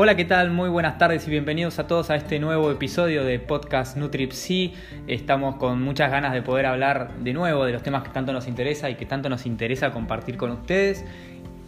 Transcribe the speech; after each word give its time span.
Hola, 0.00 0.14
¿qué 0.14 0.24
tal? 0.24 0.52
Muy 0.52 0.68
buenas 0.68 0.96
tardes 0.96 1.26
y 1.26 1.30
bienvenidos 1.32 1.80
a 1.80 1.88
todos 1.88 2.10
a 2.10 2.14
este 2.14 2.38
nuevo 2.38 2.70
episodio 2.70 3.24
de 3.24 3.40
Podcast 3.40 3.96
Nutripsy. 3.96 4.72
Estamos 5.08 5.56
con 5.56 5.82
muchas 5.82 6.08
ganas 6.12 6.32
de 6.32 6.40
poder 6.40 6.66
hablar 6.66 7.16
de 7.18 7.32
nuevo 7.32 7.64
de 7.64 7.72
los 7.72 7.82
temas 7.82 8.04
que 8.04 8.10
tanto 8.10 8.32
nos 8.32 8.46
interesa 8.46 8.88
y 8.90 8.94
que 8.94 9.06
tanto 9.06 9.28
nos 9.28 9.44
interesa 9.44 9.90
compartir 9.90 10.36
con 10.36 10.52
ustedes. 10.52 11.04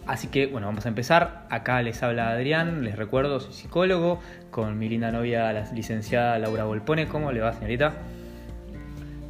Así 0.07 0.29
que 0.29 0.47
bueno, 0.47 0.67
vamos 0.67 0.85
a 0.85 0.87
empezar. 0.87 1.45
Acá 1.49 1.81
les 1.81 2.01
habla 2.03 2.29
Adrián, 2.29 2.85
les 2.85 2.95
recuerdo, 2.95 3.41
soy 3.41 3.51
psicólogo, 3.51 4.21
con 4.49 4.79
mi 4.79 4.87
linda 4.87 5.11
novia, 5.11 5.51
la 5.51 5.69
licenciada 5.73 6.39
Laura 6.39 6.63
Volpone. 6.63 7.09
¿Cómo 7.09 7.33
le 7.33 7.41
va, 7.41 7.51
señorita? 7.51 7.95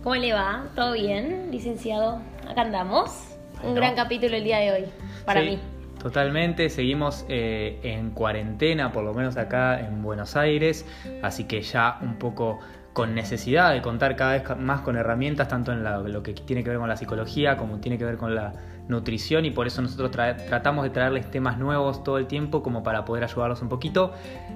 ¿Cómo 0.04 0.14
le 0.14 0.32
va? 0.32 0.66
¿Todo 0.76 0.94
bien, 0.94 1.50
licenciado? 1.50 2.22
Acá 2.48 2.62
andamos. 2.62 3.36
Un 3.64 3.74
gran 3.74 3.96
capítulo 3.96 4.36
el 4.36 4.44
día 4.44 4.60
de 4.60 4.72
hoy, 4.74 4.86
para 5.26 5.42
mí. 5.42 5.58
Totalmente, 6.02 6.72
seguimos 6.72 7.26
eh, 7.30 7.80
en 7.84 8.10
cuarentena, 8.10 8.92
por 8.92 9.04
lo 9.04 9.14
menos 9.14 9.38
acá 9.38 9.80
en 9.80 10.02
Buenos 10.02 10.36
Aires, 10.36 10.84
así 11.22 11.44
que 11.44 11.62
ya 11.62 12.00
un 12.02 12.16
poco 12.16 12.58
con 12.92 13.14
necesidad 13.14 13.72
de 13.72 13.84
contar 13.84 14.16
cada 14.16 14.34
vez 14.34 14.58
más 14.58 14.82
con 14.82 14.96
herramientas, 14.98 15.48
tanto 15.48 15.72
en 15.72 15.84
lo 15.84 16.24
que 16.24 16.34
tiene 16.34 16.64
que 16.64 16.72
ver 16.72 16.80
con 16.80 16.90
la 16.90 16.98
psicología 16.98 17.56
como 17.56 17.80
tiene 17.80 18.00
que 18.00 18.06
ver 18.06 18.18
con 18.18 18.34
la 18.34 18.54
nutrición 18.88 19.46
y 19.46 19.52
por 19.52 19.68
eso 19.68 19.84
nosotros 19.84 20.10
tratamos 20.12 20.84
de 20.84 20.90
traerles 20.90 21.30
temas 21.30 21.60
nuevos 21.60 22.04
todo 22.04 22.18
el 22.18 22.26
tiempo 22.26 22.64
como 22.64 22.82
para 22.82 23.06
poder 23.06 23.24
ayudarlos 23.24 23.62
un 23.62 23.70
poquito. 23.70 24.12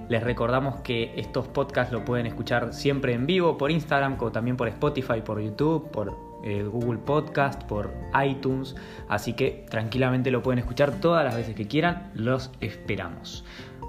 Les 0.09 0.23
recordamos 0.23 0.81
que 0.81 1.13
estos 1.15 1.47
podcasts 1.47 1.93
lo 1.93 2.03
pueden 2.03 2.25
escuchar 2.25 2.73
siempre 2.73 3.13
en 3.13 3.27
vivo 3.27 3.55
por 3.55 3.69
Instagram, 3.69 4.17
como 4.17 4.31
también 4.31 4.57
por 4.57 4.67
Spotify, 4.67 5.21
por 5.23 5.39
YouTube, 5.39 5.91
por 5.91 6.17
eh, 6.45 6.63
Google 6.63 6.99
Podcast, 6.99 7.63
por 7.63 7.91
iTunes, 8.23 8.75
así 9.09 9.33
que 9.33 9.65
tranquilamente 9.69 10.31
lo 10.31 10.43
pueden 10.43 10.59
escuchar 10.59 10.91
todas 11.01 11.25
las 11.25 11.35
veces 11.35 11.55
que 11.55 11.67
quieran, 11.67 12.11
los 12.13 12.51
esperamos. 12.61 13.43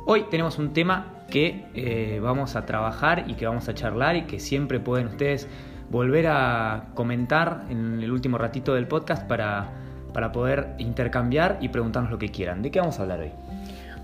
Hoy 0.06 0.24
tenemos 0.30 0.58
un 0.58 0.72
tema 0.72 1.24
que 1.30 1.66
eh, 1.74 2.18
vamos 2.22 2.56
a 2.56 2.64
trabajar 2.64 3.24
y 3.28 3.34
que 3.34 3.46
vamos 3.46 3.68
a 3.68 3.74
charlar 3.74 4.16
y 4.16 4.22
que 4.22 4.40
siempre 4.40 4.80
pueden 4.80 5.08
ustedes 5.08 5.48
volver 5.90 6.26
a 6.28 6.88
comentar 6.94 7.64
en 7.68 8.00
el 8.02 8.10
último 8.10 8.38
ratito 8.38 8.74
del 8.74 8.88
podcast 8.88 9.26
para, 9.26 9.70
para 10.12 10.32
poder 10.32 10.74
intercambiar 10.78 11.58
y 11.60 11.68
preguntarnos 11.68 12.10
lo 12.10 12.18
que 12.18 12.30
quieran. 12.30 12.62
¿De 12.62 12.70
qué 12.70 12.80
vamos 12.80 12.98
a 12.98 13.02
hablar 13.02 13.20
hoy? 13.20 13.32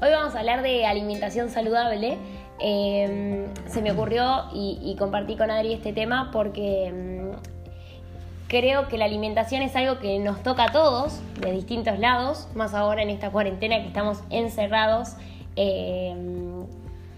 Hoy 0.02 0.10
vamos 0.10 0.34
a 0.34 0.40
hablar 0.40 0.62
de 0.62 0.84
alimentación 0.84 1.48
saludable. 1.48 2.18
Eh, 2.60 3.46
se 3.66 3.80
me 3.80 3.92
ocurrió 3.92 4.44
y, 4.52 4.78
y, 4.82 4.96
compartí 4.96 5.36
con 5.36 5.50
Adri 5.50 5.72
este 5.72 5.92
tema 5.92 6.30
porque 6.32 6.92
mm, 6.92 7.21
creo 8.52 8.86
que 8.88 8.98
la 8.98 9.06
alimentación 9.06 9.62
es 9.62 9.74
algo 9.74 9.98
que 9.98 10.18
nos 10.18 10.42
toca 10.42 10.64
a 10.64 10.72
todos, 10.72 11.20
de 11.40 11.52
distintos 11.52 11.98
lados, 11.98 12.48
más 12.54 12.74
ahora 12.74 13.02
en 13.02 13.08
esta 13.08 13.30
cuarentena 13.30 13.80
que 13.80 13.86
estamos 13.86 14.22
encerrados. 14.28 15.16
Eh, 15.56 16.14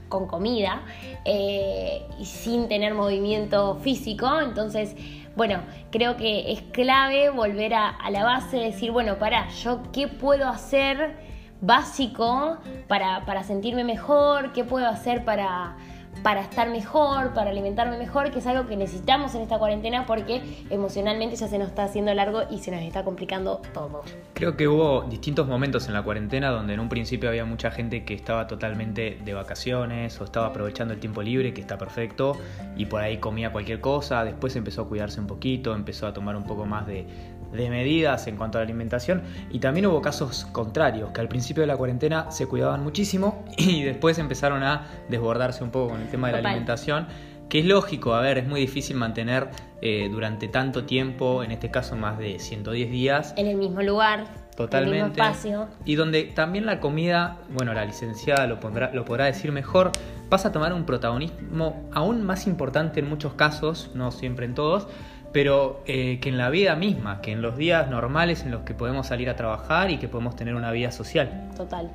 con 0.09 0.29
comida 0.29 0.83
eh, 1.25 2.07
y 2.21 2.25
sin 2.25 2.69
tener 2.69 2.95
movimiento 2.95 3.77
físico. 3.83 4.41
Entonces, 4.41 4.95
bueno, 5.35 5.63
creo 5.91 6.17
que 6.17 6.53
es 6.53 6.63
clave 6.63 7.31
volver 7.31 7.75
a, 7.75 7.97
la 8.11 8.23
base, 8.23 8.59
decir, 8.59 8.93
bueno, 8.93 9.19
para, 9.19 9.49
yo 9.49 9.81
qué 9.93 10.07
puedo 10.07 10.49
hacer 10.49 11.17
básico 11.61 12.59
para, 12.87 13.25
para 13.27 13.43
sentirme 13.43 13.83
mejor, 13.83 14.53
qué 14.53 14.63
puedo 14.63 14.87
hacer 14.87 15.25
para 15.25 15.77
para 16.25 16.41
estar 16.41 16.71
mejor, 16.71 17.35
para 17.35 17.51
alimentarme 17.51 17.99
mejor, 17.99 18.31
que 18.31 18.39
es 18.39 18.47
algo 18.47 18.67
que 18.67 18.79
necesitamos 18.79 19.35
en 19.35 19.43
esta 19.43 19.59
cuarentena 19.59 20.07
porque 20.07 20.41
emocionalmente 20.71 21.37
ya 21.37 21.49
se 21.49 21.59
nos 21.59 21.69
está 21.69 21.85
haciendo 21.85 22.15
largo 22.15 22.45
y 22.51 22.61
se 22.61 22.71
nos 22.71 22.81
está 22.81 23.05
complicando 23.05 23.61
todo. 23.75 24.03
Creo 24.33 24.57
que 24.57 24.67
hubo 24.67 25.03
distintos 25.03 25.47
momentos 25.47 25.87
en 25.87 25.93
la 25.93 26.03
cuarentena 26.03 26.49
donde 26.49 26.73
en 26.73 26.81
un 26.81 26.89
principio 26.89 27.29
había 27.29 27.45
mucha 27.45 27.71
gente 27.71 28.07
que 28.07 28.15
estaba 28.15 28.47
totalmente 28.47 29.19
de 29.23 29.35
vacaciones 29.35 30.19
o 30.19 30.25
estaba 30.25 30.47
aprovechando 30.47 30.95
el 30.95 31.01
tiempo 31.01 31.21
libre, 31.21 31.53
que 31.53 31.61
está 31.61 31.77
perfecto, 31.77 32.39
y 32.75 32.87
por 32.87 33.03
ahí 33.03 33.19
comía 33.19 33.53
cualquier 33.53 33.83
cosa, 33.83 34.25
después 34.25 34.57
empezó 34.57 34.83
a 34.83 34.89
cuidarse 34.89 35.21
un 35.21 35.27
poquito, 35.27 35.75
empezó 35.75 36.07
a 36.07 36.15
tomar 36.15 36.37
un 36.37 36.45
poco 36.45 36.65
más 36.65 36.87
de, 36.87 37.07
medidas 37.55 38.27
en 38.27 38.37
cuanto 38.37 38.59
a 38.59 38.63
la 38.63 38.65
alimentación 38.65 39.23
y 39.53 39.61
también 39.61 39.87
hubo 39.87 40.03
casos 40.03 40.45
contrarios, 40.47 41.13
que 41.13 41.21
al 41.21 41.29
principio 41.29 41.61
de 41.61 41.69
la 41.69 41.77
cuarentena 41.77 42.31
se 42.33 42.47
cuidaban 42.47 42.83
muchísimo 42.83 43.45
y 43.57 43.83
después 43.83 44.19
empezaron 44.19 44.65
a 44.65 44.87
desbordarse 45.09 45.63
un 45.63 45.71
poco 45.71 45.93
con 45.93 46.01
el 46.01 46.09
tema 46.15 46.29
de 46.29 46.41
la 46.41 46.49
alimentación, 46.51 47.07
que 47.49 47.61
es 47.61 47.67
lógico, 47.67 48.15
a 48.15 48.21
ver, 48.21 48.39
es 48.39 48.47
muy 48.47 48.61
difícil 48.61 48.97
mantener 48.97 49.49
eh, 49.83 50.09
durante 50.11 50.49
tanto 50.49 50.85
tiempo, 50.85 51.43
en 51.43 51.53
este 51.53 51.71
caso 51.71 51.97
más 51.97 52.19
de 52.19 52.39
110 52.39 52.91
días. 52.91 53.35
En 53.37 53.47
el 53.47 53.57
mismo 53.57 53.83
lugar. 53.83 54.25
Totalmente. 54.57 54.97
En 54.97 55.03
el 55.05 55.11
mismo 55.11 55.25
espacio. 55.25 55.69
Y 55.85 55.97
donde 55.97 56.25
también 56.25 56.67
la 56.67 56.81
comida, 56.81 57.39
bueno, 57.51 57.75
la 57.75 57.85
licenciada 57.85 58.47
lo, 58.47 58.61
pondrá, 58.61 58.93
lo 58.93 59.05
podrá 59.05 59.27
decir 59.27 59.53
mejor, 59.53 59.93
pasa 60.29 60.49
a 60.49 60.53
tomar 60.53 60.73
un 60.73 60.85
protagonismo 60.85 61.89
aún 61.93 62.23
más 62.23 62.47
importante 62.47 63.01
en 63.01 63.09
muchos 63.09 63.35
casos, 63.35 63.91
no 63.95 64.11
siempre 64.11 64.47
en 64.47 64.55
todos, 64.55 64.89
pero 65.33 65.83
eh, 65.87 66.21
que 66.21 66.29
en 66.29 66.39
la 66.39 66.49
vida 66.49 66.77
misma, 66.77 67.21
que 67.21 67.33
en 67.33 67.43
los 67.43 67.57
días 67.57 67.91
normales 67.91 68.45
en 68.45 68.53
los 68.53 68.63
que 68.63 68.73
podemos 68.73 69.09
salir 69.09 69.29
a 69.29 69.37
trabajar 69.37 69.91
y 69.91 69.99
que 69.99 70.09
podemos 70.09 70.37
tener 70.37 70.55
una 70.55 70.71
vida 70.71 70.93
social. 70.93 71.51
Total. 71.57 71.91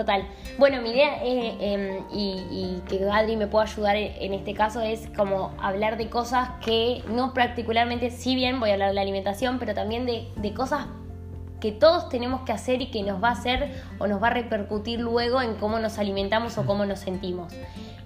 Total. 0.00 0.24
Bueno, 0.56 0.80
mi 0.80 0.92
idea, 0.92 1.22
em, 1.22 2.04
y, 2.10 2.80
que 2.88 3.06
Adri 3.12 3.36
me 3.36 3.48
pueda 3.48 3.66
ayudar 3.66 3.96
en 3.96 4.32
este 4.32 4.54
caso, 4.54 4.80
es 4.80 5.10
como 5.14 5.52
hablar 5.60 5.98
de 5.98 6.08
cosas 6.08 6.48
que 6.64 7.02
no 7.10 7.34
particularmente, 7.34 8.10
si 8.10 8.34
bien 8.34 8.60
voy 8.60 8.70
a 8.70 8.72
hablar 8.72 8.88
de 8.88 8.94
la 8.94 9.02
alimentación, 9.02 9.58
pero 9.58 9.74
también 9.74 10.06
de 10.06 10.54
cosas 10.54 10.86
que 11.60 11.70
todos 11.70 12.08
tenemos 12.08 12.40
que 12.46 12.52
hacer 12.52 12.80
y 12.80 12.86
que 12.86 13.02
nos 13.02 13.22
va 13.22 13.28
a 13.28 13.32
hacer 13.32 13.70
o 13.98 14.06
nos 14.06 14.22
va 14.22 14.28
a 14.28 14.30
repercutir 14.30 15.00
luego 15.00 15.42
en 15.42 15.56
cómo 15.56 15.78
nos 15.78 15.98
alimentamos 15.98 16.56
o 16.56 16.64
cómo 16.64 16.86
nos 16.86 17.00
sentimos. 17.00 17.52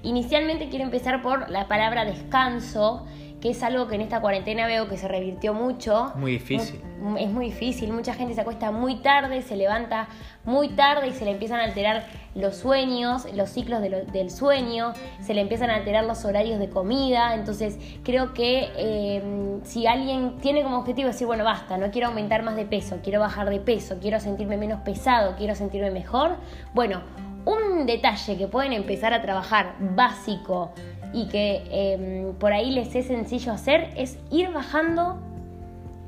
Inicialmente 0.03 0.71
quiero 0.71 0.85
empezar 0.85 1.23
por 1.23 1.49
la 1.49 1.69
palabra 1.69 2.05
descanso, 2.05 3.07
que 3.45 3.51
es 3.51 3.63
algo 3.63 3.89
que 3.89 3.97
en 3.97 4.01
esta 4.01 4.23
cuarentena 4.23 4.67
veo 4.67 4.89
que 4.89 4.97
se 4.97 5.07
revirtió 5.07 5.53
mucho. 5.53 6.13
Muy 6.15 6.33
difícil. 6.33 6.81
Es 7.19 7.29
muy 7.29 7.45
difícil, 7.45 7.93
mucha 7.93 8.15
gente 8.15 8.33
se 8.33 8.41
acuesta 8.41 8.71
muy 8.71 9.03
tarde, 9.03 9.43
se 9.43 9.55
levanta 9.55 10.09
muy 10.47 10.71
tarde 10.71 11.09
y 11.09 11.13
se 11.13 11.27
le 11.27 11.33
empiezan 11.33 11.61
a 11.61 11.65
alterar 11.65 12.07
los 12.35 12.57
sueños, 12.57 13.27
los 13.35 13.51
ciclos 13.51 13.83
del 13.83 14.31
sueño, 14.31 14.95
se 15.21 15.35
le 15.35 15.43
empiezan 15.43 15.69
a 15.69 15.75
alterar 15.75 16.07
los 16.07 16.25
horarios 16.25 16.59
de 16.59 16.71
comida, 16.71 17.35
entonces 17.35 17.79
creo 18.03 18.33
que 18.33 18.71
em, 18.79 19.63
si 19.63 19.87
alguien 19.87 20.39
tiene 20.39 20.63
como 20.63 20.79
objetivo 20.79 21.09
decir, 21.09 21.27
bueno, 21.27 21.45
basta, 21.45 21.77
no 21.77 21.91
quiero 21.91 22.09
aumentar 22.09 22.43
más 22.45 22.57
de 22.57 22.65
peso, 22.65 23.01
quiero 23.03 23.21
bajar 23.21 23.51
de 23.51 23.61
peso, 23.61 23.99
quiero 24.01 24.21
sentirme 24.21 24.57
menos 24.57 24.81
pesado, 24.81 25.37
quiero 25.37 25.55
sentirme 25.55 25.91
mejor, 25.91 26.37
bueno, 26.73 27.03
un 27.45 27.85
detalle 27.85 28.39
que 28.39 28.49
pueden 28.49 28.73
empezar 28.73 29.13
a 29.13 29.21
trabajar 29.21 29.75
básico 29.79 30.73
y 31.15 31.27
que 31.27 31.63
em, 31.71 32.35
por 32.35 32.53
ahí 32.53 32.73
les 32.73 32.95
es 32.95 33.07
sencillo 33.07 33.53
hacer 33.53 33.91
es 33.97 34.19
ir 34.31 34.51
bajando 34.51 35.19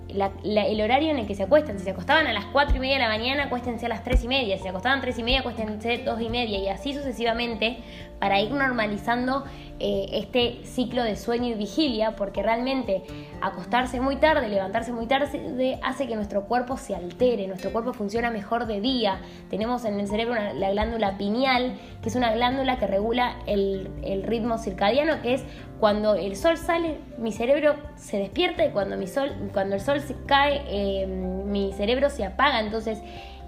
el 0.08 0.80
horario 0.80 1.10
en 1.10 1.18
el 1.18 1.26
que 1.26 1.34
se 1.34 1.42
acuestan. 1.42 1.78
Si 1.78 1.84
se 1.84 1.90
acostaban 1.90 2.26
a 2.26 2.32
las 2.32 2.46
4 2.46 2.76
y 2.76 2.80
media 2.80 2.94
de 2.94 3.02
la 3.02 3.08
mañana, 3.08 3.44
acuéstense 3.44 3.86
a 3.86 3.88
las 3.88 4.02
3 4.02 4.24
y 4.24 4.28
media. 4.28 4.56
Si 4.56 4.62
se 4.62 4.68
acostaban 4.68 4.98
a 4.98 5.02
3 5.02 5.18
y 5.18 5.22
media, 5.22 5.40
acuéstense 5.40 5.98
2 5.98 6.20
y 6.20 6.28
media. 6.28 6.58
Y 6.58 6.68
así 6.68 6.94
sucesivamente 6.94 7.78
para 8.18 8.40
ir 8.40 8.50
normalizando 8.52 9.44
eh, 9.78 10.08
este 10.12 10.64
ciclo 10.64 11.04
de 11.04 11.16
sueño 11.16 11.48
y 11.48 11.54
vigilia, 11.54 12.16
porque 12.16 12.42
realmente 12.42 13.02
acostarse 13.42 14.00
muy 14.00 14.16
tarde, 14.16 14.48
levantarse 14.48 14.90
muy 14.90 15.06
tarde, 15.06 15.78
hace 15.82 16.06
que 16.06 16.16
nuestro 16.16 16.44
cuerpo 16.44 16.78
se 16.78 16.94
altere, 16.94 17.46
nuestro 17.46 17.72
cuerpo 17.72 17.92
funciona 17.92 18.30
mejor 18.30 18.66
de 18.66 18.80
día. 18.80 19.20
Tenemos 19.50 19.84
en 19.84 20.00
el 20.00 20.08
cerebro 20.08 20.34
la 20.34 20.70
glándula 20.70 21.18
pineal, 21.18 21.76
que 22.00 22.08
es 22.08 22.16
una 22.16 22.32
glándula 22.32 22.78
que 22.78 22.86
regula 22.86 23.36
el, 23.46 23.90
ritmo 24.24 24.56
circadiano, 24.56 25.20
que 25.20 25.34
es 25.34 25.44
cuando 25.78 26.14
el 26.14 26.36
sol 26.36 26.56
sale, 26.56 26.96
mi 27.18 27.30
cerebro 27.30 27.74
se 27.96 28.16
despierta 28.16 28.64
y 28.64 28.70
cuando, 28.70 28.96
mi 28.96 29.06
sol, 29.06 29.30
cuando 29.52 29.74
el 29.74 29.82
sol 29.82 30.00
se 30.00 30.16
cae, 30.24 30.62
eh, 30.68 31.06
mi 31.06 31.74
cerebro 31.74 32.08
se 32.08 32.24
apaga. 32.24 32.60
Entonces, 32.60 32.98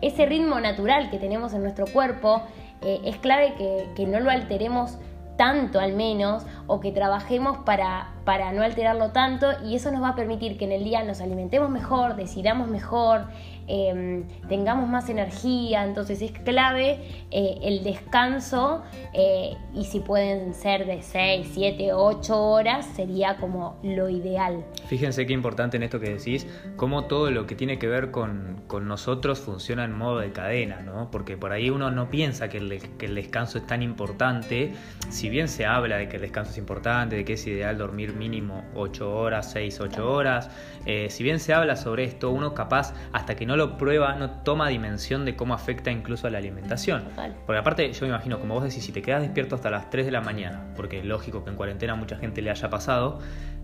ese 0.03 0.27
ritmo 0.27 0.61
natural 0.61 1.09
que 1.11 1.19
tenemos 1.19 1.55
en 1.55 1.63
nuestro 1.63 1.87
cuerpo 1.87 2.43
eh, 2.83 3.01
es 3.07 3.17
clave 3.17 3.55
que 3.97 4.07
no 4.07 4.21
lo 4.21 4.31
alteremos 4.31 4.99
tanto 5.39 5.81
al 5.81 5.95
menos, 5.95 6.43
o 6.67 6.81
que 6.81 6.93
trabajemos 6.93 7.57
para, 7.59 8.09
para 8.29 8.53
no 8.53 8.63
alterarlo 8.63 9.11
tanto, 9.13 9.47
y 9.65 9.75
eso 9.75 9.91
nos 9.91 10.03
va 10.03 10.11
a 10.11 10.15
permitir 10.15 10.59
que 10.59 10.67
en 10.67 10.73
el 10.73 10.85
día 10.85 11.03
nos 11.03 11.23
alimentemos 11.23 11.71
mejor, 11.71 12.15
decidamos 12.15 12.69
mejor, 12.69 13.23
Em, 13.71 14.25
tengamos 14.49 14.89
más 14.89 15.11
energía, 15.11 15.85
entonces 15.85 16.23
es 16.23 16.33
clave 16.33 17.01
eh, 17.31 17.59
el 17.63 17.85
descanso 17.85 18.83
eh, 19.13 19.57
y 19.75 19.85
si 19.85 20.01
pueden 20.01 20.55
ser 20.55 20.87
de 20.87 21.03
6, 21.03 21.51
7, 21.53 21.93
8 21.93 22.43
horas 22.43 22.87
sería 22.97 23.37
como 23.37 23.79
lo 23.83 24.09
ideal. 24.09 24.65
Fíjense 24.87 25.27
qué 25.27 25.35
importante 25.35 25.77
en 25.77 25.83
esto 25.83 26.01
que 26.01 26.15
decís, 26.15 26.47
cómo 26.77 27.05
todo 27.05 27.31
lo 27.31 27.47
que 27.47 27.57
tiene 27.57 27.79
que 27.79 27.89
ver 27.89 28.11
con, 28.11 28.63
con 28.69 28.89
nosotros 28.89 29.39
funciona 29.39 29.85
en 29.85 29.93
modo 29.93 30.21
de 30.21 30.33
cadena, 30.33 30.81
¿no? 30.81 31.11
porque 31.11 31.37
por 31.37 31.53
ahí 31.53 31.69
uno 31.69 31.91
no 31.91 32.09
piensa 32.09 32.49
que 32.49 32.57
el, 32.57 32.81
que 32.97 33.05
el 33.05 33.15
descanso 33.15 33.59
es 33.59 33.67
tan 33.67 33.83
importante, 33.83 34.73
si 35.11 35.29
bien 35.29 35.47
se 35.47 35.67
habla 35.67 35.99
de 35.99 36.09
que 36.09 36.17
el 36.17 36.23
descanso 36.23 36.53
es 36.53 36.59
importante, 36.59 37.17
de 37.17 37.25
que 37.27 37.35
es 37.35 37.47
ideal 37.47 37.77
dormir 37.77 38.15
mínimo 38.19 38.65
8 38.75 39.11
horas, 39.17 39.51
6, 39.53 39.81
8 39.81 40.13
horas, 40.13 40.51
eh, 40.85 41.09
si 41.11 41.23
bien 41.23 41.39
se 41.41 41.55
habla 41.55 41.77
sobre 41.77 42.05
esto, 42.05 42.31
uno 42.31 42.53
capaz 42.55 42.93
hasta 43.13 43.37
que 43.37 43.47
no 43.47 43.57
lo 43.57 43.77
prueba, 43.79 44.15
no 44.17 44.31
toma 44.43 44.69
dimensión 44.69 45.25
de 45.25 45.37
cómo 45.37 45.55
afecta 45.55 45.91
incluso 45.91 46.27
a 46.27 46.31
la 46.31 46.39
alimentación. 46.39 47.05
Total. 47.05 47.35
Porque 47.47 47.59
aparte, 47.61 47.93
yo 47.93 48.01
me 48.03 48.09
imagino, 48.09 48.39
como 48.41 48.55
vos 48.55 48.65
decís, 48.65 48.85
si 48.85 48.93
te 48.93 49.01
quedas 49.01 49.23
despierto 49.23 49.55
hasta 49.55 49.71
las 49.71 49.89
3 49.91 50.05
de 50.07 50.13
la 50.13 50.21
mañana, 50.21 50.65
porque 50.77 50.99
es 50.99 51.05
lógico 51.05 51.45
que 51.45 51.51
en 51.51 51.57
cuarentena 51.57 51.95
mucha 51.95 52.17
gente 52.17 52.43
le 52.43 52.51
haya 52.51 52.69
pasado, 52.69 53.21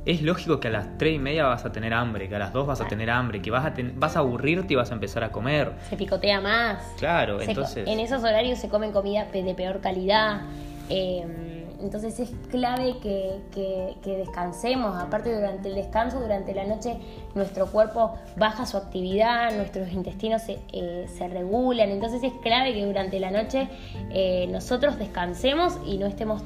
es 0.07 0.21
lógico 0.21 0.61
que 0.61 0.69
a 0.69 0.71
las 0.71 0.99
3 0.99 1.15
y 1.15 1.19
media 1.19 1.47
vas 1.47 1.65
a 1.65 1.73
tener 1.73 1.95
hambre, 1.95 2.29
que 2.29 2.37
a 2.37 2.39
las 2.39 2.53
2 2.53 2.67
vas 2.67 2.81
a 2.81 2.87
tener 2.87 3.09
hambre, 3.11 3.41
que 3.41 3.51
vas 3.51 3.65
a, 3.65 3.73
ten- 3.73 3.99
vas 3.99 4.17
a 4.17 4.19
aburrirte 4.21 4.75
y 4.75 4.77
vas 4.77 4.91
a 4.91 4.95
empezar 4.95 5.25
a 5.25 5.33
comer. 5.33 5.73
Se 5.89 5.97
picotea 5.97 6.41
más. 6.43 6.83
Claro, 6.99 7.39
Se 7.41 7.47
entonces... 7.47 7.89
en 7.89 8.01
esos 8.01 8.23
horarios 8.23 8.59
se 8.59 8.69
comen 8.69 8.93
comida 8.93 9.25
de 9.33 9.55
peor 9.55 9.81
calidad. 9.81 10.43
eh, 10.91 11.54
entonces 11.81 12.19
es 12.21 12.31
clave 12.51 12.99
que, 13.03 13.41
que- 13.53 13.97
que 14.03 14.17
descansemos. 14.19 15.01
Aparte, 15.01 15.35
durante 15.35 15.69
el 15.69 15.75
descanso, 15.75 16.21
durante 16.21 16.55
la 16.55 16.65
noche, 16.65 16.97
nuestro 17.35 17.67
cuerpo 17.67 18.15
baja 18.37 18.67
su 18.67 18.77
actividad, 18.77 19.55
nuestros 19.57 19.93
intestinos 19.93 20.43
se, 20.43 20.59
eh, 20.73 21.07
se 21.17 21.29
regulan. 21.29 21.91
Entonces 21.91 22.23
es 22.23 22.33
clave 22.43 22.75
que 22.75 22.85
durante 22.87 23.19
la 23.21 23.31
noche 23.31 23.69
eh, 24.11 24.47
nosotros 24.49 24.99
descansemos 24.99 25.79
y 25.87 25.99
no 25.99 26.07
estemos 26.07 26.43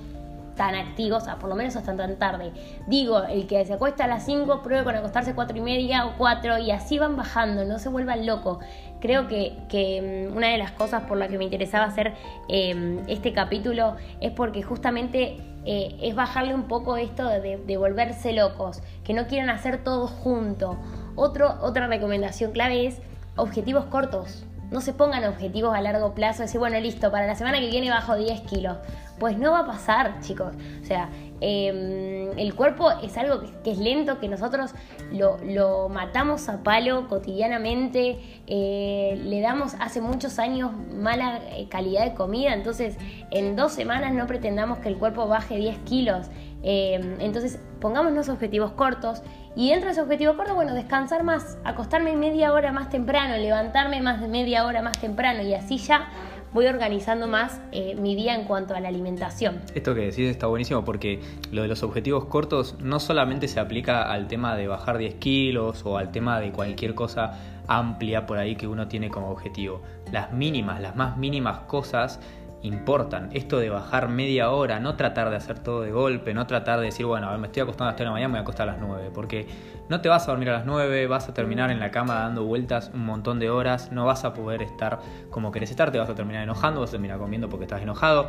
tan 0.58 0.74
activos, 0.74 1.28
a 1.28 1.36
por 1.36 1.48
lo 1.48 1.54
menos 1.54 1.76
hasta 1.76 1.96
tan 1.96 2.16
tarde. 2.16 2.52
Digo, 2.88 3.22
el 3.22 3.46
que 3.46 3.64
se 3.64 3.74
acuesta 3.74 4.04
a 4.04 4.08
las 4.08 4.26
5, 4.26 4.60
pruebe 4.62 4.84
con 4.84 4.94
acostarse 4.96 5.34
4 5.34 5.56
y 5.56 5.60
media 5.60 6.04
o 6.04 6.18
4 6.18 6.58
y 6.58 6.72
así 6.72 6.98
van 6.98 7.16
bajando, 7.16 7.64
no 7.64 7.78
se 7.78 7.88
vuelvan 7.88 8.26
locos. 8.26 8.58
Creo 9.00 9.28
que, 9.28 9.56
que, 9.68 10.28
mm, 10.28 10.36
una 10.36 10.48
de 10.48 10.58
las 10.58 10.72
cosas 10.72 11.04
por 11.04 11.16
la 11.16 11.28
que 11.28 11.38
me 11.38 11.44
interesaba 11.44 11.86
hacer 11.86 12.12
eh, 12.48 13.00
este 13.06 13.32
capítulo 13.32 13.96
es 14.20 14.32
porque 14.32 14.62
justamente 14.62 15.38
eh, 15.64 15.96
es 16.02 16.16
bajarle 16.16 16.54
un 16.54 16.64
poco 16.64 16.96
esto 16.96 17.28
de, 17.28 17.58
de 17.58 17.76
volverse 17.76 18.32
locos, 18.32 18.82
que 19.04 19.14
no 19.14 19.28
quieran 19.28 19.50
hacer 19.50 19.84
todo 19.84 20.08
junto. 20.08 20.76
Otro, 21.14 21.56
otra 21.62 21.86
recomendación 21.86 22.50
clave 22.50 22.86
es 22.86 22.98
objetivos 23.36 23.84
cortos. 23.84 24.44
No 24.70 24.80
se 24.80 24.92
pongan 24.92 25.24
objetivos 25.24 25.74
a 25.74 25.80
largo 25.80 26.14
plazo, 26.14 26.42
decir, 26.42 26.58
bueno, 26.58 26.78
listo, 26.80 27.10
para 27.10 27.26
la 27.26 27.34
semana 27.34 27.58
que 27.60 27.70
viene 27.70 27.90
bajo 27.90 28.16
10 28.16 28.42
kilos. 28.42 28.76
Pues 29.18 29.36
no 29.36 29.52
va 29.52 29.60
a 29.60 29.66
pasar, 29.66 30.20
chicos. 30.20 30.52
O 30.82 30.84
sea, 30.84 31.08
eh, 31.40 32.30
el 32.36 32.54
cuerpo 32.54 32.90
es 33.02 33.16
algo 33.16 33.40
que, 33.40 33.50
que 33.64 33.70
es 33.72 33.78
lento, 33.78 34.18
que 34.20 34.28
nosotros 34.28 34.74
lo, 35.12 35.38
lo 35.44 35.88
matamos 35.88 36.48
a 36.48 36.62
palo 36.62 37.08
cotidianamente, 37.08 38.18
eh, 38.46 39.20
le 39.24 39.40
damos 39.40 39.74
hace 39.80 40.00
muchos 40.00 40.38
años 40.38 40.72
mala 40.92 41.40
eh, 41.56 41.68
calidad 41.68 42.04
de 42.04 42.14
comida, 42.14 42.52
entonces 42.52 42.96
en 43.30 43.56
dos 43.56 43.72
semanas 43.72 44.12
no 44.12 44.26
pretendamos 44.26 44.78
que 44.78 44.88
el 44.88 44.98
cuerpo 44.98 45.26
baje 45.26 45.56
10 45.56 45.78
kilos. 45.80 46.26
Eh, 46.64 47.16
entonces 47.20 47.60
pongámonos 47.80 48.28
objetivos 48.28 48.72
cortos 48.72 49.22
y 49.58 49.70
dentro 49.70 49.86
de 49.86 49.92
ese 49.94 50.02
objetivo 50.02 50.36
corto, 50.36 50.54
bueno, 50.54 50.72
descansar 50.72 51.24
más, 51.24 51.58
acostarme 51.64 52.14
media 52.14 52.52
hora 52.52 52.70
más 52.70 52.90
temprano, 52.90 53.36
levantarme 53.36 54.00
más 54.00 54.20
de 54.20 54.28
media 54.28 54.64
hora 54.64 54.82
más 54.82 54.96
temprano 55.00 55.42
y 55.42 55.52
así 55.52 55.78
ya 55.78 56.10
voy 56.52 56.66
organizando 56.66 57.26
más 57.26 57.60
eh, 57.72 57.96
mi 57.96 58.14
día 58.14 58.36
en 58.36 58.44
cuanto 58.44 58.76
a 58.76 58.80
la 58.80 58.86
alimentación. 58.86 59.60
Esto 59.74 59.96
que 59.96 60.02
decís 60.02 60.30
está 60.30 60.46
buenísimo 60.46 60.84
porque 60.84 61.20
lo 61.50 61.62
de 61.62 61.68
los 61.68 61.82
objetivos 61.82 62.26
cortos 62.26 62.76
no 62.78 63.00
solamente 63.00 63.48
se 63.48 63.58
aplica 63.58 64.02
al 64.12 64.28
tema 64.28 64.54
de 64.54 64.68
bajar 64.68 64.96
10 64.96 65.16
kilos 65.16 65.84
o 65.84 65.98
al 65.98 66.12
tema 66.12 66.38
de 66.38 66.52
cualquier 66.52 66.94
cosa 66.94 67.32
amplia 67.66 68.26
por 68.26 68.38
ahí 68.38 68.54
que 68.54 68.68
uno 68.68 68.86
tiene 68.86 69.10
como 69.10 69.28
objetivo. 69.28 69.82
Las 70.12 70.32
mínimas, 70.32 70.80
las 70.80 70.94
más 70.94 71.16
mínimas 71.16 71.58
cosas 71.66 72.20
importan. 72.62 73.30
Esto 73.32 73.58
de 73.58 73.70
bajar 73.70 74.08
media 74.08 74.50
hora, 74.50 74.80
no 74.80 74.96
tratar 74.96 75.30
de 75.30 75.36
hacer 75.36 75.58
todo 75.58 75.82
de 75.82 75.92
golpe, 75.92 76.34
no 76.34 76.46
tratar 76.46 76.80
de 76.80 76.86
decir, 76.86 77.06
bueno, 77.06 77.28
a 77.28 77.30
ver, 77.30 77.38
me 77.38 77.46
estoy 77.46 77.62
acostando 77.62 77.88
a 77.88 77.92
las 77.92 77.96
3 77.96 78.04
de 78.04 78.06
la 78.06 78.12
mañana, 78.12 78.28
me 78.28 78.32
voy 78.32 78.38
a 78.38 78.42
acostar 78.42 78.68
a 78.68 78.72
las 78.72 78.80
9, 78.80 79.10
porque 79.14 79.46
no 79.88 80.00
te 80.00 80.08
vas 80.08 80.26
a 80.26 80.32
dormir 80.32 80.50
a 80.50 80.52
las 80.52 80.66
9, 80.66 81.06
vas 81.06 81.28
a 81.28 81.34
terminar 81.34 81.70
en 81.70 81.80
la 81.80 81.90
cama 81.90 82.14
dando 82.14 82.44
vueltas 82.44 82.90
un 82.92 83.04
montón 83.04 83.38
de 83.38 83.50
horas, 83.50 83.92
no 83.92 84.06
vas 84.06 84.24
a 84.24 84.34
poder 84.34 84.62
estar 84.62 84.98
como 85.30 85.52
querés 85.52 85.70
estar, 85.70 85.90
te 85.90 85.98
vas 85.98 86.10
a 86.10 86.14
terminar 86.14 86.42
enojando, 86.42 86.80
vas 86.80 86.90
a 86.90 86.92
terminar 86.92 87.18
comiendo 87.18 87.48
porque 87.48 87.64
estás 87.64 87.82
enojado, 87.82 88.28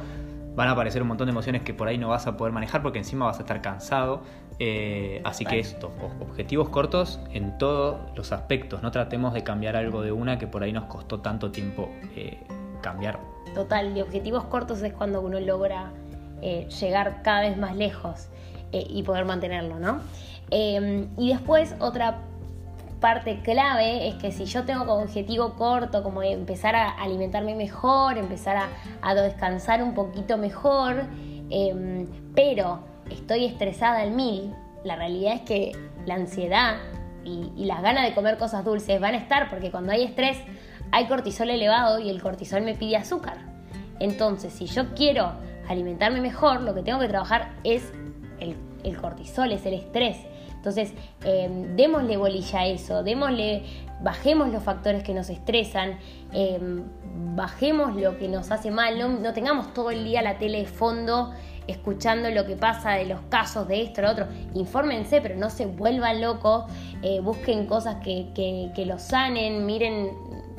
van 0.55 0.67
a 0.67 0.71
aparecer 0.71 1.01
un 1.01 1.07
montón 1.07 1.27
de 1.27 1.31
emociones 1.31 1.61
que 1.61 1.73
por 1.73 1.87
ahí 1.87 1.97
no 1.97 2.09
vas 2.09 2.27
a 2.27 2.37
poder 2.37 2.53
manejar 2.53 2.81
porque 2.81 2.99
encima 2.99 3.25
vas 3.25 3.37
a 3.37 3.41
estar 3.41 3.61
cansado. 3.61 4.21
Eh, 4.61 5.21
así 5.23 5.45
que 5.45 5.57
esto, 5.57 5.89
objetivos 6.19 6.67
cortos 6.67 7.21
en 7.31 7.57
todos 7.57 7.97
los 8.15 8.33
aspectos, 8.33 8.83
no 8.83 8.91
tratemos 8.91 9.33
de 9.33 9.43
cambiar 9.43 9.77
algo 9.77 10.01
de 10.01 10.11
una 10.11 10.37
que 10.37 10.47
por 10.47 10.63
ahí 10.63 10.73
nos 10.73 10.85
costó 10.85 11.21
tanto 11.21 11.49
tiempo 11.51 11.89
eh, 12.15 12.43
cambiar. 12.81 13.19
Total, 13.53 13.93
de 13.93 14.03
objetivos 14.03 14.45
cortos 14.45 14.81
es 14.81 14.93
cuando 14.93 15.21
uno 15.21 15.39
logra 15.39 15.91
eh, 16.41 16.67
llegar 16.79 17.21
cada 17.23 17.41
vez 17.41 17.57
más 17.57 17.75
lejos 17.75 18.27
eh, 18.71 18.85
y 18.87 19.03
poder 19.03 19.25
mantenerlo, 19.25 19.79
¿no? 19.79 20.01
Eh, 20.51 21.07
y 21.17 21.29
después 21.29 21.75
otra 21.79 22.21
parte 22.99 23.39
clave 23.41 24.07
es 24.07 24.15
que 24.15 24.31
si 24.31 24.45
yo 24.45 24.63
tengo 24.65 24.85
como 24.85 25.01
objetivo 25.01 25.53
corto, 25.53 26.03
como 26.03 26.21
empezar 26.21 26.75
a 26.75 26.89
alimentarme 26.89 27.55
mejor, 27.55 28.17
empezar 28.17 28.69
a, 29.01 29.15
descansar 29.15 29.81
un 29.81 29.93
poquito 29.93 30.37
mejor, 30.37 31.03
eh, 31.49 32.05
pero 32.35 32.79
estoy 33.09 33.45
estresada 33.45 34.01
al 34.01 34.11
mil, 34.11 34.53
la 34.83 34.95
realidad 34.95 35.33
es 35.35 35.41
que 35.41 35.71
la 36.05 36.15
ansiedad 36.15 36.77
y, 37.23 37.51
y 37.55 37.65
las 37.65 37.81
ganas 37.81 38.05
de 38.05 38.13
comer 38.13 38.37
cosas 38.37 38.63
dulces 38.65 38.99
van 38.99 39.13
a 39.13 39.17
estar 39.17 39.49
porque 39.49 39.71
cuando 39.71 39.91
hay 39.91 40.03
estrés 40.03 40.37
hay 40.91 41.07
cortisol 41.07 41.49
elevado 41.49 41.99
y 41.99 42.09
el 42.09 42.21
cortisol 42.21 42.61
me 42.61 42.75
pide 42.75 42.97
azúcar. 42.97 43.37
Entonces, 43.99 44.53
si 44.53 44.65
yo 44.65 44.93
quiero 44.95 45.33
alimentarme 45.67 46.21
mejor, 46.21 46.61
lo 46.61 46.73
que 46.73 46.81
tengo 46.81 46.99
que 46.99 47.07
trabajar 47.07 47.53
es 47.63 47.91
el, 48.39 48.97
cortisol, 48.97 49.51
es 49.51 49.65
el 49.65 49.73
estrés. 49.73 50.17
Entonces, 50.55 50.93
eh, 51.23 51.49
démosle 51.75 52.17
bolilla 52.17 52.61
a 52.61 52.67
eso, 52.67 53.03
démosle, 53.03 53.63
bajemos 54.01 54.49
los 54.49 54.63
factores 54.63 55.03
que 55.03 55.13
nos 55.13 55.29
estresan, 55.29 55.99
eh, 56.33 56.59
bajemos 57.35 57.95
lo 57.95 58.17
que 58.17 58.27
nos 58.27 58.51
hace 58.51 58.71
mal, 58.71 58.97
no, 58.97 59.09
no 59.09 59.33
tengamos 59.33 59.73
todo 59.73 59.91
el 59.91 60.03
día 60.03 60.21
la 60.21 60.37
tele 60.37 60.59
de 60.59 60.65
fondo 60.65 61.33
escuchando 61.69 62.29
lo 62.31 62.45
que 62.45 62.55
pasa 62.55 62.93
de 62.93 63.05
los 63.05 63.21
casos 63.29 63.67
de 63.67 63.83
esto, 63.83 64.01
lo 64.01 64.11
otro. 64.11 64.27
Infórmense, 64.55 65.21
pero 65.21 65.35
no 65.35 65.49
se 65.49 65.65
vuelvan 65.65 66.19
locos, 66.19 66.65
eh, 67.03 67.19
busquen 67.19 67.67
cosas 67.67 67.97
que, 68.03 68.29
que, 68.33 68.71
que 68.75 68.85
los 68.85 69.01
sanen, 69.01 69.65
miren, 69.65 70.09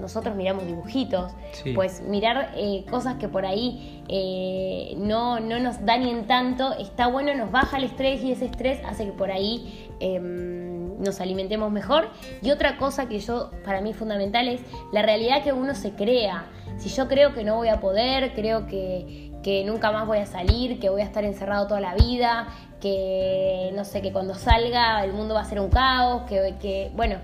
nosotros 0.00 0.34
miramos 0.36 0.66
dibujitos, 0.66 1.32
Sí. 1.52 1.72
pues 1.72 2.00
mirar 2.02 2.52
eh, 2.56 2.84
cosas 2.90 3.16
que 3.16 3.28
por 3.28 3.44
ahí 3.46 4.02
eh, 4.08 4.94
no, 4.96 5.38
no 5.40 5.58
nos 5.58 5.84
dañen 5.84 6.26
tanto, 6.26 6.72
está 6.78 7.06
bueno, 7.06 7.34
nos 7.34 7.50
baja 7.50 7.76
el 7.76 7.84
estrés 7.84 8.22
y 8.22 8.32
ese 8.32 8.46
estrés 8.46 8.80
hace 8.84 9.06
que 9.06 9.12
por 9.12 9.30
ahí 9.30 9.88
eh, 10.00 10.18
nos 10.20 11.20
alimentemos 11.20 11.70
mejor. 11.70 12.08
Y 12.42 12.50
otra 12.50 12.76
cosa 12.76 13.08
que 13.08 13.18
yo, 13.20 13.50
para 13.64 13.80
mí 13.80 13.92
fundamental 13.94 14.48
es 14.48 14.60
la 14.92 15.02
realidad 15.02 15.42
que 15.42 15.52
uno 15.52 15.74
se 15.74 15.92
crea. 15.92 16.46
Si 16.78 16.88
yo 16.88 17.08
creo 17.08 17.34
que 17.34 17.44
no 17.44 17.56
voy 17.56 17.68
a 17.68 17.80
poder, 17.80 18.32
creo 18.34 18.66
que, 18.66 19.30
que 19.42 19.64
nunca 19.64 19.92
más 19.92 20.06
voy 20.06 20.18
a 20.18 20.26
salir, 20.26 20.78
que 20.80 20.88
voy 20.90 21.02
a 21.02 21.04
estar 21.04 21.24
encerrado 21.24 21.66
toda 21.66 21.80
la 21.80 21.94
vida, 21.94 22.48
que 22.80 23.70
no 23.74 23.84
sé, 23.84 24.00
que 24.02 24.12
cuando 24.12 24.34
salga 24.34 25.04
el 25.04 25.12
mundo 25.12 25.34
va 25.34 25.40
a 25.40 25.44
ser 25.44 25.60
un 25.60 25.68
caos, 25.70 26.22
que, 26.28 26.54
que 26.60 26.90
bueno, 26.94 27.16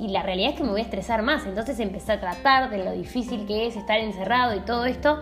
y 0.00 0.08
la 0.08 0.22
realidad 0.22 0.50
es 0.50 0.56
que 0.56 0.64
me 0.64 0.70
voy 0.70 0.80
a 0.80 0.84
estresar 0.84 1.22
más. 1.22 1.46
Entonces 1.46 1.78
empecé 1.80 2.12
a 2.12 2.20
tratar 2.20 2.70
de 2.70 2.84
lo 2.84 2.92
difícil 2.92 3.46
que 3.46 3.66
es 3.66 3.76
estar 3.76 3.98
encerrado 3.98 4.54
y 4.54 4.60
todo 4.60 4.84
esto, 4.86 5.20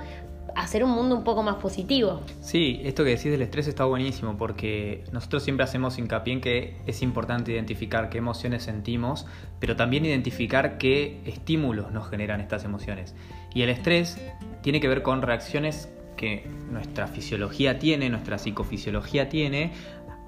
hacer 0.55 0.85
un 0.85 0.91
mundo 0.91 1.17
un 1.17 1.25
poco 1.25 1.43
más 1.43 1.57
positivo. 1.57 2.21
Sí, 2.41 2.81
esto 2.85 3.05
que 3.05 3.11
decís 3.11 3.31
del 3.31 3.43
estrés 3.43 3.69
está 3.69 3.85
buenísimo 3.85 4.37
porque 4.37 5.05
nosotros 5.13 5.43
siempre 5.43 5.65
hacemos 5.65 5.99
hincapié 5.99 6.35
en 6.35 6.41
que 6.41 6.77
es 6.87 7.03
importante 7.03 7.53
identificar 7.53 8.11
qué 8.11 8.19
emociones 8.19 8.63
sentimos, 8.65 9.27
pero 9.59 9.77
también 9.77 10.05
identificar 10.05 10.79
qué 10.79 11.21
estímulos 11.25 11.93
nos 11.93 12.09
generan 12.09 12.41
estas 12.41 12.65
emociones. 12.65 13.15
Y 13.55 13.63
el 13.63 13.71
estrés 13.71 14.19
tiene 14.63 14.81
que 14.81 14.89
ver 14.89 15.03
con 15.03 15.23
reacciones 15.23 15.89
que 16.17 16.47
nuestra 16.71 17.09
fisiología 17.09 17.79
tiene, 17.79 18.09
nuestra 18.09 18.39
psicofisiología 18.39 19.29
tiene, 19.29 19.73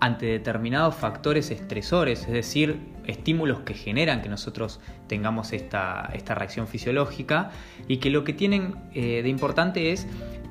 ante 0.05 0.27
determinados 0.27 0.95
factores 0.95 1.51
estresores, 1.51 2.25
es 2.27 2.33
decir, 2.33 2.79
estímulos 3.07 3.61
que 3.61 3.73
generan 3.73 4.21
que 4.21 4.29
nosotros 4.29 4.79
tengamos 5.07 5.55
esta, 5.55 6.11
esta 6.13 6.35
reacción 6.35 6.69
fisiológica 6.69 7.53
y 7.89 7.97
que 7.97 8.11
lo 8.11 8.23
que 8.23 8.35
tienen 8.35 8.75
eh, 8.93 9.23
de 9.23 9.29
importante 9.31 9.93
es 9.93 10.07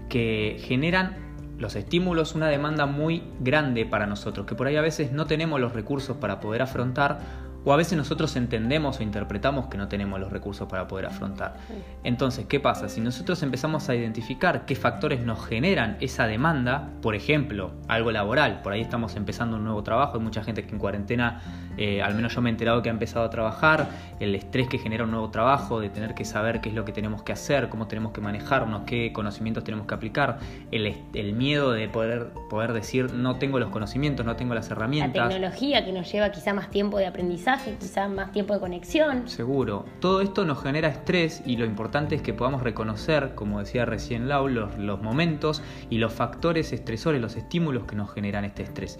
que 0.09 0.57
generan 0.59 1.17
los 1.59 1.75
estímulos 1.75 2.33
una 2.33 2.47
demanda 2.47 2.87
muy 2.87 3.21
grande 3.41 3.85
para 3.85 4.07
nosotros, 4.07 4.47
que 4.47 4.55
por 4.55 4.65
ahí 4.65 4.75
a 4.75 4.81
veces 4.81 5.11
no 5.11 5.27
tenemos 5.27 5.61
los 5.61 5.73
recursos 5.73 6.17
para 6.17 6.39
poder 6.39 6.63
afrontar 6.63 7.19
o 7.65 7.73
a 7.73 7.77
veces 7.77 7.97
nosotros 7.97 8.35
entendemos 8.35 8.99
o 8.99 9.03
interpretamos 9.03 9.67
que 9.67 9.77
no 9.77 9.87
tenemos 9.87 10.19
los 10.19 10.31
recursos 10.31 10.67
para 10.67 10.87
poder 10.87 11.05
afrontar. 11.05 11.55
Entonces, 12.03 12.45
¿qué 12.47 12.59
pasa? 12.59 12.89
Si 12.89 13.01
nosotros 13.01 13.41
empezamos 13.43 13.89
a 13.89 13.95
identificar 13.95 14.65
qué 14.65 14.75
factores 14.75 15.21
nos 15.21 15.45
generan 15.45 15.97
esa 16.01 16.27
demanda, 16.27 16.89
por 17.01 17.15
ejemplo, 17.15 17.71
algo 17.87 18.11
laboral, 18.11 18.61
por 18.61 18.73
ahí 18.73 18.81
estamos 18.81 19.15
empezando 19.15 19.57
un 19.57 19.63
nuevo 19.63 19.83
trabajo, 19.83 20.17
hay 20.17 20.23
mucha 20.23 20.43
gente 20.43 20.63
que 20.65 20.71
en 20.71 20.79
cuarentena, 20.79 21.41
eh, 21.77 22.01
al 22.01 22.15
menos 22.15 22.35
yo 22.35 22.41
me 22.41 22.49
he 22.49 22.51
enterado 22.51 22.81
que 22.81 22.89
ha 22.89 22.91
empezado 22.91 23.25
a 23.25 23.29
trabajar, 23.29 23.87
el 24.19 24.35
estrés 24.35 24.67
que 24.67 24.77
genera 24.77 25.03
un 25.05 25.11
nuevo 25.11 25.29
trabajo, 25.29 25.79
de 25.79 25.89
tener 25.89 26.13
que 26.13 26.25
saber 26.25 26.61
qué 26.61 26.69
es 26.69 26.75
lo 26.75 26.85
que 26.85 26.91
tenemos 26.91 27.23
que 27.23 27.31
hacer, 27.31 27.69
cómo 27.69 27.87
tenemos 27.87 28.11
que 28.11 28.21
manejarnos, 28.21 28.81
qué 28.85 29.13
conocimientos 29.13 29.63
tenemos 29.63 29.87
que 29.87 29.93
aplicar, 29.95 30.39
el, 30.71 30.95
el 31.13 31.33
miedo 31.33 31.71
de 31.71 31.87
poder, 31.87 32.31
poder 32.49 32.73
decir 32.73 33.13
no 33.13 33.37
tengo 33.37 33.59
los 33.59 33.69
conocimientos, 33.69 34.25
no 34.25 34.35
tengo 34.35 34.53
las 34.53 34.69
La 34.69 34.75
herramientas. 34.75 35.29
tecnología 35.29 35.85
que 35.85 35.91
nos 35.91 36.11
lleva 36.11 36.29
quizá 36.31 36.53
más 36.53 36.69
tiempo 36.69 36.97
de 36.97 37.05
aprendizaje. 37.07 37.52
Mensaje, 37.53 37.77
quizá 37.79 38.07
más 38.07 38.31
tiempo 38.31 38.53
de 38.53 38.59
conexión. 38.59 39.27
Seguro. 39.27 39.85
Todo 39.99 40.21
esto 40.21 40.45
nos 40.45 40.61
genera 40.61 40.87
estrés 40.87 41.41
y 41.45 41.57
lo 41.57 41.65
importante 41.65 42.15
es 42.15 42.21
que 42.21 42.33
podamos 42.33 42.63
reconocer, 42.63 43.35
como 43.35 43.59
decía 43.59 43.85
recién 43.85 44.27
Lau, 44.27 44.47
los, 44.47 44.77
los 44.77 45.01
momentos 45.01 45.61
y 45.89 45.97
los 45.97 46.13
factores 46.13 46.73
estresores, 46.73 47.21
los 47.21 47.35
estímulos 47.35 47.85
que 47.85 47.95
nos 47.95 48.11
generan 48.11 48.45
este 48.45 48.63
estrés. 48.63 48.99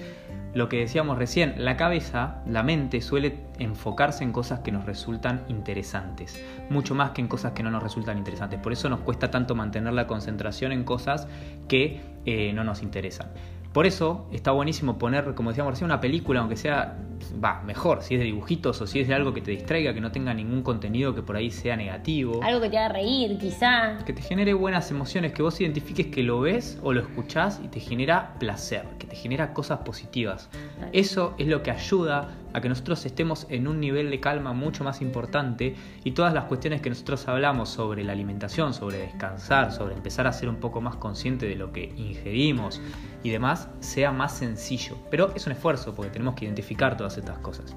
Lo 0.53 0.69
que 0.69 0.77
decíamos 0.77 1.17
recién, 1.17 1.55
la 1.57 1.77
cabeza, 1.77 2.43
la 2.45 2.62
mente 2.62 3.01
suele 3.01 3.39
enfocarse 3.57 4.24
en 4.24 4.31
cosas 4.31 4.60
que 4.60 4.72
nos 4.72 4.86
resultan 4.86 5.43
interesantes, 5.48 6.39
mucho 6.69 6.93
más 6.93 7.10
que 7.12 7.22
en 7.22 7.27
cosas 7.27 7.53
que 7.53 7.63
no 7.63 7.72
nos 7.72 7.81
resultan 7.81 8.19
interesantes. 8.19 8.60
Por 8.60 8.72
eso 8.72 8.88
nos 8.88 9.00
cuesta 9.00 9.31
tanto 9.31 9.55
mantener 9.55 9.93
la 9.93 10.05
concentración 10.05 10.72
en 10.72 10.83
cosas 10.83 11.27
que 11.67 12.01
eh, 12.25 12.53
no 12.53 12.63
nos 12.63 12.83
interesan. 12.83 13.29
Por 13.74 13.88
eso 13.88 14.27
está 14.32 14.51
buenísimo 14.51 15.00
poner, 15.00 15.34
como 15.34 15.50
decíamos 15.50 15.72
recién, 15.74 15.86
una 15.86 16.00
película, 16.00 16.42
aunque 16.42 16.56
sea, 16.56 16.96
va, 17.44 17.63
mejor, 17.63 18.03
si 18.03 18.13
es 18.13 18.20
de 18.20 18.25
dibujitos 18.25 18.80
o 18.82 18.86
si 18.86 19.00
es 19.00 19.08
de 19.08 19.15
algo 19.15 19.34
que 19.34 19.42
te 19.42 19.50
distraiga, 19.50 19.96
que 19.96 20.01
no 20.01 20.12
tenga 20.12 20.32
ningún 20.32 20.62
contenido 20.62 21.15
que 21.15 21.24
por 21.24 21.36
ahí 21.36 21.50
sea 21.50 21.75
negativo. 21.75 22.39
Algo 22.44 22.62
que 22.62 22.70
te 22.70 22.77
haga 22.77 22.89
reír, 22.94 23.38
quizá. 23.39 23.98
Que 24.06 24.13
te 24.13 24.22
genere 24.22 24.53
buenas 24.53 24.92
emociones, 24.92 25.34
que 25.34 25.42
vos 25.42 25.60
identifiques 25.60 26.08
que 26.08 26.22
lo 26.22 26.42
ves 26.42 26.77
o 26.84 26.94
lo 26.94 27.01
escuchás 27.01 27.62
y 27.63 27.68
te 27.68 27.80
genera 27.80 28.36
placer, 28.38 28.86
que 29.00 29.08
te 29.08 29.15
genera 29.15 29.53
cosas 29.53 29.80
positivas. 29.80 30.50
Eso 30.92 31.34
es 31.39 31.48
lo 31.48 31.63
que 31.63 31.72
ayuda 31.72 32.30
a 32.53 32.62
que 32.62 32.69
nosotros 32.69 33.05
estemos 33.05 33.48
en 33.50 33.67
un 33.67 33.79
nivel 33.79 34.10
de 34.10 34.19
calma 34.19 34.53
mucho 34.53 34.83
más 34.83 35.01
importante 35.01 35.75
y 36.03 36.12
todas 36.12 36.33
las 36.33 36.45
cuestiones 36.45 36.81
que 36.81 36.89
nosotros 36.89 37.27
hablamos 37.27 37.69
sobre 37.69 38.03
la 38.03 38.13
alimentación, 38.13 38.74
sobre 38.74 39.00
descansar, 39.00 39.72
sobre 39.72 39.95
empezar 39.95 40.27
a 40.27 40.33
ser 40.33 40.50
un 40.50 40.57
poco 40.57 40.81
más 40.81 40.95
consciente 40.98 41.48
de 41.48 41.55
lo 41.55 41.72
que 41.72 41.93
ingerimos 41.95 42.81
y 43.24 43.29
demás, 43.29 43.69
sea 43.79 44.12
más 44.12 44.38
sencillo. 44.38 44.98
Pero 45.10 45.33
es 45.36 45.45
un 45.45 45.53
esfuerzo 45.53 45.93
porque 45.95 46.12
tenemos 46.12 46.36
que 46.36 46.45
identificar 46.45 46.95
todas 46.98 47.17
estas 47.17 47.39
cosas. 47.39 47.75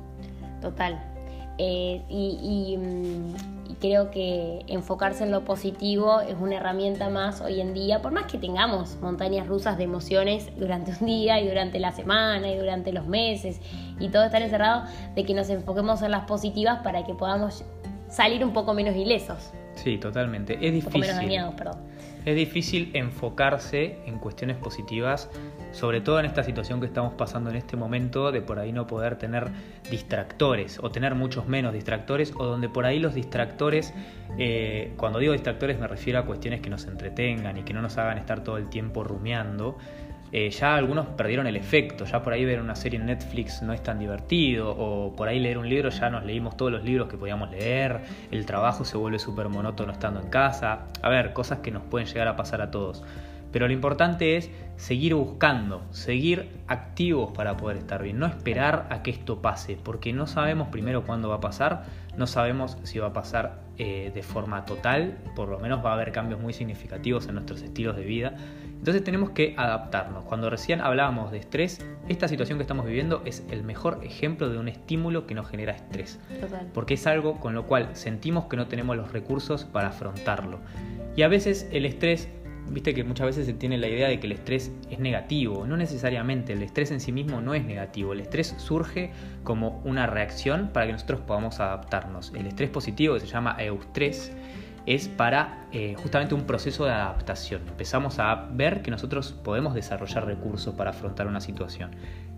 Total. 0.60 1.15
Eh, 1.58 2.02
y, 2.08 2.76
mm, 2.76 3.70
y, 3.70 3.74
creo 3.80 4.10
que 4.10 4.64
enfocarse 4.68 5.24
en 5.24 5.30
lo 5.30 5.44
positivo 5.44 6.20
es 6.20 6.36
una 6.38 6.56
herramienta 6.56 7.08
más 7.08 7.40
hoy 7.40 7.60
en 7.60 7.72
día, 7.72 8.02
por 8.02 8.12
más 8.12 8.26
que 8.30 8.38
tengamos 8.38 8.96
montañas 9.00 9.46
rusas 9.46 9.78
de 9.78 9.84
emociones 9.84 10.50
durante 10.58 10.92
un 11.00 11.06
día 11.06 11.40
y 11.40 11.48
durante 11.48 11.78
la 11.78 11.92
semana 11.92 12.50
y 12.50 12.56
durante 12.58 12.92
los 12.92 13.06
meses 13.06 13.60
y 13.98 14.08
todo 14.08 14.24
estar 14.24 14.42
encerrado, 14.42 14.84
de 15.14 15.24
que 15.24 15.34
nos 15.34 15.48
enfoquemos 15.48 16.02
en 16.02 16.10
las 16.10 16.26
positivas 16.26 16.80
para 16.82 17.04
que 17.04 17.14
podamos 17.14 17.64
salir 18.08 18.44
un 18.44 18.52
poco 18.52 18.74
menos 18.74 18.94
ilesos. 18.94 19.50
Sí, 19.74 19.98
totalmente. 19.98 20.54
Es 20.54 20.72
difícil. 20.72 20.86
Un 20.86 20.92
poco 20.92 20.98
menos 20.98 21.16
dañados, 21.16 21.54
perdón. 21.54 21.78
Es 22.26 22.34
difícil 22.34 22.90
enfocarse 22.94 24.00
en 24.04 24.18
cuestiones 24.18 24.56
positivas, 24.56 25.30
sobre 25.70 26.00
todo 26.00 26.18
en 26.18 26.26
esta 26.26 26.42
situación 26.42 26.80
que 26.80 26.86
estamos 26.86 27.14
pasando 27.14 27.50
en 27.50 27.56
este 27.56 27.76
momento, 27.76 28.32
de 28.32 28.42
por 28.42 28.58
ahí 28.58 28.72
no 28.72 28.88
poder 28.88 29.16
tener 29.16 29.48
distractores 29.92 30.80
o 30.82 30.90
tener 30.90 31.14
muchos 31.14 31.46
menos 31.46 31.72
distractores, 31.72 32.32
o 32.36 32.44
donde 32.44 32.68
por 32.68 32.84
ahí 32.84 32.98
los 32.98 33.14
distractores, 33.14 33.94
eh, 34.38 34.92
cuando 34.96 35.20
digo 35.20 35.34
distractores 35.34 35.78
me 35.78 35.86
refiero 35.86 36.18
a 36.18 36.26
cuestiones 36.26 36.60
que 36.60 36.68
nos 36.68 36.86
entretengan 36.86 37.58
y 37.58 37.62
que 37.62 37.72
no 37.72 37.80
nos 37.80 37.96
hagan 37.96 38.18
estar 38.18 38.42
todo 38.42 38.56
el 38.56 38.68
tiempo 38.70 39.04
rumiando. 39.04 39.78
Eh, 40.32 40.50
ya 40.50 40.74
algunos 40.74 41.06
perdieron 41.06 41.46
el 41.46 41.56
efecto, 41.56 42.04
ya 42.04 42.22
por 42.22 42.32
ahí 42.32 42.44
ver 42.44 42.60
una 42.60 42.74
serie 42.74 42.98
en 42.98 43.06
Netflix 43.06 43.62
no 43.62 43.72
es 43.72 43.82
tan 43.82 43.98
divertido, 43.98 44.70
o 44.76 45.14
por 45.14 45.28
ahí 45.28 45.38
leer 45.38 45.58
un 45.58 45.68
libro 45.68 45.90
ya 45.90 46.10
nos 46.10 46.24
leímos 46.24 46.56
todos 46.56 46.72
los 46.72 46.84
libros 46.84 47.08
que 47.08 47.16
podíamos 47.16 47.50
leer, 47.50 48.00
el 48.30 48.44
trabajo 48.44 48.84
se 48.84 48.96
vuelve 48.96 49.18
súper 49.18 49.48
monótono 49.48 49.92
estando 49.92 50.20
en 50.20 50.28
casa, 50.28 50.86
a 51.00 51.08
ver, 51.08 51.32
cosas 51.32 51.60
que 51.60 51.70
nos 51.70 51.82
pueden 51.84 52.08
llegar 52.08 52.28
a 52.28 52.36
pasar 52.36 52.60
a 52.60 52.70
todos. 52.70 53.04
Pero 53.52 53.68
lo 53.68 53.72
importante 53.72 54.36
es 54.36 54.50
seguir 54.76 55.14
buscando, 55.14 55.82
seguir 55.90 56.50
activos 56.66 57.32
para 57.32 57.56
poder 57.56 57.78
estar 57.78 58.02
bien, 58.02 58.18
no 58.18 58.26
esperar 58.26 58.86
a 58.90 59.02
que 59.02 59.10
esto 59.10 59.40
pase, 59.40 59.78
porque 59.82 60.12
no 60.12 60.26
sabemos 60.26 60.68
primero 60.68 61.04
cuándo 61.04 61.28
va 61.28 61.36
a 61.36 61.40
pasar, 61.40 61.84
no 62.16 62.26
sabemos 62.26 62.76
si 62.82 62.98
va 62.98 63.06
a 63.06 63.12
pasar 63.12 63.60
eh, 63.78 64.10
de 64.14 64.22
forma 64.22 64.64
total, 64.64 65.16
por 65.34 65.48
lo 65.48 65.58
menos 65.58 65.84
va 65.84 65.90
a 65.90 65.94
haber 65.94 66.12
cambios 66.12 66.40
muy 66.40 66.52
significativos 66.52 67.28
en 67.28 67.34
nuestros 67.34 67.62
estilos 67.62 67.96
de 67.96 68.04
vida. 68.04 68.36
Entonces 68.78 69.02
tenemos 69.02 69.30
que 69.30 69.54
adaptarnos. 69.56 70.24
Cuando 70.24 70.50
recién 70.50 70.80
hablábamos 70.80 71.32
de 71.32 71.38
estrés, 71.38 71.84
esta 72.08 72.28
situación 72.28 72.58
que 72.58 72.62
estamos 72.62 72.86
viviendo 72.86 73.22
es 73.24 73.44
el 73.50 73.64
mejor 73.64 74.00
ejemplo 74.04 74.48
de 74.48 74.58
un 74.58 74.68
estímulo 74.68 75.26
que 75.26 75.34
nos 75.34 75.48
genera 75.48 75.72
estrés. 75.72 76.20
Total. 76.40 76.68
Porque 76.72 76.94
es 76.94 77.06
algo 77.06 77.40
con 77.40 77.54
lo 77.54 77.66
cual 77.66 77.90
sentimos 77.94 78.44
que 78.46 78.56
no 78.56 78.66
tenemos 78.68 78.96
los 78.96 79.12
recursos 79.12 79.64
para 79.64 79.88
afrontarlo. 79.88 80.60
Y 81.16 81.22
a 81.22 81.28
veces 81.28 81.68
el 81.72 81.86
estrés 81.86 82.28
Viste 82.68 82.94
que 82.94 83.04
muchas 83.04 83.26
veces 83.26 83.46
se 83.46 83.52
tiene 83.52 83.78
la 83.78 83.88
idea 83.88 84.08
de 84.08 84.18
que 84.18 84.26
el 84.26 84.32
estrés 84.32 84.72
es 84.90 84.98
negativo. 84.98 85.66
No 85.66 85.76
necesariamente, 85.76 86.52
el 86.52 86.62
estrés 86.62 86.90
en 86.90 87.00
sí 87.00 87.12
mismo 87.12 87.40
no 87.40 87.54
es 87.54 87.64
negativo. 87.64 88.12
El 88.12 88.20
estrés 88.20 88.54
surge 88.58 89.12
como 89.44 89.80
una 89.84 90.06
reacción 90.06 90.70
para 90.72 90.86
que 90.86 90.92
nosotros 90.92 91.20
podamos 91.20 91.60
adaptarnos. 91.60 92.32
El 92.34 92.46
estrés 92.46 92.70
positivo, 92.70 93.14
que 93.14 93.20
se 93.20 93.26
llama 93.26 93.56
eustrés, 93.58 94.32
es 94.86 95.08
para 95.08 95.66
eh, 95.72 95.96
justamente 96.00 96.34
un 96.34 96.44
proceso 96.44 96.84
de 96.84 96.92
adaptación. 96.92 97.62
Empezamos 97.68 98.18
a 98.20 98.46
ver 98.52 98.82
que 98.82 98.90
nosotros 98.90 99.32
podemos 99.32 99.74
desarrollar 99.74 100.24
recursos 100.24 100.74
para 100.74 100.90
afrontar 100.90 101.26
una 101.26 101.40
situación. 101.40 101.90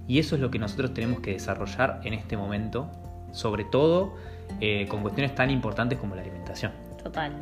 Y 0.06 0.18
eso 0.18 0.34
es 0.34 0.40
lo 0.40 0.50
que 0.50 0.58
nosotros 0.58 0.94
tenemos 0.94 1.20
que 1.20 1.32
desarrollar 1.32 2.00
en 2.04 2.14
este 2.14 2.38
momento, 2.38 2.90
sobre 3.32 3.64
todo 3.64 4.14
eh, 4.60 4.86
con 4.88 5.02
cuestiones 5.02 5.34
tan 5.34 5.50
importantes 5.50 5.98
como 5.98 6.14
la 6.14 6.22
alimentación. 6.22 6.72
Total. 7.02 7.32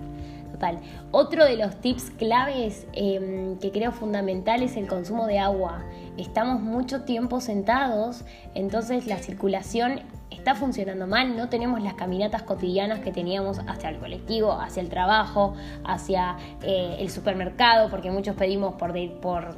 Total. 0.50 0.78
Otro 1.10 1.44
de 1.44 1.56
los 1.56 1.80
tips 1.80 2.10
claves 2.10 2.86
em, 2.92 3.58
que 3.58 3.70
creo 3.70 3.92
fundamental 3.92 4.62
es 4.62 4.76
el 4.76 4.86
consumo 4.88 5.26
de 5.26 5.38
agua. 5.38 5.84
Estamos 6.16 6.60
mucho 6.60 7.02
tiempo 7.02 7.40
sentados, 7.40 8.24
entonces 8.54 9.06
la 9.06 9.18
circulación 9.18 10.00
está 10.36 10.54
funcionando 10.54 11.06
mal, 11.06 11.36
no 11.36 11.48
tenemos 11.48 11.82
las 11.82 11.94
caminatas 11.94 12.42
cotidianas 12.42 13.00
que 13.00 13.12
teníamos 13.12 13.60
hacia 13.66 13.90
el 13.90 13.98
colectivo, 13.98 14.52
hacia 14.52 14.82
el 14.82 14.88
trabajo, 14.88 15.54
hacia 15.84 16.36
eh, 16.62 16.96
el 17.00 17.10
supermercado, 17.10 17.90
porque 17.90 18.10
muchos 18.10 18.36
pedimos 18.36 18.74
por, 18.74 18.92
por 19.20 19.56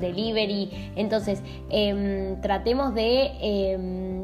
delivery. 0.00 0.92
Entonces, 0.96 1.42
em, 1.68 2.40
tratemos 2.40 2.94
de 2.94 3.32
em, 3.40 4.22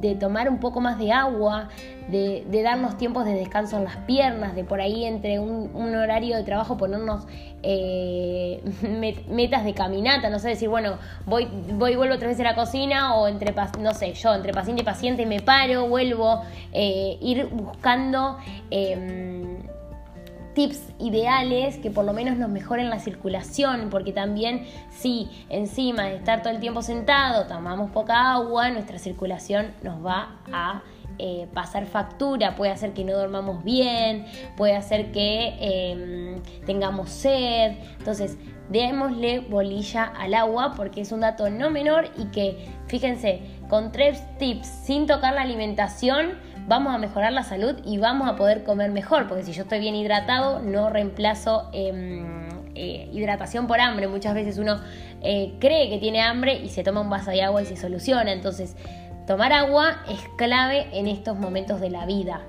de 0.00 0.14
tomar 0.14 0.48
un 0.48 0.58
poco 0.58 0.80
más 0.80 0.98
de 0.98 1.12
agua, 1.12 1.68
de, 2.08 2.44
darnos 2.62 2.96
tiempos 2.96 3.24
de 3.24 3.34
descanso 3.34 3.76
en 3.76 3.84
las 3.84 3.96
piernas, 3.98 4.54
de 4.54 4.64
por 4.64 4.80
ahí 4.80 5.04
entre 5.04 5.38
un, 5.38 5.94
horario 5.94 6.36
de 6.36 6.42
trabajo 6.42 6.76
ponernos 6.76 7.26
eh, 7.62 8.62
metas 9.28 9.64
de 9.64 9.74
caminata, 9.74 10.30
no 10.30 10.38
sé, 10.38 10.48
decir, 10.50 10.68
bueno, 10.68 10.98
voy, 11.26 11.48
voy 11.74 11.96
vuelvo 11.96 12.14
otra 12.14 12.28
vez 12.28 12.40
a 12.40 12.44
la 12.44 12.54
cocina 12.54 13.14
o 13.14 13.28
entre, 13.28 13.54
no 13.80 13.92
sé, 13.94 14.14
yo, 14.14 14.34
entre 14.34 14.52
paciente 14.52 14.82
y 14.82 14.84
paciente 14.84 15.26
me 15.26 15.40
paro, 15.40 15.88
vuelvo, 15.88 16.42
eh, 16.72 17.18
ir 17.20 17.46
buscando... 17.46 18.38
Em, 18.70 19.49
tips 20.54 20.92
ideales 20.98 21.78
que 21.78 21.90
por 21.90 22.04
lo 22.04 22.12
menos 22.12 22.36
nos 22.36 22.48
mejoren 22.48 22.90
la 22.90 22.98
circulación, 22.98 23.88
porque 23.90 24.12
también 24.12 24.66
si 24.90 25.28
encima 25.48 26.04
de 26.04 26.16
estar 26.16 26.42
todo 26.42 26.52
el 26.52 26.60
tiempo 26.60 26.82
sentado 26.82 27.46
tomamos 27.46 27.90
poca 27.90 28.32
agua, 28.32 28.70
nuestra 28.70 28.98
circulación 28.98 29.72
nos 29.82 30.04
va 30.04 30.40
a 30.52 30.82
eh, 31.18 31.48
pasar 31.52 31.86
factura, 31.86 32.56
puede 32.56 32.72
hacer 32.72 32.94
que 32.94 33.04
no 33.04 33.12
dormamos 33.12 33.62
bien, 33.62 34.24
puede 34.56 34.74
hacer 34.74 35.12
que 35.12 35.54
em, 35.60 36.42
tengamos 36.64 37.10
sed. 37.10 37.72
Entonces, 37.98 38.38
démosle 38.70 39.40
bolilla 39.40 40.04
al 40.04 40.32
agua 40.32 40.72
porque 40.76 41.02
es 41.02 41.12
un 41.12 41.20
dato 41.20 41.50
no 41.50 41.70
menor 41.70 42.08
y 42.16 42.26
que, 42.26 42.70
fíjense, 42.86 43.42
con 43.68 43.92
tres 43.92 44.22
tips 44.38 44.66
sin 44.66 45.06
tocar 45.06 45.34
la 45.34 45.42
alimentación, 45.42 46.38
vamos 46.70 46.94
a 46.94 46.98
mejorar 46.98 47.32
la 47.32 47.42
salud 47.42 47.74
y 47.84 47.98
vamos 47.98 48.28
a 48.28 48.36
poder 48.36 48.62
comer 48.62 48.92
mejor, 48.92 49.26
porque 49.26 49.42
si 49.42 49.52
yo 49.52 49.64
estoy 49.64 49.80
bien 49.80 49.96
hidratado, 49.96 50.60
no 50.60 50.88
reemplazo 50.88 51.68
em, 51.72 52.48
eh, 52.76 53.10
hidratación 53.12 53.66
por 53.66 53.80
hambre. 53.80 54.06
Muchas 54.06 54.34
veces 54.34 54.56
uno 54.56 54.80
eh, 55.20 55.56
cree 55.58 55.90
que 55.90 55.98
tiene 55.98 56.22
hambre 56.22 56.54
y 56.54 56.68
se 56.68 56.84
toma 56.84 57.00
un 57.00 57.10
vaso 57.10 57.32
de 57.32 57.42
agua 57.42 57.60
y 57.60 57.66
se 57.66 57.76
soluciona. 57.76 58.32
Entonces, 58.32 58.76
tomar 59.26 59.52
agua 59.52 60.04
es 60.08 60.20
clave 60.38 60.86
en 60.92 61.08
estos 61.08 61.36
momentos 61.36 61.80
de 61.80 61.90
la 61.90 62.06
vida. 62.06 62.46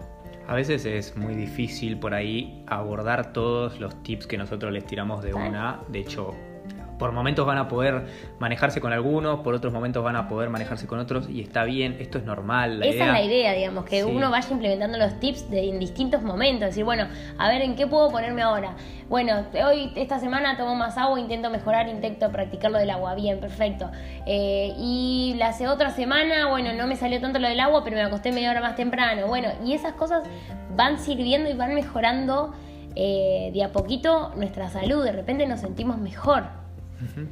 A 0.47 0.53
veces 0.53 0.85
es 0.85 1.17
muy 1.17 1.33
difícil 1.33 1.97
por 1.97 2.13
ahí 2.13 2.63
abordar 2.67 3.33
todos 3.33 3.79
los 3.79 4.03
tips 4.03 4.27
que 4.27 4.37
nosotros 4.37 4.71
les 4.71 4.85
tiramos 4.85 5.23
de 5.23 5.33
una. 5.33 5.79
De 5.87 5.97
hecho, 5.97 6.35
por 7.01 7.13
momentos 7.13 7.47
van 7.47 7.57
a 7.57 7.67
poder 7.67 8.05
manejarse 8.37 8.79
con 8.79 8.93
algunos, 8.93 9.39
por 9.39 9.55
otros 9.55 9.73
momentos 9.73 10.03
van 10.03 10.15
a 10.15 10.27
poder 10.27 10.51
manejarse 10.51 10.85
con 10.85 10.99
otros 10.99 11.27
y 11.27 11.41
está 11.41 11.63
bien, 11.63 11.97
esto 11.99 12.19
es 12.19 12.25
normal. 12.25 12.83
Esa 12.83 13.05
es 13.05 13.11
la 13.11 13.23
idea, 13.23 13.53
digamos, 13.53 13.85
que 13.85 14.05
uno 14.05 14.29
vaya 14.29 14.47
implementando 14.51 14.99
los 14.99 15.19
tips 15.19 15.49
de, 15.49 15.67
en 15.67 15.79
distintos 15.79 16.21
momentos, 16.21 16.67
decir, 16.67 16.83
bueno, 16.83 17.07
a 17.39 17.49
ver, 17.49 17.63
¿en 17.63 17.75
qué 17.75 17.87
puedo 17.87 18.11
ponerme 18.11 18.43
ahora? 18.43 18.75
Bueno, 19.09 19.47
hoy, 19.65 19.91
esta 19.95 20.19
semana 20.19 20.57
tomo 20.57 20.75
más 20.75 20.95
agua, 20.95 21.19
intento 21.19 21.49
mejorar, 21.49 21.89
intento 21.89 22.31
practicar 22.31 22.69
lo 22.69 22.77
del 22.77 22.91
agua, 22.91 23.15
bien, 23.15 23.39
perfecto. 23.39 23.89
Eh, 24.27 24.75
y 24.77 25.33
la 25.39 25.47
hace 25.47 25.67
otra 25.67 25.89
semana, 25.89 26.49
bueno, 26.49 26.71
no 26.73 26.85
me 26.85 26.97
salió 26.97 27.19
tanto 27.19 27.39
lo 27.39 27.47
del 27.47 27.61
agua, 27.61 27.83
pero 27.83 27.95
me 27.95 28.03
acosté 28.03 28.31
media 28.31 28.51
hora 28.51 28.61
más 28.61 28.75
temprano, 28.75 29.25
bueno, 29.25 29.47
y 29.65 29.73
esas 29.73 29.93
cosas 29.93 30.21
van 30.75 30.99
sirviendo 30.99 31.49
y 31.49 31.53
van 31.53 31.73
mejorando 31.73 32.53
eh, 32.93 33.49
de 33.55 33.63
a 33.63 33.71
poquito 33.71 34.33
nuestra 34.35 34.69
salud, 34.69 35.03
de 35.03 35.13
repente 35.13 35.47
nos 35.47 35.61
sentimos 35.61 35.97
mejor. 35.97 36.60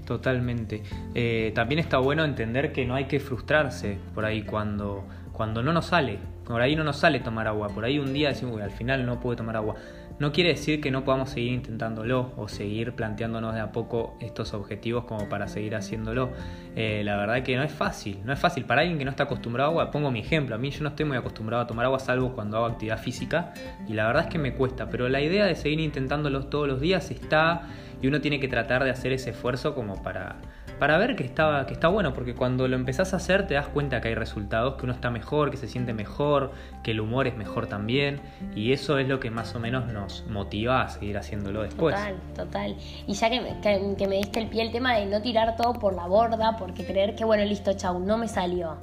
Totalmente. 0.06 0.84
Eh, 1.14 1.52
también 1.56 1.80
está 1.80 1.98
bueno 2.00 2.24
entender 2.24 2.72
que 2.72 2.86
no 2.86 2.96
hay 2.96 3.06
que 3.06 3.20
frustrarse 3.20 3.98
por 4.14 4.26
ahí 4.26 4.44
cuando, 4.44 5.06
cuando 5.32 5.62
no 5.64 5.74
nos 5.74 5.88
sale. 5.88 6.20
Por 6.46 6.62
ahí 6.62 6.76
no 6.76 6.84
nos 6.84 6.98
sale 6.98 7.20
tomar 7.20 7.48
agua, 7.48 7.68
por 7.68 7.86
ahí 7.86 8.00
un 8.00 8.12
día 8.12 8.30
decimos, 8.30 8.56
"Uy, 8.56 8.64
al 8.64 8.72
final 8.72 9.06
no 9.06 9.20
pude 9.20 9.36
tomar 9.36 9.56
agua. 9.56 9.76
No 10.20 10.34
quiere 10.34 10.50
decir 10.50 10.82
que 10.82 10.92
no 10.92 11.06
podamos 11.06 11.30
seguir 11.30 11.54
intentándolo 11.54 12.34
o 12.36 12.50
seguir 12.50 12.92
planteándonos 12.92 13.54
de 13.54 13.62
a 13.62 13.72
poco 13.72 14.18
estos 14.20 14.54
objetivos 14.54 15.06
como 15.06 15.30
para 15.30 15.48
seguir 15.48 15.76
haciéndolo. 15.76 16.32
Eh, 16.76 17.04
la 17.06 17.16
verdad 17.16 17.42
que 17.42 17.56
no 17.56 17.64
es 17.64 17.72
fácil, 17.72 18.20
no 18.26 18.34
es 18.34 18.40
fácil. 18.40 18.66
Para 18.66 18.82
alguien 18.82 18.98
que 18.98 19.06
no 19.06 19.12
está 19.12 19.24
acostumbrado 19.24 19.70
a 19.70 19.72
agua, 19.72 19.92
pongo 19.92 20.12
mi 20.12 20.20
ejemplo, 20.20 20.56
a 20.56 20.58
mí 20.58 20.72
yo 20.72 20.84
no 20.84 20.90
estoy 20.90 21.06
muy 21.06 21.16
acostumbrado 21.16 21.64
a 21.64 21.68
tomar 21.68 21.86
agua 21.86 22.00
salvo 22.00 22.34
cuando 22.34 22.58
hago 22.58 22.66
actividad 22.66 23.00
física 23.00 23.54
y 23.88 23.94
la 23.94 24.08
verdad 24.08 24.24
es 24.24 24.30
que 24.30 24.40
me 24.40 24.54
cuesta, 24.56 24.90
pero 24.90 25.08
la 25.08 25.22
idea 25.22 25.46
de 25.46 25.56
seguir 25.56 25.80
intentándolo 25.80 26.48
todos 26.48 26.68
los 26.68 26.82
días 26.82 27.12
está 27.12 27.62
y 28.02 28.08
uno 28.08 28.22
tiene 28.22 28.40
que 28.40 28.48
tratar 28.48 28.84
de 28.84 28.92
hacer 28.92 29.12
ese 29.12 29.32
esfuerzo 29.32 29.76
como 29.76 30.02
para 30.02 30.38
para 30.80 30.98
ver 30.98 31.16
que 31.16 31.24
está, 31.24 31.66
que 31.68 31.74
está 31.74 31.90
bueno, 31.90 32.14
porque 32.14 32.34
cuando 32.34 32.68
lo 32.68 32.76
empezás 32.76 33.14
a 33.14 33.18
hacer 33.18 33.46
te 33.46 33.54
das 33.54 33.68
cuenta 33.68 34.00
que 34.00 34.08
hay 34.08 34.16
resultados, 34.16 34.76
que 34.76 34.86
uno 34.86 34.94
está 34.94 35.12
mejor, 35.12 35.52
que 35.52 35.58
se 35.58 35.68
siente 35.68 35.94
mejor, 35.94 36.52
que 36.84 36.92
el 36.92 37.02
humor 37.02 37.28
es 37.28 37.36
mejor 37.36 37.68
también, 37.68 38.22
y 38.56 38.72
eso 38.72 38.98
es 38.98 39.08
lo 39.08 39.20
que 39.20 39.30
más 39.30 39.54
o 39.56 39.60
menos 39.60 39.88
nos 39.88 40.26
motiva 40.28 40.82
a 40.82 40.90
seguir 40.90 41.18
haciéndolo 41.18 41.64
después. 41.64 41.96
Total, 41.96 42.16
total. 42.34 42.78
Y 43.06 43.14
ya 43.14 43.30
que, 43.30 43.96
que, 43.98 44.08
me 44.08 44.16
diste 44.16 44.40
el 44.40 44.48
pie 44.48 44.62
el 44.62 44.72
tema 44.72 44.96
de 44.96 45.06
no 45.06 45.22
tirar 45.22 45.58
todo 45.58 45.74
por 45.74 45.94
la 45.94 46.08
borda, 46.08 46.56
porque 46.58 46.86
creer 46.86 47.14
que, 47.14 47.26
bueno, 47.26 47.44
listo, 47.44 47.74
chau, 47.74 48.00
no 48.00 48.18
me 48.18 48.30
salió. 48.30 48.78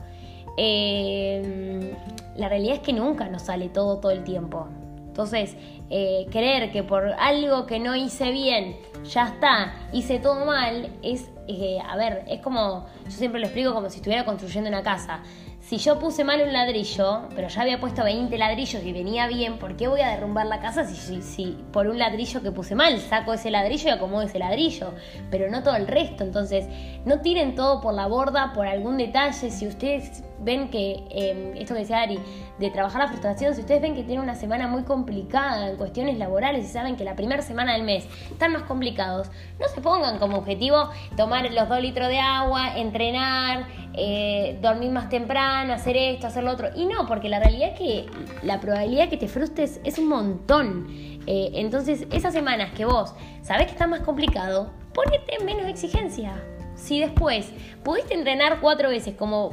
Eh, 0.58 1.94
la 2.36 2.48
realidad 2.48 2.76
es 2.76 2.80
que 2.80 2.92
nunca 2.92 3.28
nos 3.28 3.42
sale 3.42 3.70
todo 3.70 3.98
todo 3.98 4.12
el 4.12 4.22
tiempo. 4.22 4.68
Entonces, 5.06 5.56
eh, 5.90 6.26
creer 6.30 6.72
que 6.72 6.82
por 6.82 7.12
algo 7.18 7.66
que 7.66 7.78
no 7.78 7.94
hice 7.94 8.30
bien, 8.30 8.76
ya 9.04 9.28
está, 9.28 9.74
hice 9.92 10.18
todo 10.18 10.44
mal, 10.44 10.90
es, 11.02 11.30
eh, 11.48 11.78
a 11.86 11.96
ver, 11.96 12.24
es 12.28 12.40
como, 12.40 12.86
yo 13.04 13.10
siempre 13.10 13.40
lo 13.40 13.46
explico 13.46 13.72
como 13.72 13.88
si 13.90 13.98
estuviera 13.98 14.24
construyendo 14.24 14.68
una 14.68 14.82
casa. 14.82 15.20
Si 15.60 15.78
yo 15.78 15.98
puse 15.98 16.22
mal 16.22 16.40
un 16.42 16.52
ladrillo, 16.52 17.22
pero 17.34 17.48
ya 17.48 17.62
había 17.62 17.80
puesto 17.80 18.04
20 18.04 18.38
ladrillos 18.38 18.84
y 18.84 18.92
venía 18.92 19.26
bien, 19.26 19.58
¿por 19.58 19.76
qué 19.76 19.88
voy 19.88 20.00
a 20.00 20.10
derrumbar 20.10 20.46
la 20.46 20.60
casa 20.60 20.84
si, 20.84 20.94
si, 20.94 21.22
si 21.22 21.64
por 21.72 21.88
un 21.88 21.98
ladrillo 21.98 22.40
que 22.40 22.52
puse 22.52 22.76
mal? 22.76 23.00
Saco 23.00 23.32
ese 23.32 23.50
ladrillo 23.50 23.88
y 23.88 23.90
acomodo 23.90 24.22
ese 24.22 24.38
ladrillo, 24.38 24.94
pero 25.28 25.50
no 25.50 25.64
todo 25.64 25.74
el 25.74 25.88
resto. 25.88 26.22
Entonces, 26.22 26.66
no 27.04 27.20
tiren 27.20 27.56
todo 27.56 27.80
por 27.80 27.94
la 27.94 28.06
borda, 28.06 28.52
por 28.52 28.68
algún 28.68 28.96
detalle. 28.96 29.50
Si 29.50 29.66
ustedes 29.66 30.22
ven 30.40 30.68
que, 30.70 31.04
eh, 31.10 31.54
esto 31.56 31.74
que 31.74 31.80
decía 31.80 32.00
Ari, 32.00 32.18
de 32.58 32.70
trabajar 32.70 33.02
la 33.02 33.08
frustración, 33.08 33.54
si 33.54 33.60
ustedes 33.60 33.82
ven 33.82 33.94
que 33.94 34.02
tienen 34.02 34.22
una 34.22 34.34
semana 34.34 34.66
muy 34.68 34.82
complicada 34.82 35.70
en 35.70 35.76
cuestiones 35.76 36.18
laborales 36.18 36.64
y 36.64 36.68
saben 36.68 36.96
que 36.96 37.04
la 37.04 37.16
primera 37.16 37.42
semana 37.42 37.74
del 37.74 37.82
mes 37.82 38.06
están 38.30 38.52
más 38.52 38.62
complicados, 38.62 39.30
no 39.60 39.68
se 39.68 39.80
pongan 39.80 40.18
como 40.18 40.38
objetivo 40.38 40.90
tomar 41.16 41.50
los 41.52 41.68
dos 41.68 41.80
litros 41.80 42.08
de 42.08 42.18
agua, 42.18 42.76
entrenar, 42.76 43.66
eh, 43.94 44.58
dormir 44.60 44.90
más 44.90 45.08
temprano, 45.08 45.72
hacer 45.72 45.96
esto, 45.96 46.26
hacer 46.26 46.44
lo 46.44 46.52
otro. 46.52 46.68
Y 46.74 46.86
no, 46.86 47.06
porque 47.06 47.28
la 47.28 47.40
realidad 47.40 47.70
es 47.72 47.78
que 47.78 48.06
la 48.42 48.60
probabilidad 48.60 49.04
de 49.04 49.10
que 49.10 49.16
te 49.16 49.28
frustres 49.28 49.80
es 49.84 49.98
un 49.98 50.08
montón. 50.08 50.86
Eh, 51.26 51.50
entonces, 51.54 52.06
esas 52.12 52.32
semanas 52.32 52.72
que 52.72 52.84
vos 52.84 53.14
sabés 53.42 53.66
que 53.66 53.72
está 53.72 53.86
más 53.86 54.00
complicado, 54.00 54.70
ponete 54.92 55.42
menos 55.44 55.66
exigencia. 55.66 56.34
Si 56.74 57.00
después 57.00 57.52
pudiste 57.82 58.14
entrenar 58.14 58.60
cuatro 58.60 58.90
veces 58.90 59.14
como 59.14 59.52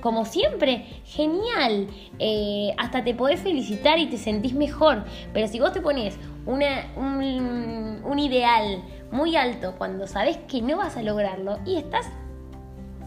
como 0.00 0.24
siempre, 0.24 0.84
genial. 1.04 1.88
Eh, 2.18 2.74
hasta 2.78 3.04
te 3.04 3.14
podés 3.14 3.40
felicitar 3.40 3.98
y 3.98 4.06
te 4.06 4.18
sentís 4.18 4.54
mejor. 4.54 5.04
Pero 5.32 5.48
si 5.48 5.60
vos 5.60 5.72
te 5.72 5.80
pones 5.80 6.16
un, 6.46 6.62
un 8.04 8.18
ideal 8.18 8.82
muy 9.10 9.36
alto 9.36 9.74
cuando 9.78 10.06
sabés 10.06 10.38
que 10.48 10.62
no 10.62 10.78
vas 10.78 10.96
a 10.96 11.02
lograrlo 11.02 11.58
y 11.66 11.76
estás 11.76 12.06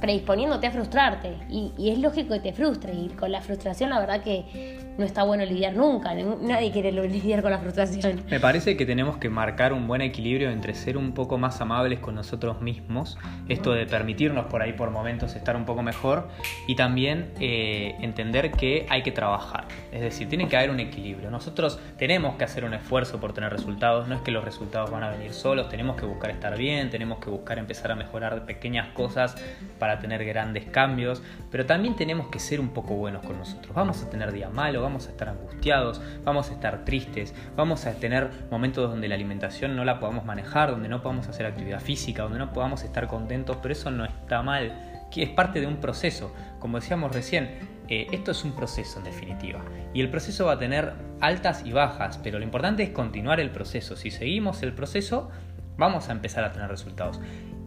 predisponiéndote 0.06 0.68
a 0.68 0.72
frustrarte. 0.72 1.34
Y, 1.50 1.90
es 1.90 1.98
lógico 1.98 2.36
que 2.36 2.40
te 2.40 2.54
frustre. 2.54 2.94
Y 2.94 3.10
con 3.10 3.32
la 3.32 3.42
frustración, 3.42 3.90
la 3.90 4.00
verdad 4.00 4.22
que 4.22 4.78
no 5.00 5.04
está 5.04 5.24
bueno 5.24 5.44
lidiar 5.46 5.76
nunca. 5.76 6.14
Nadie 6.14 6.72
quiere 6.72 6.92
lidiar 7.10 7.42
con 7.42 7.50
la 7.50 7.58
frustración. 7.58 8.22
Me 8.30 8.40
parece 8.40 8.78
que 8.78 8.86
tenemos 8.86 9.18
que 9.18 9.30
marcar 9.30 9.74
un 9.74 9.88
buen 9.88 10.02
equilibrio 10.02 10.52
entre 10.52 10.76
ser 10.76 10.96
un 10.96 11.14
poco 11.14 11.40
más 11.40 11.60
amables 11.60 12.00
con 12.00 12.14
nosotros 12.14 12.62
mismos, 12.62 13.18
esto 13.50 13.72
de 13.72 13.88
permitirnos 13.88 14.46
por 14.46 14.62
ahí 14.62 14.74
por 14.74 14.92
momentos 14.92 15.36
estar 15.36 15.56
un 15.56 15.66
poco 15.66 15.82
mejor, 15.82 16.30
y 16.68 16.76
también 16.76 17.32
eh, 17.40 17.96
entender 18.02 18.52
que 18.52 18.86
hay 18.90 19.02
que 19.02 19.12
trabajar. 19.12 19.66
Es 19.92 20.02
decir, 20.02 20.30
tiene 20.30 20.48
que 20.48 20.56
haber 20.56 20.70
un 20.70 20.80
equilibrio. 20.80 21.32
Nosotros 21.32 21.80
tenemos 21.98 22.36
que 22.36 22.44
hacer 22.44 22.64
un 22.64 22.76
esfuerzo 22.76 23.20
por 23.20 23.34
tener 23.34 23.52
resultados. 23.52 24.08
No 24.08 24.16
es 24.16 24.22
que 24.22 24.32
los 24.32 24.46
resultados 24.46 24.92
van 24.92 25.04
a 25.04 25.10
venir 25.10 25.34
solos. 25.34 25.68
Tenemos 25.70 25.96
que 25.96 26.06
buscar 26.06 26.30
estar 26.30 26.56
bien. 26.56 26.92
Tenemos 26.92 27.18
que 27.18 27.32
buscar 27.32 27.58
empezar 27.58 27.92
a 27.92 27.96
mejorar 27.96 28.46
pequeñas 28.46 28.90
cosas 28.90 29.36
para 29.80 29.95
tener 30.00 30.24
grandes 30.26 30.66
cambios. 30.66 31.22
Pero 31.52 31.66
también 31.66 31.96
tenemos 31.96 32.28
que 32.28 32.40
ser 32.40 32.60
un 32.60 32.70
poco 32.70 32.96
buenos 32.96 33.26
con 33.26 33.38
nosotros. 33.38 33.74
Vamos 33.76 34.02
a 34.04 34.10
tener 34.10 34.32
días 34.32 34.52
malos 34.54 34.76
vamos 34.82 35.08
a 35.08 35.12
estar 35.12 35.30
angustiados, 35.30 36.02
vamos 36.24 36.50
a 36.50 36.54
estar 36.54 36.86
tristes, 36.86 37.34
vamos 37.56 37.86
a 37.86 37.94
tener 37.94 38.30
momentos 38.52 38.90
donde 38.90 39.08
la 39.08 39.16
alimentación 39.16 39.76
no 39.76 39.86
la 39.86 40.00
podamos 40.00 40.26
manejar, 40.26 40.72
donde 40.72 40.90
no 40.90 41.02
podamos 41.02 41.28
hacer 41.28 41.46
actividad 41.46 41.80
física, 41.80 42.24
donde 42.24 42.40
no 42.40 42.54
podamos 42.54 42.84
estar 42.84 43.08
contentos, 43.08 43.58
pero 43.62 43.72
eso 43.72 43.92
no 43.92 44.06
está 44.06 44.42
mal, 44.42 45.08
que 45.12 45.24
es 45.24 45.30
parte 45.30 45.60
de 45.60 45.68
un 45.68 45.78
proceso. 45.78 46.34
Como 46.60 46.80
decíamos 46.80 47.14
recién, 47.14 47.50
eh, 47.88 48.08
esto 48.12 48.32
es 48.32 48.44
un 48.44 48.54
proceso 48.54 49.00
en 49.00 49.06
definitiva. 49.06 49.64
Y 49.94 50.02
el 50.02 50.10
proceso 50.10 50.46
va 50.46 50.54
a 50.54 50.60
tener 50.60 50.94
altas 51.22 51.64
y 51.66 51.72
bajas, 51.72 52.18
pero 52.18 52.40
lo 52.40 52.46
importante 52.46 52.84
es 52.84 52.90
continuar 52.90 53.40
el 53.40 53.52
proceso. 53.52 53.96
Si 53.96 54.12
seguimos 54.12 54.64
el 54.64 54.74
proceso, 54.74 55.30
vamos 55.78 56.10
a 56.10 56.12
empezar 56.12 56.44
a 56.44 56.52
tener 56.52 56.70
resultados. 56.70 57.20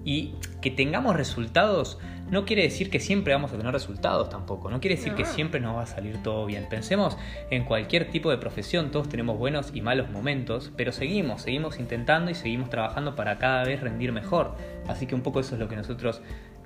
Y 0.09 0.33
que 0.63 0.71
tengamos 0.71 1.17
resultados 1.17 1.99
no 2.31 2.47
quiere 2.47 2.63
decir 2.63 2.89
que 2.89 2.99
siempre 2.99 3.35
vamos 3.35 3.53
a 3.53 3.59
tener 3.59 3.71
resultados 3.73 4.31
tampoco, 4.31 4.71
no 4.71 4.81
quiere 4.81 4.97
decir 4.97 5.15
que 5.15 5.27
siempre 5.27 5.61
nos 5.61 5.77
va 5.77 5.83
a 5.83 5.87
salir 5.87 6.23
todo 6.23 6.47
bien. 6.47 6.67
Pensemos 6.71 7.19
en 7.51 7.65
cualquier 7.67 8.11
tipo 8.11 8.31
de 8.31 8.39
profesión, 8.39 8.91
todos 8.91 9.11
tenemos 9.11 9.39
buenos 9.39 9.71
y 9.75 9.83
malos 9.83 10.11
momentos, 10.11 10.73
pero 10.77 10.93
seguimos, 10.93 11.43
seguimos 11.43 11.79
intentando 11.79 12.31
y 12.31 12.35
seguimos 12.35 12.71
trabajando 12.71 13.17
para 13.17 13.37
cada 13.37 13.65
vez 13.65 13.83
rendir 13.83 14.13
mejor. 14.13 14.57
Así 14.87 15.07
que 15.07 15.15
un 15.15 15.23
poco 15.23 15.41
eso 15.41 15.57
es 15.57 15.61
lo 15.61 15.69
que 15.69 15.77
nosotros 15.77 16.23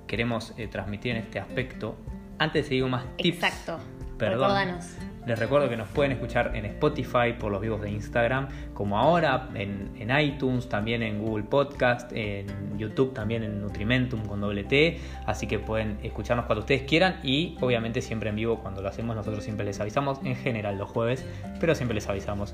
queremos 0.07 0.53
eh, 0.57 0.67
transmitir 0.67 1.11
en 1.11 1.17
este 1.17 1.39
aspecto. 1.39 1.97
Antes 2.39 2.63
de 2.63 2.69
seguir 2.69 2.85
más 2.85 3.03
tips. 3.17 3.43
Exacto. 3.43 3.79
Perdón. 4.17 4.79
Les 5.25 5.39
recuerdo 5.39 5.69
que 5.69 5.77
nos 5.77 5.87
pueden 5.87 6.11
escuchar 6.11 6.51
en 6.55 6.65
Spotify 6.65 7.33
por 7.39 7.51
los 7.51 7.61
vivos 7.61 7.81
de 7.81 7.89
Instagram, 7.89 8.49
como 8.73 8.97
ahora, 8.97 9.49
en, 9.53 9.91
en, 9.97 10.19
iTunes, 10.19 10.67
también 10.67 11.01
en 11.01 11.19
Google 11.19 11.43
Podcast, 11.43 12.11
en 12.13 12.77
YouTube, 12.77 13.13
también 13.13 13.43
en 13.43 13.61
Nutrimentum 13.61 14.25
con 14.25 14.41
doble 14.41 14.65
T. 14.65 14.99
Así 15.25 15.47
que 15.47 15.59
pueden 15.59 15.97
escucharnos 16.03 16.45
cuando 16.45 16.61
ustedes 16.61 16.83
quieran 16.83 17.19
y 17.23 17.57
obviamente 17.61 18.01
siempre 18.01 18.29
en 18.29 18.35
vivo 18.35 18.59
cuando 18.59 18.81
lo 18.81 18.89
hacemos. 18.89 19.15
Nosotros 19.15 19.43
siempre 19.43 19.65
les 19.65 19.79
avisamos, 19.79 20.19
en 20.25 20.35
general 20.35 20.77
los 20.77 20.89
jueves, 20.89 21.25
pero 21.59 21.73
siempre 21.73 21.95
les 21.95 22.09
avisamos 22.09 22.53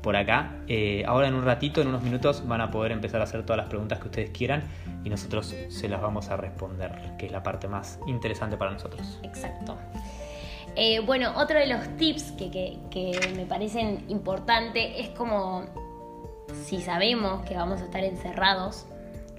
por 0.00 0.14
acá. 0.16 0.52
Eh, 0.68 1.02
ahora 1.08 1.26
en 1.26 1.34
un 1.34 1.44
ratito, 1.44 1.80
en 1.80 1.88
unos 1.88 2.02
minutos, 2.02 2.46
van 2.46 2.60
a 2.60 2.70
poder 2.70 2.92
empezar 2.92 3.22
a 3.22 3.24
hacer 3.24 3.42
todas 3.42 3.56
las 3.56 3.66
preguntas 3.66 3.98
que 3.98 4.04
ustedes 4.04 4.30
quieran 4.30 4.62
y 5.02 5.10
nosotros 5.10 5.56
se 5.68 5.88
las 5.88 6.00
vamos 6.00 6.28
a 6.28 6.36
responder, 6.36 6.92
que 7.18 7.26
es 7.26 7.32
la 7.32 7.42
parte 7.42 7.66
más 7.66 7.98
interesante 8.06 8.56
para 8.56 8.70
nosotros. 8.70 9.18
Exacto. 9.24 9.76
Eh, 10.76 11.00
bueno, 11.00 11.32
otro 11.36 11.58
de 11.58 11.66
los 11.66 11.96
tips 11.96 12.32
que, 12.32 12.50
que, 12.50 12.78
que 12.90 13.32
me 13.36 13.46
parecen 13.46 14.04
importantes 14.08 14.92
es 14.96 15.08
como 15.10 15.64
si 16.64 16.80
sabemos 16.80 17.44
que 17.44 17.54
vamos 17.54 17.80
a 17.80 17.84
estar 17.84 18.02
encerrados, 18.02 18.86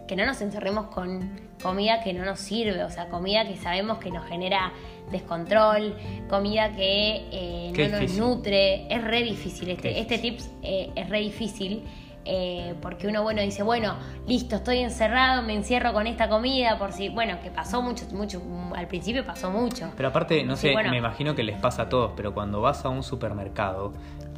que 0.08 0.16
no 0.16 0.26
nos 0.26 0.42
encerremos 0.42 0.88
con 0.88 1.46
comida 1.62 2.02
que 2.04 2.14
no 2.14 2.26
nos 2.26 2.40
sirve, 2.40 2.84
o 2.84 2.90
sea, 2.90 3.08
comida 3.08 3.48
que 3.48 3.58
sabemos 3.58 3.98
que 4.00 4.12
nos 4.12 4.26
genera 4.28 4.72
descontrol, 5.12 5.96
comida 6.30 6.76
que 6.76 7.26
eh, 7.32 7.90
no 7.90 8.00
nos 8.00 8.12
nutre. 8.14 8.88
Es 8.94 9.04
re 9.04 9.24
difícil, 9.24 9.70
este, 9.70 10.00
este 10.00 10.18
tips 10.18 10.50
eh, 10.62 10.92
es 10.96 11.10
re 11.10 11.20
difícil. 11.20 11.84
Eh, 12.26 12.74
porque 12.82 13.08
uno, 13.08 13.22
bueno, 13.22 13.42
dice, 13.42 13.62
bueno, 13.62 13.96
listo, 14.28 14.56
estoy 14.56 14.80
encerrado, 14.80 15.44
me 15.44 15.54
encierro 15.54 15.94
con 15.94 16.08
esta 16.08 16.28
comida, 16.28 16.78
por 16.80 16.92
si, 16.92 17.10
bueno, 17.10 17.38
que 17.42 17.52
pasó 17.52 17.84
mucho, 17.84 18.06
mucho, 18.12 18.42
al 18.76 18.88
principio 18.88 19.24
pasó 19.24 19.52
mucho. 19.52 19.92
Pero 19.96 20.10
aparte, 20.10 20.44
no 20.44 20.56
sé, 20.56 20.76
me 20.76 20.98
imagino 20.98 21.36
que 21.36 21.44
les 21.44 21.58
pasa 21.60 21.84
a 21.84 21.90
todos, 21.90 22.14
pero 22.16 22.34
cuando 22.34 22.62
vas 22.62 22.84
a 22.84 22.90
un 22.90 23.04
supermercado, 23.04 23.94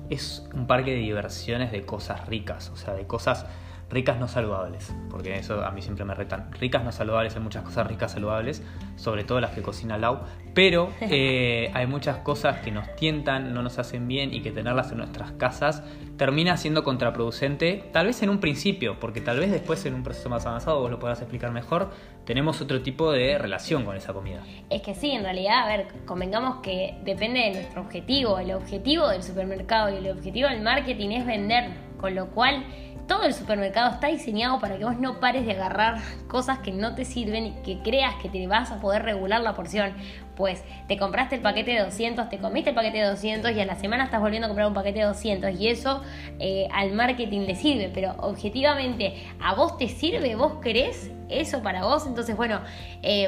es 0.10 0.45
un 0.54 0.67
parque 0.67 0.91
de 0.91 0.97
diversiones 0.97 1.71
de 1.71 1.86
cosas 1.86 2.28
ricas, 2.28 2.69
o 2.71 2.76
sea, 2.76 2.93
de 2.93 3.08
cosas 3.08 3.45
ricas 3.89 4.19
no 4.19 4.28
saludables, 4.28 4.93
porque 5.10 5.38
eso 5.38 5.63
a 5.63 5.71
mí 5.71 5.82
siempre 5.82 6.06
me 6.06 6.13
retan. 6.13 6.52
Ricas 6.54 6.84
no 6.84 6.91
saludables, 6.91 7.36
hay 7.36 7.41
muchas 7.41 7.63
cosas 7.63 7.88
ricas 7.88 8.12
saludables, 8.12 8.63
sobre 8.95 9.23
todo 9.23 9.39
las 9.39 9.52
que 9.52 9.62
cocina 9.62 9.97
Lau, 9.97 10.19
pero 10.54 10.89
eh, 11.02 11.71
hay 11.73 11.88
muchas 11.88 12.17
cosas 12.17 12.60
que 12.60 12.71
nos 12.71 12.95
tientan, 12.95 13.54
no 13.54 13.62
nos 13.62 13.80
hacen 13.80 14.08
bien 14.08 14.34
y 14.34 14.41
que 14.41 14.52
tenerlas 14.52 14.91
en 14.91 14.97
nuestras 14.97 15.32
casas 15.34 15.84
termina 16.17 16.58
siendo 16.58 16.84
contraproducente, 16.84 17.84
tal 17.93 18.08
vez 18.08 18.21
en 18.23 18.30
un 18.30 18.39
principio, 18.39 19.00
porque 19.00 19.21
tal 19.21 19.39
vez 19.39 19.52
después 19.52 19.86
en 19.86 19.93
un 19.93 20.04
proceso 20.04 20.30
más 20.30 20.45
avanzado 20.45 20.80
vos 20.82 20.91
lo 20.91 21.00
podrás 21.00 21.21
explicar 21.21 21.52
mejor, 21.52 21.91
tenemos 22.26 22.60
otro 22.60 22.82
tipo 22.82 23.12
de 23.12 23.38
relación 23.38 23.86
con 23.86 23.95
esa 23.95 24.13
comida. 24.13 24.43
Es 24.69 24.82
que 24.82 24.95
sí, 24.95 25.12
en 25.12 25.23
realidad, 25.23 25.63
a 25.63 25.78
ver, 25.78 25.88
convengamos 26.06 26.58
que 26.58 26.97
depende 27.04 27.39
de 27.39 27.52
nuestro 27.52 27.82
objetivo, 27.82 28.39
el 28.39 28.52
objetivo 28.52 29.08
del 29.08 29.23
supermercado 29.23 29.89
y 29.93 29.97
el 29.97 30.12
objetivo 30.12 30.50
del 30.50 30.62
marketing 30.62 31.12
es 31.12 31.26
vender, 31.26 31.87
con 31.99 32.15
lo 32.15 32.27
cual 32.27 32.63
todo 33.07 33.23
el 33.23 33.33
supermercado 33.33 33.91
está 33.91 34.07
diseñado 34.07 34.60
para 34.60 34.77
que 34.77 34.83
vos 34.83 34.99
no 34.99 35.19
pares 35.19 35.45
de 35.45 35.53
agarrar 35.53 35.99
cosas 36.27 36.60
que 36.60 36.71
no 36.71 36.93
te 36.93 37.05
sirven 37.05 37.45
y 37.45 37.51
que 37.63 37.79
creas 37.79 38.15
que 38.15 38.27
te 38.27 38.45
vas 38.47 38.71
a 38.71 38.79
poder 38.81 39.03
regular 39.03 39.41
la 39.41 39.55
porción. 39.55 39.93
después. 40.27 40.63
Te 40.88 40.97
compraste 40.97 41.36
el 41.36 41.41
paquete 41.41 41.71
de 41.71 41.79
200, 41.79 42.29
te 42.29 42.38
comiste 42.38 42.69
el 42.69 42.75
paquete 42.75 42.99
de 42.99 43.05
200 43.05 43.51
y 43.51 43.60
a 43.60 43.65
la 43.65 43.75
semana 43.75 44.03
estás 44.03 44.21
volviendo 44.21 44.45
a 44.45 44.49
comprar 44.49 44.67
un 44.67 44.73
paquete 44.73 44.99
de 44.99 45.05
200 45.05 45.60
y 45.60 45.69
eso 45.69 46.03
eh, 46.39 46.67
al 46.71 46.91
marketing 46.91 47.41
le 47.41 47.55
sirve, 47.55 47.89
pero 47.93 48.13
objetivamente, 48.19 49.15
¿a 49.41 49.55
vos 49.55 49.77
te 49.77 49.88
sirve? 49.88 50.36
¿Vos 50.36 50.60
querés 50.62 51.12
eso 51.29 51.63
para 51.63 51.86
vos? 51.86 52.05
Entonces, 52.05 52.36
bueno, 52.38 52.62
eh, 53.01 53.27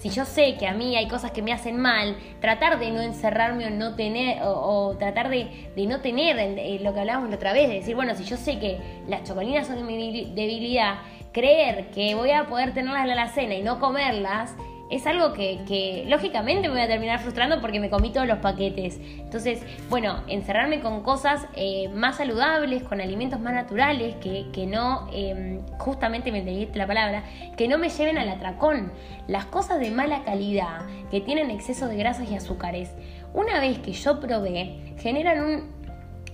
si 0.00 0.08
yo 0.08 0.24
sé 0.24 0.56
que 0.56 0.66
a 0.66 0.72
mí 0.72 0.96
hay 0.96 1.08
cosas 1.08 1.30
que 1.30 1.42
me 1.42 1.52
hacen 1.52 1.76
mal, 1.76 2.16
tratar 2.40 2.78
de 2.78 2.90
no 2.90 3.02
encerrarme 3.02 3.66
o 3.66 3.70
no 3.70 3.96
tener, 3.96 4.40
o, 4.42 4.96
tratar 4.98 5.28
de, 5.28 5.68
no 5.76 6.00
tener 6.00 6.80
lo 6.80 6.94
que 6.94 7.00
hablábamos 7.00 7.28
la 7.28 7.36
otra 7.36 7.52
vez, 7.52 7.68
de 7.68 7.74
decir, 7.74 7.94
bueno, 7.94 8.14
si 8.14 8.24
yo 8.24 8.38
sé 8.38 8.58
que 8.58 8.78
las 9.06 9.24
chocolinas 9.24 9.66
son 9.66 9.76
de 9.76 9.82
mi 9.82 10.32
debilidad, 10.34 11.00
creer 11.32 11.90
que 11.90 12.14
voy 12.14 12.30
a 12.30 12.46
poder 12.46 12.72
tenerlas 12.72 13.02
en 13.02 13.08
la 13.08 13.12
alacena 13.12 13.54
y 13.54 13.62
no 13.62 13.78
comerlas, 13.78 14.54
es 14.90 15.06
algo 15.06 15.32
que, 15.32 16.04
lógicamente 16.08 16.68
me 16.68 16.74
voy 16.74 16.82
a 16.82 16.88
terminar 16.88 17.20
frustrando 17.20 17.60
porque 17.60 17.78
me 17.78 17.90
comí 17.90 18.12
todos 18.12 18.26
los 18.26 18.38
paquetes. 18.38 18.98
Entonces, 19.18 19.62
bueno, 19.88 20.22
encerrarme 20.26 20.80
con 20.80 21.02
cosas 21.02 21.46
eh, 21.54 21.88
más 21.90 22.16
saludables, 22.16 22.82
con 22.82 23.00
alimentos 23.00 23.38
más 23.40 23.54
naturales, 23.54 24.16
que, 24.16 24.46
que 24.52 24.66
no, 24.66 25.08
em, 25.12 25.64
justamente 25.78 26.32
me 26.32 26.40
entendiste 26.40 26.76
la 26.76 26.88
palabra, 26.88 27.22
que 27.56 27.68
no 27.68 27.78
me 27.78 27.88
lleven 27.88 28.18
al 28.18 28.28
atracón. 28.28 28.92
Las 29.28 29.44
cosas 29.46 29.78
de 29.78 29.92
mala 29.92 30.24
calidad, 30.24 30.80
que 31.10 31.20
tienen 31.20 31.50
exceso 31.50 31.86
de 31.86 31.96
grasas 31.96 32.28
y 32.28 32.34
azúcares, 32.34 32.90
una 33.32 33.60
vez 33.60 33.78
que 33.78 33.92
yo 33.92 34.18
probé, 34.18 34.94
generan 34.98 35.42
un... 35.44 35.80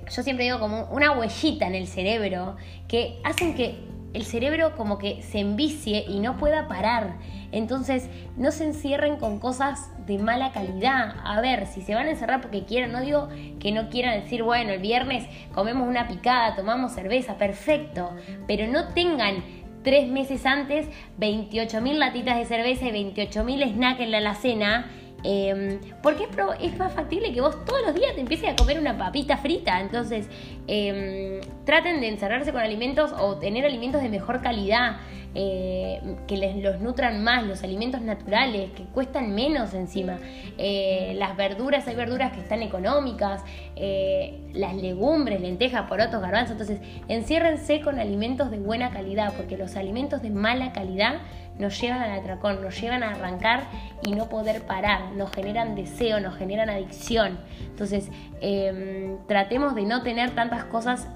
Yo 0.08 0.22
siempre 0.22 0.44
digo 0.44 0.60
como 0.60 0.84
una 0.84 1.12
huellita 1.12 1.66
en 1.66 1.74
el 1.74 1.88
cerebro 1.88 2.56
que 2.88 3.18
hacen 3.24 3.54
que 3.54 3.95
el 4.16 4.24
cerebro 4.24 4.74
como 4.76 4.96
que 4.96 5.22
se 5.22 5.40
envicie 5.40 6.07
y 6.09 6.20
no 6.20 6.38
pueda 6.38 6.68
parar. 6.68 7.16
Entonces, 7.52 8.09
no 8.38 8.50
se 8.50 8.64
encierren 8.64 9.16
con 9.16 9.38
cosas 9.38 9.90
de 10.07 10.16
mala 10.16 10.52
calidad. 10.52 11.16
A 11.22 11.42
ver, 11.42 11.66
si 11.66 11.83
se 11.83 11.94
van 11.94 12.07
a 12.07 12.11
encerrar 12.12 12.40
porque 12.40 12.64
quieran, 12.64 12.92
no 12.92 13.02
digo 13.02 13.29
que 13.61 13.72
no 13.72 13.90
quieran 13.90 14.22
decir, 14.22 14.42
bueno, 14.42 14.72
el 14.72 14.81
viernes 14.81 15.26
comemos 15.55 15.87
una 15.87 16.09
picada, 16.09 16.57
tomamos 16.57 16.92
cerveza, 16.92 17.37
perfecto, 17.37 18.11
pero 18.46 18.66
no 18.66 18.88
tengan 18.88 19.44
tres 19.85 20.09
meses 20.09 20.46
antes 20.46 20.88
28.000 21.20 21.92
latitas 21.98 22.38
de 22.38 22.46
cerveza 22.46 22.87
y 22.87 23.12
28.000 23.12 23.74
snacks 23.74 24.00
en 24.00 24.11
la 24.11 24.18
alacena 24.18 24.90
Em, 25.28 25.80
porque 26.04 26.28
es, 26.60 26.78
más 26.78 26.92
factible 26.92 27.32
que 27.32 27.40
vos 27.40 27.64
todos 27.64 27.82
los 27.84 27.96
días 27.96 28.14
te 28.14 28.20
empieces 28.20 28.48
a 28.48 28.54
comer 28.54 28.78
una 28.78 28.96
papita 28.96 29.36
frita. 29.36 29.80
Entonces, 29.80 30.28
em, 30.68 31.40
traten 31.64 32.00
de 32.00 32.08
encerrarse 32.08 32.52
con 32.52 32.60
alimentos 32.60 33.12
o 33.18 33.36
tener 33.36 33.64
alimentos 33.64 34.02
de 34.02 34.08
mejor 34.08 34.40
calidad, 34.40 34.98
eh, 35.34 36.00
que 36.28 36.36
les 36.36 36.56
los 36.56 36.80
nutran 36.80 37.24
más, 37.24 37.44
los 37.44 37.64
alimentos 37.64 38.00
naturales, 38.02 38.70
que 38.70 38.84
cuestan 38.84 39.34
menos 39.34 39.74
encima. 39.74 40.18
Eh, 40.58 41.14
las 41.18 41.36
verduras, 41.36 41.88
hay 41.88 41.96
verduras 41.96 42.32
que 42.32 42.40
están 42.40 42.62
económicas, 42.62 43.42
eh, 43.74 44.38
las 44.54 44.76
legumbres, 44.76 45.40
lentejas, 45.40 45.88
porotos, 45.88 46.22
garbanzos. 46.22 46.52
Entonces, 46.52 46.78
enciérrense 47.08 47.80
con 47.80 47.98
alimentos 47.98 48.52
de 48.52 48.58
buena 48.58 48.90
calidad, 48.90 49.34
porque 49.36 49.56
los 49.56 49.74
alimentos 49.76 50.22
de 50.22 50.30
mala 50.30 50.72
calidad 50.72 51.16
nos 51.58 51.80
llevan 51.80 52.02
al 52.02 52.18
atracón, 52.18 52.62
nos 52.62 52.80
llevan 52.80 53.02
a 53.02 53.10
arrancar 53.10 53.64
y 54.02 54.12
no 54.12 54.28
poder 54.28 54.62
parar, 54.62 55.12
nos 55.12 55.30
generan 55.32 55.74
deseo, 55.74 56.20
nos 56.20 56.36
generan 56.36 56.70
adicción. 56.70 57.38
Entonces, 57.60 58.10
em, 58.40 59.18
tratemos 59.26 59.74
de 59.74 59.82
no 59.82 60.02
tener 60.02 60.34
tantas 60.34 60.64
cosas 60.64 61.08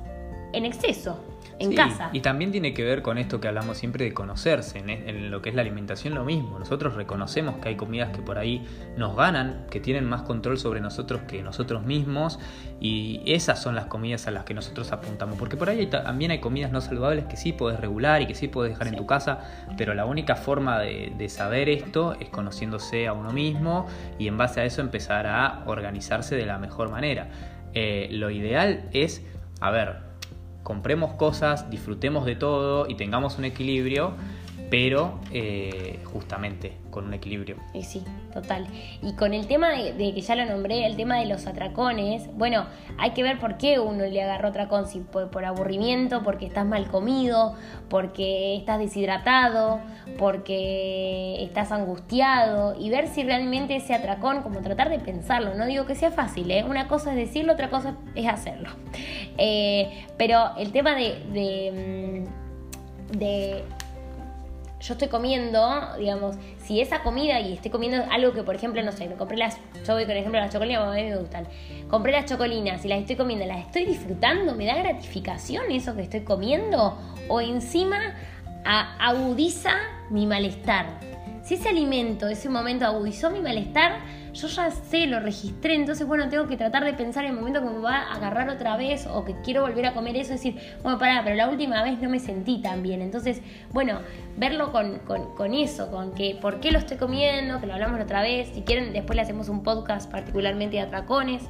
en 0.53 0.64
exceso 0.64 1.30
en 1.61 1.75
casa. 1.75 2.09
Y 2.12 2.20
también 2.20 2.53
tiene 2.53 2.73
que 2.73 2.83
ver 2.83 3.03
con 3.03 3.18
esto 3.18 3.38
que 3.38 3.46
hablamos 3.46 3.77
siempre 3.77 4.07
de 4.07 4.14
conocerse. 4.14 4.79
En, 4.79 5.31
lo 5.31 5.42
que 5.42 5.51
es 5.51 5.55
la 5.55 5.61
alimentación, 5.61 6.14
lo 6.14 6.25
mismo. 6.25 6.59
Nosotros 6.59 6.94
reconocemos 6.94 7.57
que 7.59 7.68
hay 7.68 7.77
comidas 7.77 8.16
que 8.16 8.23
por 8.23 8.38
ahí 8.38 8.66
nos 8.96 9.14
ganan, 9.14 9.66
que 9.70 9.79
tienen 9.79 10.07
más 10.07 10.23
control 10.23 10.59
sobre 10.59 10.81
nosotros 10.81 11.20
que 11.29 11.42
nosotros 11.42 11.85
mismos. 11.85 12.38
Y 12.81 13.20
esas 13.27 13.62
son 13.62 13.75
las 13.75 13.87
comidas 13.87 14.27
a 14.27 14.31
las 14.31 14.44
que 14.44 14.55
nosotros 14.55 14.90
apuntamos. 14.90 15.38
Porque 15.38 15.57
por 15.57 15.68
ahí 15.68 15.87
también 15.87 16.31
hay 16.31 16.40
comidas 16.40 16.73
no 16.73 16.81
saludables 16.81 17.27
que 17.27 17.37
sí 17.37 17.53
puedes 17.53 17.79
regular 17.79 18.23
y 18.23 18.27
que 18.27 18.35
sí 18.35 18.49
puedes 18.49 18.73
dejar 18.73 18.88
en 18.88 18.96
tu 18.96 19.07
casa. 19.07 19.40
Pero 19.77 19.92
la 19.92 20.07
única 20.07 20.37
forma 20.37 20.79
de, 20.79 21.29
saber 21.29 21.68
esto 21.68 22.16
es 22.18 22.29
conociéndose 22.31 23.07
a 23.07 23.12
uno 23.12 23.31
mismo 23.33 23.87
y 24.18 24.27
en 24.27 24.37
base 24.37 24.62
a 24.62 24.64
eso 24.64 24.81
empezar 24.81 25.27
a 25.27 25.62
organizarse 25.66 26.35
de 26.37 26.46
la 26.46 26.59
mejor 26.59 26.90
manera. 26.90 27.29
Eh, 27.75 28.09
lo 28.11 28.31
ideal 28.31 28.88
es, 28.92 29.25
a 29.61 29.70
ver, 29.70 30.10
compremos 30.62 31.14
cosas, 31.14 31.70
disfrutemos 31.70 32.27
de 32.27 32.37
todo 32.37 32.88
y 32.88 32.94
tengamos 32.96 33.38
un 33.38 33.44
equilibrio, 33.44 34.14
pero 34.71 35.19
eh, 35.33 35.99
justamente 36.05 36.73
con 36.91 37.07
un 37.07 37.15
equilibrio. 37.15 37.57
Sí, 37.83 38.05
total. 38.33 38.69
Y 39.03 39.15
con 39.15 39.35
el 39.35 39.49
tema 39.49 39.71
de, 39.71 40.15
que 40.15 40.21
ya 40.21 40.37
lo 40.37 40.45
nombré, 40.45 40.87
el 40.87 40.97
tema 40.97 41.19
de 41.19 41.27
los 41.27 41.47
atracones, 41.49 42.29
bueno, 42.35 42.67
hay 42.97 43.11
que 43.11 43.25
ver 43.25 43.41
por 43.41 43.59
qué 43.59 43.81
uno 43.81 44.05
le 44.07 44.23
agarró 44.23 44.49
atracón, 44.49 44.87
si 44.87 45.01
por, 45.01 45.31
por 45.31 45.45
aburrimiento, 45.45 46.23
porque 46.23 46.47
estás 46.47 46.65
mal 46.67 46.87
comido, 46.87 47.57
porque 47.89 48.55
estás 48.57 48.79
deshidratado, 48.79 49.81
porque 50.19 51.43
estás 51.43 51.73
angustiado, 51.73 52.77
y 52.79 52.91
ver 52.91 53.09
si 53.09 53.25
realmente 53.25 53.75
ese 53.75 53.95
atracón, 53.95 54.43
como 54.43 54.61
tratar 54.61 54.89
de 54.89 55.01
pensarlo, 55.01 55.55
no 55.57 55.67
digo 55.67 55.87
que 55.87 55.97
sea 55.97 56.13
fácil, 56.13 56.49
¿eh? 56.53 56.65
una 56.65 56.87
cosa 56.87 57.11
es 57.11 57.17
decirlo, 57.17 57.55
otra 57.55 57.71
cosa 57.71 57.97
es 58.15 58.29
hacerlo. 58.29 58.71
Eh, 59.37 60.07
pero 60.17 60.57
el 60.59 60.71
tema 60.71 60.95
de, 60.95 62.27
mm, 63.13 63.19
de 63.19 63.65
yo 64.81 64.95
estoy 64.95 65.09
comiendo, 65.09 65.95
digamos, 65.99 66.37
si 66.62 66.81
esa 66.81 67.03
comida 67.03 67.38
y 67.40 67.53
estoy 67.53 67.71
comiendo 67.71 68.03
algo 68.11 68.33
que, 68.33 68.43
por 68.43 68.55
ejemplo, 68.55 68.83
no 68.83 68.93
sé, 68.93 69.09
me 69.09 69.14
compré 69.14 69.37
las, 69.37 69.59
yo 69.87 69.95
voy 69.95 70.07
con 70.07 70.16
ejemplo 70.16 70.40
las 70.40 70.53
chocolinas, 70.53 70.83
a 70.83 70.93
mí 70.93 71.05
me 71.05 71.16
gustan, 71.16 71.47
compré 71.88 72.12
las 72.12 72.25
chocolinas 72.25 72.85
y 72.85 72.88
las 72.88 73.01
estoy 73.01 73.16
comiendo, 73.16 73.45
las 73.47 73.66
estoy 73.66 73.85
disfrutando, 73.85 74.55
me 74.55 74.64
da 74.66 74.77
gratificación 74.77 75.71
eso 75.71 75.95
que 75.95 76.03
estoy 76.03 76.21
comiendo, 76.21 76.99
o 77.29 77.40
encima 77.40 78.14
agudiza 78.64 79.73
mi 80.09 80.27
malestar. 80.27 81.10
Si 81.51 81.57
ese 81.57 81.69
alimento, 81.69 82.29
ese 82.29 82.49
momento 82.49 82.87
agudizó 82.87 83.29
mi 83.29 83.41
malestar, 83.41 84.05
yo 84.33 84.47
ya 84.47 84.71
sé, 84.71 85.09
lo 85.09 85.19
registré, 85.19 85.75
entonces 85.75 86.07
bueno, 86.07 86.29
tengo 86.29 86.47
que 86.47 86.57
tratar 86.57 86.85
de 86.85 86.93
pensar 86.93 87.25
en 87.25 87.33
el 87.33 87.37
momento 87.37 87.61
me 87.61 87.77
va 87.81 88.03
a 88.03 88.15
agarrar 88.15 88.49
otra 88.51 88.77
vez 88.77 89.09
o 89.09 89.25
que 89.25 89.35
quiero 89.43 89.63
volver 89.63 89.85
a 89.87 89.93
comer 89.93 90.15
eso, 90.15 90.31
decir, 90.31 90.61
bueno, 90.85 91.01
pará, 91.01 91.23
pero 91.25 91.35
la 91.35 91.49
última 91.49 91.83
vez 91.83 92.01
no 92.01 92.09
me 92.09 92.21
sentí 92.21 92.63
tan 92.63 92.85
bien. 92.85 93.03
Entonces, 93.03 93.43
bueno, 93.73 93.99
verlo 94.37 94.71
con, 94.71 95.01
con, 95.01 95.53
eso, 95.53 95.91
con 95.91 96.15
que 96.15 96.39
por 96.41 96.61
qué 96.61 96.71
lo 96.71 96.79
estoy 96.79 96.99
comiendo, 96.99 97.61
que 97.61 97.67
lo 97.67 97.75
hablamos 97.75 98.01
otra 98.01 98.23
vez, 98.23 98.51
si 98.55 98.63
quieren 98.63 98.93
después 98.93 99.17
le 99.17 99.23
hacemos 99.23 99.49
un 99.49 99.65
podcast 99.65 100.09
particularmente 100.09 100.77
de 100.77 100.83
atracones. 100.83 101.43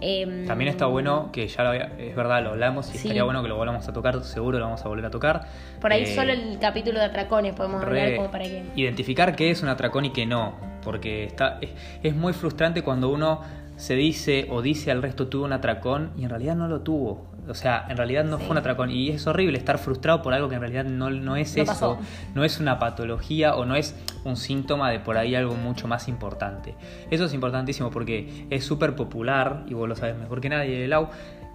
Em, 0.00 0.46
También 0.46 0.68
está 0.68 0.86
bueno 0.86 1.30
que 1.32 1.46
ya 1.46 1.62
lo 1.62 1.72
es 1.72 2.16
verdad, 2.16 2.42
lo 2.42 2.50
hablamos 2.50 2.92
y 2.92 2.96
estaría 2.96 3.24
bueno 3.24 3.42
que 3.42 3.48
lo 3.48 3.56
volvamos 3.56 3.88
a 3.88 3.92
tocar, 3.92 4.22
seguro 4.24 4.58
lo 4.58 4.64
vamos 4.64 4.84
a 4.84 4.88
volver 4.88 5.06
a 5.06 5.10
tocar. 5.10 5.46
Por 5.80 5.92
ahí 5.92 6.02
eh, 6.02 6.14
solo 6.14 6.32
el 6.32 6.58
capítulo 6.58 6.98
de 6.98 7.06
atracones 7.06 7.54
podemos 7.54 7.82
hablar 7.82 8.16
como 8.16 8.30
para 8.30 8.44
que... 8.44 8.64
Identificar 8.76 9.34
qué 9.36 9.50
es 9.50 9.62
un 9.62 9.68
atracón 9.68 10.04
y 10.04 10.10
qué 10.10 10.26
no 10.26 10.74
porque 10.84 11.24
está, 11.24 11.58
es, 12.02 12.14
muy 12.14 12.32
frustrante 12.32 12.82
cuando 12.82 13.08
uno 13.08 13.40
se 13.76 13.96
dice 13.96 14.46
o 14.50 14.62
dice 14.62 14.92
al 14.92 15.02
resto 15.02 15.26
tuvo 15.26 15.46
un 15.46 15.52
atracón 15.52 16.12
y 16.16 16.24
en 16.24 16.30
realidad 16.30 16.54
no 16.54 16.68
lo 16.68 16.82
tuvo. 16.82 17.26
O 17.48 17.54
sea, 17.54 17.86
en 17.88 17.96
realidad 17.96 18.24
no 18.24 18.38
fue 18.38 18.50
un 18.50 18.58
atracón. 18.58 18.90
Y 18.90 19.10
es 19.10 19.26
horrible 19.26 19.58
estar 19.58 19.78
frustrado 19.78 20.22
por 20.22 20.34
algo 20.34 20.48
que 20.48 20.54
en 20.54 20.60
realidad 20.60 20.84
no, 20.84 21.10
no 21.10 21.36
es 21.36 21.56
eso. 21.56 21.98
No 22.34 22.44
es 22.44 22.60
una 22.60 22.78
patología 22.78 23.54
o 23.54 23.64
no 23.64 23.76
es 23.76 23.94
un 24.24 24.36
síntoma 24.36 24.90
de 24.90 25.00
por 25.00 25.16
ahí 25.16 25.34
algo 25.34 25.54
mucho 25.54 25.88
más 25.88 26.08
importante. 26.08 26.74
Eso 27.10 27.24
es 27.24 27.34
importantísimo 27.34 27.90
porque 27.90 28.46
es 28.50 28.64
súper 28.64 28.94
popular, 28.96 29.64
y 29.68 29.74
vos 29.74 29.88
lo 29.88 29.96
sabes 29.96 30.16
mejor 30.16 30.40
que 30.40 30.48
nadie, 30.48 30.88
Lau, 30.88 31.08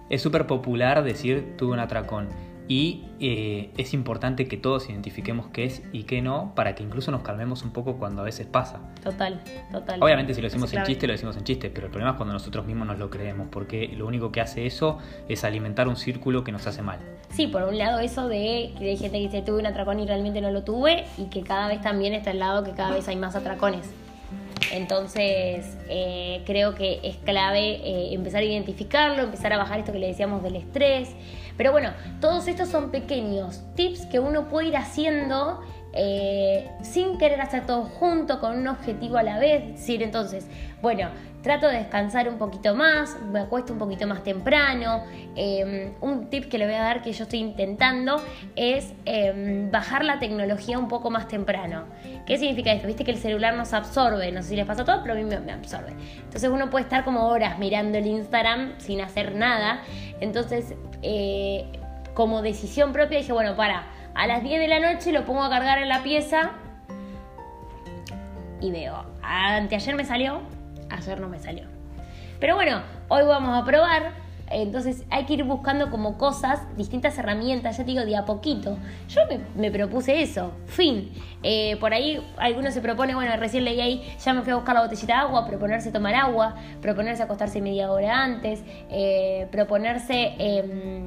es 0.08 0.22
súper 0.22 0.46
popular 0.46 1.02
decir 1.04 1.54
tuve 1.56 1.72
un 1.72 1.80
atracón 1.80 2.28
y 2.70 3.02
eh, 3.18 3.72
es 3.78 3.92
importante 3.94 4.46
que 4.46 4.56
todos 4.56 4.88
identifiquemos 4.88 5.48
qué 5.48 5.64
es 5.64 5.82
y 5.92 6.04
qué 6.04 6.22
no 6.22 6.52
para 6.54 6.76
que 6.76 6.84
incluso 6.84 7.10
nos 7.10 7.22
calmemos 7.22 7.64
un 7.64 7.72
poco 7.72 7.96
cuando 7.96 8.22
a 8.22 8.24
veces 8.24 8.46
pasa. 8.46 8.78
Total, 9.02 9.42
total. 9.72 10.00
Obviamente 10.00 10.34
si 10.34 10.40
lo 10.40 10.46
decimos 10.46 10.72
en 10.72 10.84
chiste, 10.84 11.08
lo 11.08 11.12
decimos 11.12 11.36
en 11.36 11.42
chiste, 11.42 11.68
pero 11.68 11.86
el 11.86 11.90
problema 11.90 12.12
es 12.12 12.16
cuando 12.16 12.32
nosotros 12.32 12.64
mismos 12.66 12.86
nos 12.86 12.96
lo 12.96 13.10
creemos, 13.10 13.48
porque 13.50 13.88
lo 13.88 14.06
único 14.06 14.30
que 14.30 14.40
hace 14.40 14.66
eso 14.66 14.98
es 15.28 15.42
alimentar 15.42 15.88
un 15.88 15.96
círculo 15.96 16.44
que 16.44 16.52
nos 16.52 16.64
hace 16.68 16.80
mal. 16.80 17.00
Sí, 17.30 17.48
por 17.48 17.64
un 17.64 17.76
lado 17.76 17.98
eso 17.98 18.28
de 18.28 18.72
que 18.78 18.90
hay 18.90 18.96
gente 18.96 19.18
que 19.18 19.24
dice 19.24 19.42
tuve 19.42 19.58
un 19.58 19.66
atracón 19.66 19.98
y 19.98 20.06
realmente 20.06 20.40
no 20.40 20.52
lo 20.52 20.62
tuve, 20.62 21.06
y 21.18 21.24
que 21.24 21.42
cada 21.42 21.66
vez 21.66 21.80
también 21.80 22.14
está 22.14 22.30
el 22.30 22.38
lado 22.38 22.62
que 22.62 22.70
cada 22.70 22.92
vez 22.92 23.08
hay 23.08 23.16
más 23.16 23.34
atracones. 23.34 23.90
Entonces, 24.70 25.76
eh, 25.88 26.42
creo 26.46 26.74
que 26.74 27.00
es 27.02 27.16
clave 27.16 27.80
eh, 27.82 28.14
empezar 28.14 28.42
a 28.42 28.44
identificarlo, 28.44 29.22
empezar 29.22 29.52
a 29.52 29.56
bajar 29.56 29.80
esto 29.80 29.92
que 29.92 29.98
le 29.98 30.06
decíamos 30.08 30.42
del 30.42 30.56
estrés. 30.56 31.08
Pero 31.56 31.72
bueno, 31.72 31.90
todos 32.20 32.48
estos 32.48 32.68
son 32.68 32.90
pequeños 32.90 33.62
tips 33.74 34.06
que 34.06 34.20
uno 34.20 34.48
puede 34.48 34.68
ir 34.68 34.76
haciendo 34.76 35.60
eh, 35.92 36.70
sin 36.82 37.18
querer 37.18 37.40
hacer 37.40 37.66
todo 37.66 37.82
junto, 37.84 38.38
con 38.40 38.56
un 38.56 38.68
objetivo 38.68 39.16
a 39.16 39.22
la 39.22 39.38
vez. 39.38 39.66
Decir, 39.66 40.02
entonces, 40.02 40.46
bueno, 40.80 41.08
trato 41.42 41.68
de 41.68 41.78
descansar 41.78 42.28
un 42.28 42.38
poquito 42.38 42.74
más, 42.74 43.16
me 43.32 43.40
acuesto 43.40 43.72
un 43.72 43.78
poquito 43.78 44.06
más 44.06 44.22
temprano. 44.22 45.04
Em, 45.36 45.92
un 46.00 46.28
tip 46.28 46.48
que 46.48 46.58
le 46.58 46.66
voy 46.66 46.74
a 46.74 46.82
dar 46.82 47.02
que 47.02 47.12
yo 47.12 47.24
estoy 47.24 47.38
intentando 47.38 48.22
es 48.56 48.92
em, 49.04 49.70
bajar 49.70 50.04
la 50.04 50.18
tecnología 50.18 50.78
un 50.78 50.88
poco 50.88 51.10
más 51.10 51.28
temprano. 51.28 51.84
¿Qué 52.26 52.38
significa 52.38 52.72
esto? 52.72 52.86
Viste 52.86 53.04
que 53.04 53.12
el 53.12 53.18
celular 53.18 53.54
nos 53.54 53.72
absorbe, 53.72 54.30
no 54.32 54.42
sé 54.42 54.50
si 54.50 54.56
les 54.56 54.66
pasa 54.66 54.82
a 54.82 54.84
todos, 54.84 55.00
pero 55.02 55.14
a 55.14 55.16
mí 55.16 55.24
me, 55.24 55.52
absorbe. 55.52 55.94
Entonces 56.16 56.50
uno 56.50 56.70
puede 56.70 56.84
estar 56.84 57.04
como 57.04 57.26
horas 57.26 57.58
mirando 57.58 57.98
el 57.98 58.06
Instagram 58.06 58.74
sin 58.78 59.00
hacer 59.00 59.34
nada. 59.34 59.82
Entonces, 60.20 60.74
eh, 61.02 61.66
como 62.14 62.42
decisión 62.42 62.92
propia 62.92 63.18
dije, 63.18 63.32
bueno, 63.32 63.56
para, 63.56 63.84
a 64.14 64.26
las 64.26 64.42
10 64.42 64.60
de 64.60 64.68
la 64.68 64.80
noche 64.80 65.12
lo 65.12 65.24
pongo 65.24 65.42
a 65.42 65.48
cargar 65.48 65.78
en 65.78 65.88
la 65.88 66.02
pieza 66.02 66.52
y 68.60 68.70
veo, 68.70 69.04
anteayer 69.22 69.94
me 69.94 70.04
salió, 70.04 70.42
ayer 70.90 71.20
no 71.20 71.28
me 71.28 71.38
salió. 71.38 71.64
Pero 72.40 72.54
bueno, 72.54 72.82
hoy 73.08 73.24
vamos 73.24 73.60
a 73.60 73.64
probar. 73.64 74.30
Entonces 74.50 75.04
hay 75.10 75.26
que 75.26 75.34
ir 75.34 75.44
buscando 75.44 75.90
como 75.90 76.18
cosas, 76.18 76.60
distintas 76.76 77.16
herramientas, 77.16 77.76
ya 77.78 77.84
te 77.84 77.92
digo, 77.92 78.04
de 78.04 78.16
a 78.16 78.24
poquito. 78.24 78.78
Yo 79.08 79.20
me, 79.54 79.70
propuse 79.70 80.22
eso, 80.22 80.52
fin. 80.66 81.12
Eh, 81.44 81.76
por 81.78 81.94
ahí 81.94 82.20
algunos 82.36 82.74
se 82.74 82.80
propone, 82.80 83.14
bueno, 83.14 83.30
recién 83.36 83.64
leí 83.64 83.80
ahí, 83.80 84.16
ya 84.18 84.32
me 84.32 84.42
fui 84.42 84.50
a 84.50 84.56
buscar 84.56 84.74
la 84.74 84.82
botellita 84.82 85.14
de 85.14 85.20
agua, 85.20 85.46
proponerse 85.46 85.92
tomar 85.92 86.16
agua, 86.16 86.56
proponerse 86.82 87.22
acostarse 87.22 87.60
media 87.60 87.92
hora 87.92 88.24
antes, 88.24 88.64
eh, 88.90 89.46
proponerse, 89.52 90.34
em, 90.38 91.04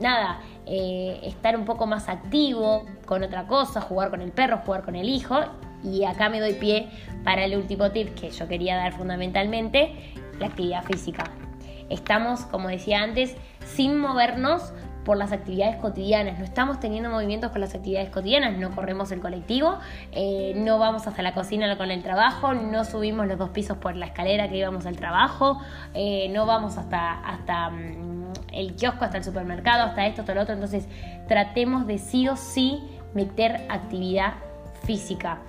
nada, 0.00 0.40
eh, 0.66 1.20
estar 1.22 1.56
un 1.56 1.64
poco 1.64 1.86
más 1.86 2.08
activo 2.08 2.84
con 3.06 3.22
otra 3.22 3.46
cosa, 3.46 3.80
jugar 3.80 4.10
con 4.10 4.22
el 4.22 4.32
perro, 4.32 4.58
jugar 4.64 4.82
con 4.82 4.96
el 4.96 5.08
hijo 5.08 5.38
y 5.82 6.04
acá 6.04 6.28
me 6.28 6.40
doy 6.40 6.54
pie 6.54 6.88
para 7.24 7.44
el 7.44 7.56
último 7.56 7.90
tip 7.90 8.14
que 8.14 8.30
yo 8.30 8.48
quería 8.48 8.76
dar 8.76 8.92
fundamentalmente, 8.92 10.14
la 10.38 10.46
actividad 10.46 10.84
física. 10.84 11.24
Estamos, 11.88 12.42
como 12.42 12.68
decía 12.68 13.02
antes, 13.02 13.36
sin 13.64 13.98
movernos 13.98 14.72
por 15.04 15.16
las 15.16 15.32
actividades 15.32 15.76
cotidianas, 15.76 16.38
no 16.38 16.44
estamos 16.44 16.78
teniendo 16.78 17.08
movimientos 17.08 17.50
con 17.52 17.62
las 17.62 17.74
actividades 17.74 18.10
cotidianas, 18.10 18.58
no 18.58 18.70
corremos 18.74 19.10
el 19.12 19.20
colectivo, 19.20 19.78
eh, 20.12 20.52
no 20.56 20.78
vamos 20.78 21.06
hasta 21.06 21.22
la 21.22 21.32
cocina 21.32 21.76
con 21.78 21.90
el 21.90 22.02
trabajo, 22.02 22.52
no 22.52 22.84
subimos 22.84 23.26
los 23.26 23.38
dos 23.38 23.50
pisos 23.50 23.78
por 23.78 23.96
la 23.96 24.06
escalera 24.06 24.48
que 24.48 24.58
íbamos 24.58 24.84
al 24.86 24.96
trabajo, 24.96 25.58
eh, 25.94 26.28
no 26.30 26.44
vamos 26.44 26.76
hasta, 26.76 27.18
hasta 27.20 27.70
mm, 27.70 28.32
el 28.52 28.74
kiosco, 28.76 29.04
hasta 29.04 29.16
el 29.16 29.24
supermercado, 29.24 29.84
hasta 29.84 30.06
esto, 30.06 30.20
hasta 30.20 30.34
lo 30.34 30.42
otro, 30.42 30.54
entonces 30.54 30.86
tratemos 31.26 31.86
de 31.86 31.98
sí 31.98 32.28
o 32.28 32.36
sí 32.36 32.78
meter 33.14 33.66
actividad 33.70 34.34
física 34.84 35.40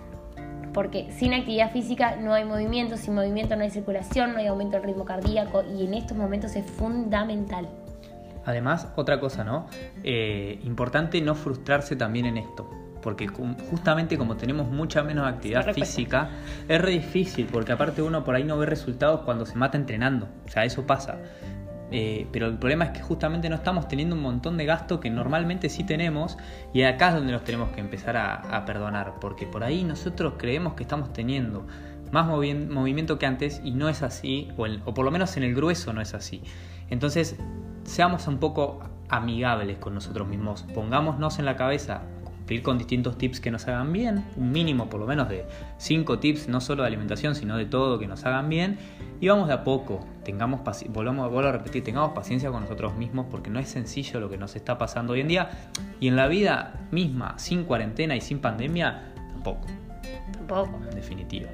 porque 0.73 1.11
sin 1.11 1.33
actividad 1.33 1.71
física 1.71 2.15
no 2.15 2.33
hay 2.33 2.45
movimiento, 2.45 2.97
sin 2.97 3.15
movimiento 3.15 3.55
no 3.55 3.63
hay 3.63 3.69
circulación, 3.69 4.33
no 4.33 4.39
hay 4.39 4.47
aumento 4.47 4.77
del 4.77 4.87
ritmo 4.87 5.05
cardíaco 5.05 5.63
y 5.63 5.85
en 5.85 5.93
estos 5.93 6.17
momentos 6.17 6.55
es 6.55 6.65
fundamental. 6.65 7.67
Además, 8.45 8.87
otra 8.95 9.19
cosa, 9.19 9.43
¿no? 9.43 9.67
Eh, 10.03 10.59
importante 10.63 11.21
no 11.21 11.35
frustrarse 11.35 11.95
también 11.95 12.25
en 12.25 12.37
esto. 12.37 12.69
Porque 13.01 13.27
justamente 13.27 14.17
como 14.17 14.37
tenemos 14.37 14.67
mucha 14.67 15.01
menos 15.03 15.27
actividad 15.27 15.73
física, 15.73 16.29
es 16.67 16.79
re 16.79 16.91
difícil, 16.91 17.47
porque 17.51 17.71
aparte 17.71 18.01
uno 18.01 18.23
por 18.23 18.35
ahí 18.35 18.43
no 18.43 18.57
ve 18.57 18.67
resultados 18.67 19.21
cuando 19.21 19.45
se 19.45 19.55
mata 19.55 19.77
entrenando. 19.77 20.27
O 20.45 20.49
sea, 20.49 20.65
eso 20.65 20.85
pasa. 20.85 21.17
Eh, 21.91 22.27
pero 22.31 22.47
el 22.47 22.57
problema 22.57 22.85
es 22.85 22.91
que 22.91 23.01
justamente 23.01 23.49
no 23.49 23.55
estamos 23.55 23.87
teniendo 23.87 24.15
un 24.15 24.21
montón 24.21 24.57
de 24.57 24.65
gasto 24.65 25.01
que 25.01 25.09
normalmente 25.09 25.67
sí 25.67 25.83
tenemos 25.83 26.37
y 26.73 26.83
acá 26.83 27.09
es 27.09 27.15
donde 27.15 27.33
nos 27.33 27.43
tenemos 27.43 27.69
que 27.71 27.81
empezar 27.81 28.15
a, 28.15 28.63
perdonar, 28.65 29.15
porque 29.19 29.45
por 29.45 29.63
ahí 29.63 29.83
nosotros 29.83 30.35
creemos 30.37 30.73
que 30.73 30.83
estamos 30.83 31.11
teniendo 31.11 31.67
más 32.11 32.27
movimiento 32.27 33.19
que 33.19 33.25
antes 33.25 33.61
y 33.63 33.71
no 33.71 33.89
es 33.89 34.03
así, 34.03 34.49
o 34.85 34.93
por 34.93 35.05
lo 35.05 35.11
menos 35.11 35.35
en 35.37 35.43
el 35.43 35.53
grueso 35.55 35.93
no 35.93 36.01
es 36.01 36.13
así. 36.13 36.43
Entonces, 36.89 37.37
seamos 37.83 38.27
un 38.27 38.37
poco 38.37 38.79
amigables 39.09 39.77
con 39.77 39.93
nosotros 39.93 40.27
mismos, 40.27 40.63
pongámonos 40.73 41.39
en 41.39 41.45
la 41.45 41.55
cabeza 41.55 42.03
con 42.59 42.77
distintos 42.77 43.17
tips 43.17 43.39
que 43.39 43.49
nos 43.49 43.67
hagan 43.67 43.93
bien, 43.93 44.25
un 44.35 44.51
mínimo 44.51 44.89
por 44.89 44.99
lo 44.99 45.07
menos 45.07 45.29
de 45.29 45.45
5 45.77 46.19
tips, 46.19 46.49
no 46.49 46.59
solo 46.59 46.83
de 46.83 46.87
alimentación, 46.87 47.35
sino 47.35 47.57
de 47.57 47.65
todo 47.65 47.97
que 47.97 48.07
nos 48.07 48.25
hagan 48.25 48.49
bien, 48.49 48.77
y 49.21 49.29
vamos 49.29 49.47
de 49.47 49.53
a 49.53 49.63
poco, 49.63 50.05
tengamos 50.23 50.61
volvamos, 50.89 51.31
vuelvo 51.31 51.49
a 51.49 51.53
repetir, 51.53 51.83
tengamos 51.83 52.11
paciencia 52.11 52.51
con 52.51 52.63
nosotros 52.63 52.95
mismos 52.95 53.27
porque 53.31 53.49
no 53.49 53.59
es 53.59 53.69
sencillo 53.69 54.19
lo 54.19 54.29
que 54.29 54.37
nos 54.37 54.55
está 54.55 54.77
pasando 54.77 55.13
hoy 55.13 55.21
en 55.21 55.29
día, 55.29 55.49
y 55.99 56.09
en 56.09 56.15
la 56.15 56.27
vida 56.27 56.73
misma, 56.91 57.39
sin 57.39 57.63
cuarentena 57.63 58.15
y 58.15 58.21
sin 58.21 58.39
pandemia, 58.39 59.13
tampoco. 59.31 59.67
Tampoco. 60.33 60.79
En 60.89 60.95
definitiva. 60.95 61.49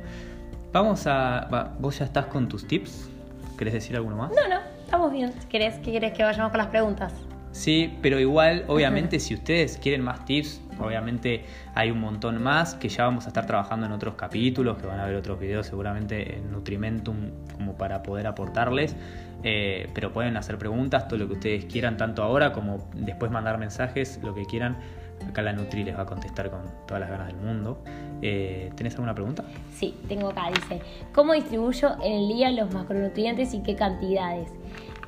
Vamos 0.73 1.05
a... 1.07 1.75
¿Vos 1.79 1.99
ya 1.99 2.05
estás 2.05 2.25
con 2.25 2.47
tus 2.47 2.67
tips? 2.67 3.09
¿Querés 3.57 3.73
decir 3.73 3.95
alguno 3.95 4.15
más? 4.15 4.29
No, 4.29 4.47
no, 4.47 4.61
estamos 4.83 5.11
bien. 5.11 5.33
¿Querés, 5.49 5.79
¿Querés 5.79 6.13
que 6.13 6.23
vayamos 6.23 6.51
con 6.51 6.59
las 6.59 6.67
preguntas? 6.67 7.13
Sí, 7.51 7.97
pero 8.01 8.19
igual, 8.19 8.65
obviamente, 8.67 9.19
si 9.19 9.33
ustedes 9.33 9.77
quieren 9.77 10.03
más 10.03 10.25
tips, 10.25 10.61
obviamente 10.79 11.45
hay 11.75 11.91
un 11.91 11.99
montón 11.99 12.41
más 12.41 12.75
que 12.75 12.89
ya 12.89 13.05
vamos 13.05 13.25
a 13.25 13.29
estar 13.29 13.45
trabajando 13.45 13.85
en 13.85 13.91
otros 13.91 14.15
capítulos, 14.15 14.77
que 14.77 14.87
van 14.87 14.99
a 14.99 15.05
ver 15.05 15.15
otros 15.15 15.39
videos 15.39 15.67
seguramente 15.67 16.37
en 16.37 16.51
Nutrimentum 16.51 17.31
como 17.53 17.75
para 17.75 18.03
poder 18.03 18.27
aportarles. 18.27 18.95
Eh, 19.43 19.89
pero 19.93 20.11
pueden 20.11 20.35
hacer 20.35 20.57
preguntas, 20.57 21.07
todo 21.07 21.19
lo 21.19 21.27
que 21.27 21.33
ustedes 21.33 21.65
quieran, 21.65 21.97
tanto 21.97 22.23
ahora 22.23 22.53
como 22.53 22.89
después 22.95 23.31
mandar 23.31 23.57
mensajes, 23.57 24.19
lo 24.23 24.33
que 24.33 24.45
quieran. 24.45 24.77
Acá 25.27 25.41
la 25.41 25.53
Nutri 25.53 25.83
les 25.83 25.97
va 25.97 26.03
a 26.03 26.05
contestar 26.05 26.49
con 26.49 26.61
todas 26.85 27.01
las 27.01 27.09
ganas 27.09 27.27
del 27.27 27.37
mundo. 27.37 27.83
Eh, 28.21 28.71
¿Tenés 28.75 28.93
alguna 28.95 29.13
pregunta? 29.13 29.43
Sí, 29.73 29.95
tengo 30.07 30.29
acá, 30.29 30.49
dice, 30.53 30.81
¿cómo 31.13 31.33
distribuyo 31.33 31.95
en 32.03 32.13
el 32.13 32.27
día 32.27 32.51
los 32.51 32.73
macronutrientes 32.73 33.53
y 33.53 33.61
qué 33.61 33.75
cantidades? 33.75 34.49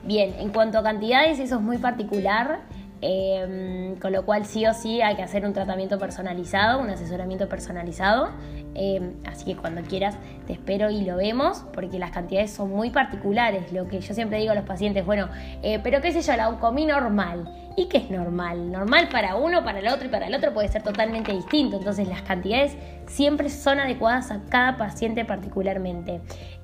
Bien, 0.04 0.34
en 0.40 0.50
cuanto 0.50 0.80
a 0.80 0.84
cantidades, 0.84 1.40
eso 1.40 1.56
es 1.56 1.62
muy 1.62 1.78
particular. 1.78 2.62
Em, 3.02 3.96
con 3.96 4.12
lo 4.12 4.26
cual 4.26 4.46
sí 4.46 4.66
o 4.66 4.74
sí 4.74 5.02
hay 5.02 5.16
que 5.16 5.24
hacer 5.24 5.46
un 5.46 5.54
tratamiento 5.54 5.98
personalizado, 5.98 6.82
un 6.82 6.90
asesoramiento 6.90 7.48
personalizado. 7.48 8.30
Em, 8.76 9.14
así 9.26 9.46
que 9.46 9.56
cuando 9.56 9.82
quieras 9.82 10.18
te 10.48 10.54
espero 10.54 10.90
y 10.90 11.06
lo 11.06 11.18
vemos, 11.18 11.64
porque 11.74 11.98
las 11.98 12.12
cantidades 12.12 12.52
son 12.52 12.72
muy 12.72 12.90
particulares. 12.90 13.72
Lo 13.72 13.88
que 13.88 14.02
yo 14.02 14.14
siempre 14.14 14.40
digo 14.40 14.52
a 14.52 14.56
los 14.56 14.66
pacientes, 14.66 15.06
bueno, 15.06 15.30
eh, 15.64 15.80
pero 15.82 16.02
qué 16.02 16.12
sé 16.12 16.22
yo, 16.22 16.36
la 16.36 16.50
comí 16.60 16.86
normal. 16.86 17.48
¿Y 17.78 17.88
qué 17.88 18.00
es 18.00 18.12
normal? 18.12 18.72
Normal 18.72 19.08
para 19.10 19.38
uno, 19.38 19.64
para 19.64 19.80
el 19.80 19.88
otro 19.88 20.08
y 20.08 20.10
para 20.10 20.28
el 20.28 20.36
otro 20.36 20.54
puede 20.54 20.68
ser 20.68 20.84
totalmente 20.84 21.32
distinto. 21.32 21.78
Entonces 21.78 22.10
las 22.10 22.22
cantidades 22.24 22.76
siempre 23.08 23.50
son 23.50 23.80
adecuadas 23.80 24.32
a 24.32 24.42
cada 24.50 24.76
paciente 24.76 25.24
particularmente. 25.24 26.20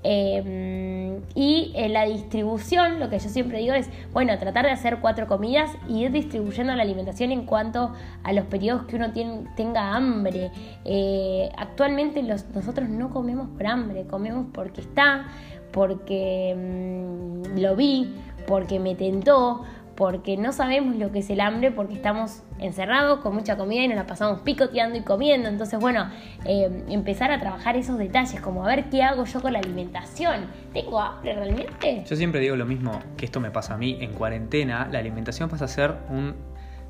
Em, 0.07 1.19
y 1.33 1.71
en 1.73 1.93
la 1.93 2.05
distribución, 2.05 2.99
lo 2.99 3.09
que 3.09 3.17
yo 3.17 3.27
siempre 3.27 3.57
digo 3.57 3.73
es, 3.73 3.89
bueno, 4.13 4.37
tratar 4.37 4.65
de 4.65 4.71
hacer 4.71 4.99
cuatro 5.01 5.25
comidas 5.25 5.71
y 5.89 6.03
ir 6.03 6.11
distribuyendo 6.11 6.75
la 6.75 6.83
alimentación 6.83 7.31
en 7.31 7.47
cuanto 7.47 7.91
a 8.21 8.31
los 8.31 8.45
periodos 8.45 8.85
que 8.85 8.97
uno 8.97 9.11
tenga 9.55 9.95
hambre. 9.95 10.51
Eh, 10.83 11.49
actualmente 11.57 12.21
nosotros 12.21 12.87
no 12.87 13.09
comemos 13.09 13.49
por 13.49 13.65
hambre, 13.65 14.05
comemos 14.05 14.45
porque 14.53 14.81
está, 14.81 15.25
porque 15.71 16.55
mm, 16.55 17.57
lo 17.59 17.75
vi, 17.75 18.13
porque 18.45 18.79
me 18.79 18.93
tentó, 18.93 19.63
porque 19.95 20.35
no 20.35 20.51
sabemos 20.51 20.95
lo 20.97 21.11
que 21.11 21.19
es 21.19 21.29
el 21.29 21.39
hambre, 21.39 21.71
porque 21.71 21.93
estamos 21.93 22.43
encerrados 22.59 23.19
con 23.21 23.33
mucha 23.33 23.57
comida 23.57 23.83
y 23.83 23.87
nos 23.87 23.97
la 23.97 24.05
pasamos 24.05 24.41
picoteando 24.41 24.97
y 24.97 25.01
comiendo. 25.01 25.47
Entonces, 25.47 25.79
bueno, 25.79 26.09
eh, 26.45 26.83
empezar 26.89 27.31
a 27.31 27.39
trabajar 27.39 27.77
esos 27.77 27.97
detalles, 27.97 28.41
como 28.41 28.63
a 28.65 28.67
ver 28.67 28.89
qué 28.89 29.03
hago 29.03 29.25
yo 29.25 29.41
con 29.41 29.53
la 29.53 29.59
alimentación. 29.59 30.47
¿Tengo 30.73 30.99
hambre 30.99 31.33
realmente? 31.33 32.03
Yo 32.05 32.15
siempre 32.15 32.41
digo 32.41 32.55
lo 32.55 32.65
mismo, 32.65 32.99
que 33.15 33.25
esto 33.25 33.39
me 33.39 33.51
pasa 33.51 33.75
a 33.75 33.77
mí, 33.77 33.97
en 34.01 34.13
cuarentena, 34.13 34.87
la 34.91 34.99
alimentación 34.99 35.49
pasa 35.49 35.65
a 35.65 35.69
ser 35.69 35.95
un 36.09 36.35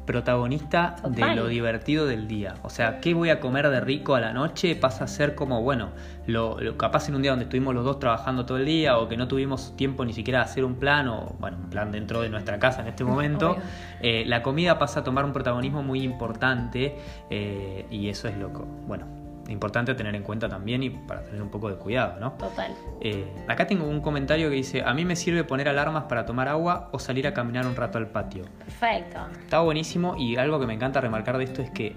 protagonista 0.06 0.96
de 1.10 1.36
lo 1.36 1.48
divertido 1.48 2.06
del 2.06 2.28
día. 2.28 2.56
O 2.64 2.70
sea, 2.70 3.00
¿qué 3.00 3.14
voy 3.14 3.30
a 3.30 3.40
comer 3.40 3.70
de 3.70 3.82
rico 3.82 4.16
a 4.16 4.20
la 4.20 4.34
noche? 4.34 4.76
Pasa 4.76 5.06
a 5.06 5.08
ser 5.08 5.36
como, 5.36 5.62
bueno, 5.62 5.90
lo, 6.28 6.58
capaz 6.78 7.10
en 7.10 7.16
un 7.16 7.22
día 7.22 7.32
donde 7.32 7.46
estuvimos 7.46 7.74
los 7.74 7.84
dos 7.84 8.00
trabajando 8.00 8.46
todo 8.46 8.58
el 8.58 8.66
día 8.66 8.98
o 8.98 9.08
que 9.08 9.18
no 9.18 9.28
tuvimos 9.28 9.76
tiempo 9.76 10.06
ni 10.06 10.14
siquiera 10.14 10.40
de 10.40 10.46
hacer 10.46 10.64
un 10.64 10.76
plan 10.76 11.08
o, 11.08 11.36
bueno, 11.40 11.58
un 11.58 11.70
plan 11.70 11.92
dentro 11.92 12.22
de 12.22 12.30
nuestra 12.30 12.60
casa 12.60 12.82
en 12.82 12.88
este 12.88 13.04
momento, 13.04 13.58
eh, 14.02 14.24
la 14.26 14.42
comida 14.42 14.78
pasa 14.78 15.02
a 15.02 15.04
tomar 15.04 15.26
un 15.26 15.34
protagonismo 15.34 15.84
muy 15.84 16.02
importante 16.02 16.96
eh, 17.30 17.86
y 17.90 18.10
eso 18.10 18.28
es 18.28 18.38
loco. 18.38 18.66
Bueno, 18.88 19.06
importante 19.48 19.94
tener 19.96 20.16
en 20.16 20.24
cuenta 20.24 20.50
también 20.50 20.84
y 20.84 20.90
para 20.90 21.24
tener 21.24 21.42
un 21.42 21.50
poco 21.50 21.70
de 21.70 21.76
cuidado, 21.76 22.20
¿no? 22.20 22.34
Total. 22.34 22.74
Eh, 23.02 23.26
acá 23.48 23.68
tengo 23.68 23.88
un 23.88 24.02
comentario 24.02 24.50
que 24.50 24.56
dice, 24.56 24.84
a 24.84 24.94
mí 24.94 25.06
me 25.06 25.16
sirve 25.16 25.44
poner 25.44 25.70
alarmas 25.70 26.06
para 26.06 26.26
tomar 26.26 26.48
agua 26.48 26.90
o 26.92 27.00
salir 27.00 27.28
a 27.28 27.34
caminar 27.34 27.66
un 27.68 27.76
rato 27.76 27.98
al 27.98 28.08
patio. 28.08 28.44
Perfecto. 28.60 29.20
Está 29.42 29.60
buenísimo 29.60 30.16
y 30.18 30.38
algo 30.38 30.60
que 30.60 30.68
me 30.68 30.74
encanta 30.74 31.02
remarcar 31.02 31.38
de 31.38 31.44
esto 31.44 31.62
es 31.62 31.70
que 31.72 31.96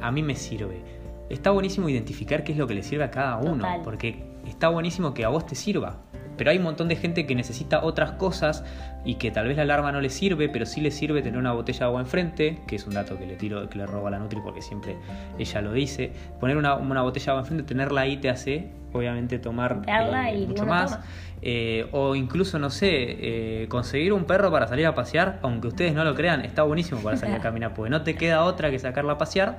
a 0.00 0.10
mí 0.10 0.22
me 0.22 0.34
sirve. 0.34 0.82
Está 1.28 1.50
buenísimo 1.50 1.88
identificar 1.88 2.42
qué 2.42 2.52
es 2.52 2.58
lo 2.58 2.66
que 2.66 2.74
le 2.74 2.82
sirve 2.82 3.04
a 3.04 3.10
cada 3.10 3.36
uno, 3.36 3.66
porque 3.84 4.24
está 4.46 4.68
buenísimo 4.68 5.12
que 5.12 5.24
a 5.24 5.28
vos 5.28 5.46
te 5.46 5.54
sirva. 5.54 5.98
Pero 6.38 6.50
hay 6.50 6.56
un 6.56 6.64
montón 6.64 6.88
de 6.88 6.96
gente 6.96 7.26
que 7.26 7.34
necesita 7.34 7.84
otras 7.84 8.12
cosas 8.12 8.64
y 9.04 9.16
que 9.16 9.30
tal 9.30 9.48
vez 9.48 9.56
la 9.56 9.64
alarma 9.64 9.92
no 9.92 10.00
le 10.00 10.08
sirve, 10.08 10.48
pero 10.48 10.64
sí 10.64 10.80
le 10.80 10.90
sirve 10.90 11.20
tener 11.20 11.38
una 11.38 11.52
botella 11.52 11.80
de 11.80 11.84
agua 11.84 12.00
enfrente, 12.00 12.60
que 12.66 12.76
es 12.76 12.86
un 12.86 12.94
dato 12.94 13.18
que 13.18 13.26
le 13.26 13.36
tiro, 13.36 13.68
que 13.68 13.78
le 13.78 13.86
robo 13.86 14.06
a 14.06 14.10
la 14.10 14.18
Nutri 14.18 14.40
porque 14.40 14.62
siempre 14.62 14.96
ella 15.38 15.60
lo 15.60 15.72
dice. 15.72 16.12
Poner 16.40 16.56
una, 16.56 16.76
botella 17.02 17.24
de 17.26 17.30
agua 17.30 17.40
enfrente, 17.42 17.64
tenerla 17.64 18.02
ahí 18.02 18.16
te 18.16 18.30
hace 18.30 18.70
obviamente 18.92 19.38
tomar 19.38 19.82
eh, 19.86 20.40
y 20.42 20.46
mucho 20.46 20.64
más. 20.64 20.92
toma. 20.92 21.04
Eh, 21.40 21.88
o 21.92 22.14
incluso, 22.16 22.58
no 22.58 22.68
sé, 22.70 22.88
eh, 22.90 23.66
conseguir 23.68 24.12
un 24.12 24.24
perro 24.24 24.50
para 24.50 24.66
salir 24.66 24.86
a 24.86 24.94
pasear, 24.94 25.38
aunque 25.42 25.68
ustedes 25.68 25.94
no 25.94 26.04
lo 26.04 26.14
crean, 26.14 26.44
está 26.44 26.64
buenísimo 26.64 27.00
para 27.00 27.16
salir 27.16 27.36
a 27.36 27.40
caminar, 27.42 27.74
porque 27.74 27.90
no 27.90 28.02
te 28.02 28.16
queda 28.16 28.42
otra 28.44 28.70
que 28.70 28.78
sacarla 28.78 29.12
a 29.12 29.18
pasear 29.18 29.56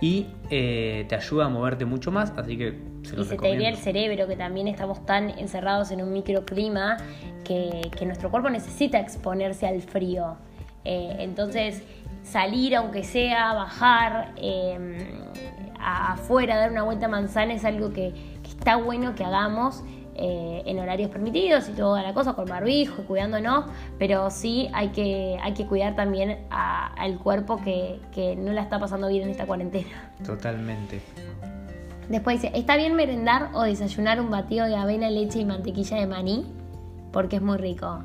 y 0.00 0.26
eh, 0.50 1.04
te 1.08 1.14
ayuda 1.16 1.46
a 1.46 1.48
moverte 1.48 1.84
mucho 1.84 2.12
más, 2.12 2.32
así 2.36 2.56
que 2.56 2.78
se 3.02 3.18
Y 3.20 3.24
se 3.24 3.36
te 3.36 3.50
iría 3.54 3.68
el 3.70 3.76
cerebro, 3.76 4.26
que 4.28 4.36
también 4.36 4.68
estamos 4.68 5.04
tan 5.06 5.30
encerrados 5.30 5.90
en 5.90 6.02
un 6.02 6.12
microclima 6.12 6.98
que, 7.44 7.90
que 7.98 8.04
nuestro 8.06 8.30
cuerpo 8.30 8.48
necesita 8.50 9.00
exponerse 9.00 9.66
al 9.66 9.80
frío. 9.82 10.36
Entonces, 10.84 11.82
salir, 12.22 12.76
aunque 12.76 13.02
sea, 13.02 13.52
bajar 13.54 14.32
a- 15.80 16.12
afuera, 16.12 16.56
dar 16.56 16.70
una 16.70 16.82
vuelta 16.82 17.06
a 17.06 17.08
manzana, 17.08 17.54
es 17.54 17.64
algo 17.64 17.92
que, 17.92 18.12
que 18.42 18.48
está 18.50 18.76
bueno 18.76 19.14
que 19.14 19.24
hagamos. 19.24 19.82
Eh, 20.18 20.62
en 20.66 20.78
horarios 20.78 21.10
permitidos 21.10 21.68
y 21.68 21.72
toda 21.72 22.02
la 22.02 22.14
cosa, 22.14 22.34
con 22.34 22.46
barbijo 22.46 23.02
y 23.02 23.04
cuidándonos, 23.04 23.66
pero 23.98 24.30
sí 24.30 24.68
hay 24.72 24.88
que, 24.88 25.38
hay 25.42 25.52
que 25.54 25.66
cuidar 25.66 25.94
también 25.94 26.38
a- 26.50 26.88
al 26.94 27.18
cuerpo 27.18 27.58
que, 27.62 28.00
que 28.12 28.34
no 28.36 28.52
la 28.52 28.62
está 28.62 28.78
pasando 28.78 29.08
bien 29.08 29.24
en 29.24 29.30
esta 29.30 29.46
cuarentena. 29.46 30.12
Totalmente. 30.24 31.00
Después 32.08 32.40
dice, 32.40 32.56
¿está 32.56 32.76
bien 32.76 32.94
merendar 32.94 33.50
o 33.54 33.62
desayunar 33.62 34.20
un 34.20 34.30
batido 34.30 34.66
de 34.66 34.76
avena, 34.76 35.10
leche 35.10 35.40
y 35.40 35.44
mantequilla 35.44 35.96
de 35.98 36.06
maní? 36.06 36.46
Porque 37.12 37.36
es 37.36 37.42
muy 37.42 37.56
rico. 37.58 37.98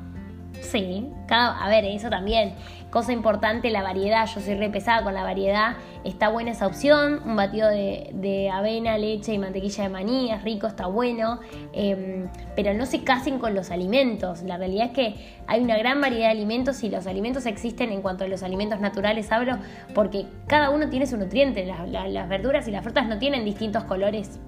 Sí, 0.62 1.10
cada, 1.26 1.62
a 1.62 1.68
ver, 1.68 1.84
eso 1.84 2.08
también. 2.08 2.54
Cosa 2.90 3.12
importante, 3.12 3.68
la 3.70 3.82
variedad. 3.82 4.26
Yo 4.26 4.40
soy 4.40 4.54
re 4.54 4.70
pesada 4.70 5.02
con 5.02 5.12
la 5.12 5.22
variedad. 5.24 5.74
Está 6.04 6.28
buena 6.28 6.52
esa 6.52 6.66
opción. 6.66 7.20
Un 7.24 7.34
batido 7.36 7.68
de, 7.68 8.10
de 8.12 8.48
avena, 8.50 8.96
leche 8.96 9.32
y 9.34 9.38
mantequilla 9.38 9.84
de 9.84 9.88
maní. 9.88 10.30
Es 10.30 10.42
rico, 10.44 10.66
está 10.68 10.86
bueno. 10.86 11.40
Eh, 11.72 12.26
pero 12.54 12.74
no 12.74 12.86
se 12.86 13.02
casen 13.02 13.38
con 13.38 13.54
los 13.54 13.70
alimentos. 13.70 14.42
La 14.42 14.56
realidad 14.56 14.86
es 14.86 14.92
que 14.92 15.14
hay 15.48 15.62
una 15.62 15.76
gran 15.78 16.00
variedad 16.00 16.26
de 16.26 16.32
alimentos 16.32 16.82
y 16.84 16.90
los 16.90 17.06
alimentos 17.06 17.46
existen 17.46 17.90
en 17.92 18.02
cuanto 18.02 18.24
a 18.24 18.28
los 18.28 18.42
alimentos 18.42 18.78
naturales. 18.78 19.32
Hablo 19.32 19.56
porque 19.94 20.26
cada 20.46 20.70
uno 20.70 20.88
tiene 20.90 21.06
su 21.06 21.16
nutriente. 21.16 21.64
Las, 21.64 21.88
la- 21.88 22.06
las 22.08 22.28
verduras 22.28 22.68
y 22.68 22.70
las 22.70 22.84
frutas 22.84 23.08
no 23.08 23.18
tienen 23.18 23.44
distintos 23.44 23.84
colores 23.84 24.38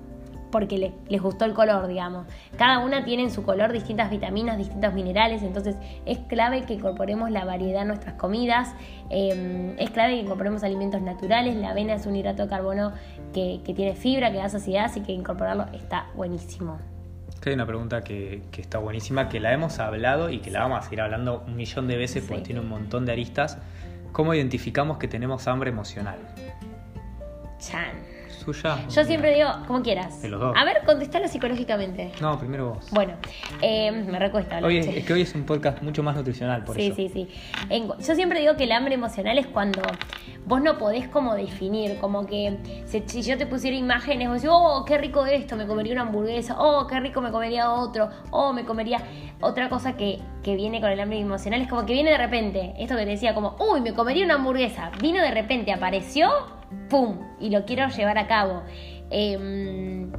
porque 0.55 0.79
le- 0.79 0.93
les 1.09 1.21
gustó 1.21 1.45
el 1.47 1.53
color, 1.53 1.89
digamos. 1.89 2.27
Cada 2.57 2.79
una 2.79 3.05
tiene 3.05 3.25
en 3.25 3.33
su 3.33 3.43
color 3.43 3.73
distintas 3.73 4.09
vitaminas, 4.09 4.57
distintos 4.57 4.95
minerales, 4.95 5.43
entonces 5.43 5.75
es 6.07 6.19
clave 6.29 6.63
que 6.63 6.75
incorporemos 6.75 7.29
la 7.33 7.45
variedad 7.45 7.83
en 7.83 7.89
nuestras 7.89 8.15
comidas, 8.15 8.73
eh, 9.11 9.75
es 9.81 9.91
clave 9.91 10.15
que 10.15 10.21
incorporemos 10.21 10.63
alimentos 10.63 11.03
naturales, 11.03 11.57
la 11.57 11.71
avena 11.71 11.95
es 11.95 12.07
un 12.07 12.15
hidrato 12.15 12.45
de 12.45 12.49
carbono 12.49 12.93
que, 13.33 13.61
que 13.65 13.75
tiene 13.75 13.97
fibra, 13.97 14.31
que 14.31 14.39
da 14.39 14.49
saciedad, 14.49 14.85
así 14.85 15.01
que 15.01 15.11
incorporarlo 15.11 15.67
está 15.73 16.07
buenísimo. 16.15 16.79
Hay 17.45 17.53
una 17.53 17.67
pregunta 17.67 18.03
que, 18.03 18.43
que 18.53 18.61
está 18.63 18.79
buenísima, 18.79 19.29
que 19.29 19.41
la 19.41 19.53
hemos 19.53 19.81
hablado 19.81 20.31
y 20.31 20.39
que 20.39 20.51
la 20.53 20.61
vamos 20.61 20.79
a 20.79 20.83
seguir 20.83 21.01
hablando 21.01 21.43
un 21.47 21.57
millón 21.57 21.89
de 21.89 21.97
veces 21.97 22.23
porque 22.25 22.39
Sí. 22.43 22.47
tiene 22.47 22.61
un 22.61 22.69
montón 22.69 23.05
de 23.05 23.13
aristas. 23.13 23.59
¿Cómo 24.13 24.33
identificamos 24.33 24.99
que 24.99 25.09
tenemos 25.09 25.47
hambre 25.49 25.71
emocional? 25.71 26.17
Chan. 27.59 28.14
¿Suya? 28.45 28.87
Yo 28.89 29.05
siempre 29.05 29.35
digo, 29.35 29.49
como 29.67 29.83
quieras. 29.83 30.21
De 30.23 30.29
los 30.29 30.41
dos. 30.41 30.55
A 30.57 30.65
ver, 30.65 30.83
contestalo 30.85 31.27
psicológicamente. 31.29 32.13
No, 32.21 32.39
primero 32.39 32.75
vos. 32.75 32.87
Bueno, 32.91 33.15
eh, 33.63 33.91
me 33.93 34.19
recuesta. 34.19 34.59
Hoy 34.63 34.79
es, 34.79 34.87
es 34.87 35.05
que 35.05 35.13
hoy 35.13 35.23
es 35.23 35.35
un 35.35 35.45
podcast 35.45 35.81
mucho 35.83 36.03
más 36.03 36.15
nutricional, 36.17 36.65
por 36.65 36.77
sí, 36.77 36.87
eso. 36.87 36.97
sí, 36.97 37.09
sí. 37.09 37.29
En- 37.71 37.89
yo 37.89 38.15
siempre 38.15 38.41
digo 38.41 38.57
que 38.57 38.65
el 38.65 38.73
hambre 38.73 38.95
emocional 38.95 39.39
es 39.39 39.47
cuando 39.47 39.81
vos 40.47 40.61
no 40.61 40.77
podés 40.77 41.09
como 41.09 41.35
definir, 41.35 41.97
como 41.99 42.27
que 42.27 42.59
si, 42.87 43.03
si 43.07 43.23
yo 43.23 43.39
te 43.39 43.47
pusiera 43.47 43.77
imágenes, 43.77 44.29
vos 44.29 44.43
decís, 44.43 44.51
oh, 44.53 44.85
qué 44.87 44.99
rico 44.99 45.25
esto, 45.25 45.57
me 45.57 45.67
comería 45.67 45.95
una 45.95 46.03
hamburguesa, 46.03 46.57
oh, 46.59 46.87
qué 46.87 47.01
rico 47.01 47.23
me 47.23 47.31
comería 47.31 47.71
otro, 47.73 48.11
oh, 48.31 48.53
me 48.53 48.65
comería 48.67 48.99
otra 49.41 49.71
cosa 49.71 49.97
que, 49.97 50.19
que 50.43 50.55
viene 50.55 50.81
con 50.83 50.91
el 50.91 51.01
hambre 51.01 51.19
emocional, 51.19 51.63
es 51.63 51.69
como 51.69 51.87
que 51.87 51.95
viene 51.95 52.11
de 52.11 52.19
repente, 52.19 52.75
esto 52.79 52.95
que 52.97 53.05
te 53.05 53.11
decía, 53.13 53.35
como, 53.35 53.57
uy, 53.59 53.81
me 53.81 53.95
comería 53.95 54.25
una 54.25 54.35
hamburguesa, 54.35 54.91
vino 55.01 55.23
de 55.23 55.31
repente, 55.31 55.73
apareció, 55.73 56.29
¡pum! 56.89 57.19
Y 57.41 57.51
lo 57.51 57.65
quiero 57.65 57.89
llevar 57.89 58.19
a 58.19 58.27
cabo. 58.27 58.63
Em, 59.11 60.11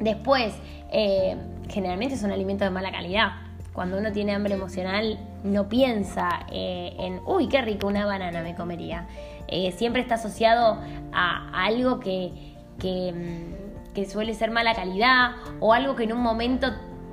después, 0.00 0.54
eh, 0.90 1.36
generalmente 1.68 2.14
es 2.14 2.22
un 2.22 2.32
alimento 2.32 2.64
de 2.64 2.70
mala 2.70 2.90
calidad. 2.90 3.32
Cuando 3.72 3.98
uno 3.98 4.12
tiene 4.12 4.32
hambre 4.34 4.54
emocional, 4.54 5.18
no 5.44 5.68
piensa 5.68 6.46
eh, 6.52 6.94
en, 6.98 7.20
uy, 7.26 7.48
qué 7.48 7.62
rico, 7.62 7.86
una 7.86 8.04
banana 8.04 8.42
me 8.42 8.54
comería. 8.54 9.06
Eh, 9.48 9.72
siempre 9.72 10.02
está 10.02 10.16
asociado 10.16 10.78
a, 11.12 11.64
algo 11.64 11.98
que, 12.00 12.32
mm, 12.82 13.92
que 13.94 14.08
suele 14.08 14.34
ser 14.34 14.50
mala 14.50 14.74
calidad 14.74 15.32
o 15.60 15.72
algo 15.72 15.96
que 15.96 16.04
en 16.04 16.12
un 16.12 16.20
momento 16.20 16.68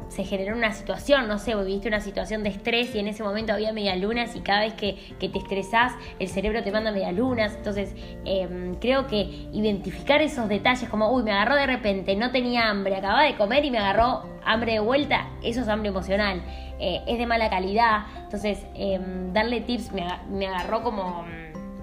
se 0.09 0.23
generó 0.23 0.55
una 0.55 0.71
situación, 0.73 1.27
no 1.27 1.37
sé, 1.37 1.55
viviste 1.55 1.87
una 1.87 2.01
situación 2.01 2.43
de 2.43 2.49
estrés 2.49 2.93
y 2.95 2.99
en 2.99 3.07
ese 3.07 3.23
momento 3.23 3.53
había 3.53 3.71
medialunas 3.73 4.35
y 4.35 4.41
cada 4.41 4.61
vez 4.61 4.73
que, 4.73 4.97
que 5.19 5.29
te 5.29 5.37
estresás 5.37 5.93
el 6.19 6.27
cerebro 6.27 6.63
te 6.63 6.71
manda 6.71 6.91
medialunas. 6.91 7.55
Entonces, 7.55 7.95
eh, 8.25 8.75
creo 8.81 9.07
que 9.07 9.47
identificar 9.53 10.21
esos 10.21 10.49
detalles 10.49 10.89
como, 10.89 11.11
uy, 11.11 11.23
me 11.23 11.31
agarró 11.31 11.55
de 11.55 11.67
repente, 11.67 12.15
no 12.15 12.31
tenía 12.31 12.69
hambre, 12.69 12.95
acababa 12.95 13.23
de 13.23 13.35
comer 13.35 13.63
y 13.65 13.71
me 13.71 13.77
agarró 13.77 14.23
hambre 14.43 14.73
de 14.73 14.79
vuelta, 14.79 15.29
eso 15.43 15.61
es 15.61 15.67
hambre 15.67 15.89
emocional. 15.89 16.41
Eh, 16.79 17.01
es 17.07 17.17
de 17.17 17.25
mala 17.25 17.49
calidad. 17.49 18.05
Entonces, 18.23 18.65
eh, 18.73 18.99
darle 19.33 19.61
tips 19.61 19.91
me, 19.91 20.07
me 20.29 20.47
agarró 20.47 20.81
como 20.81 21.25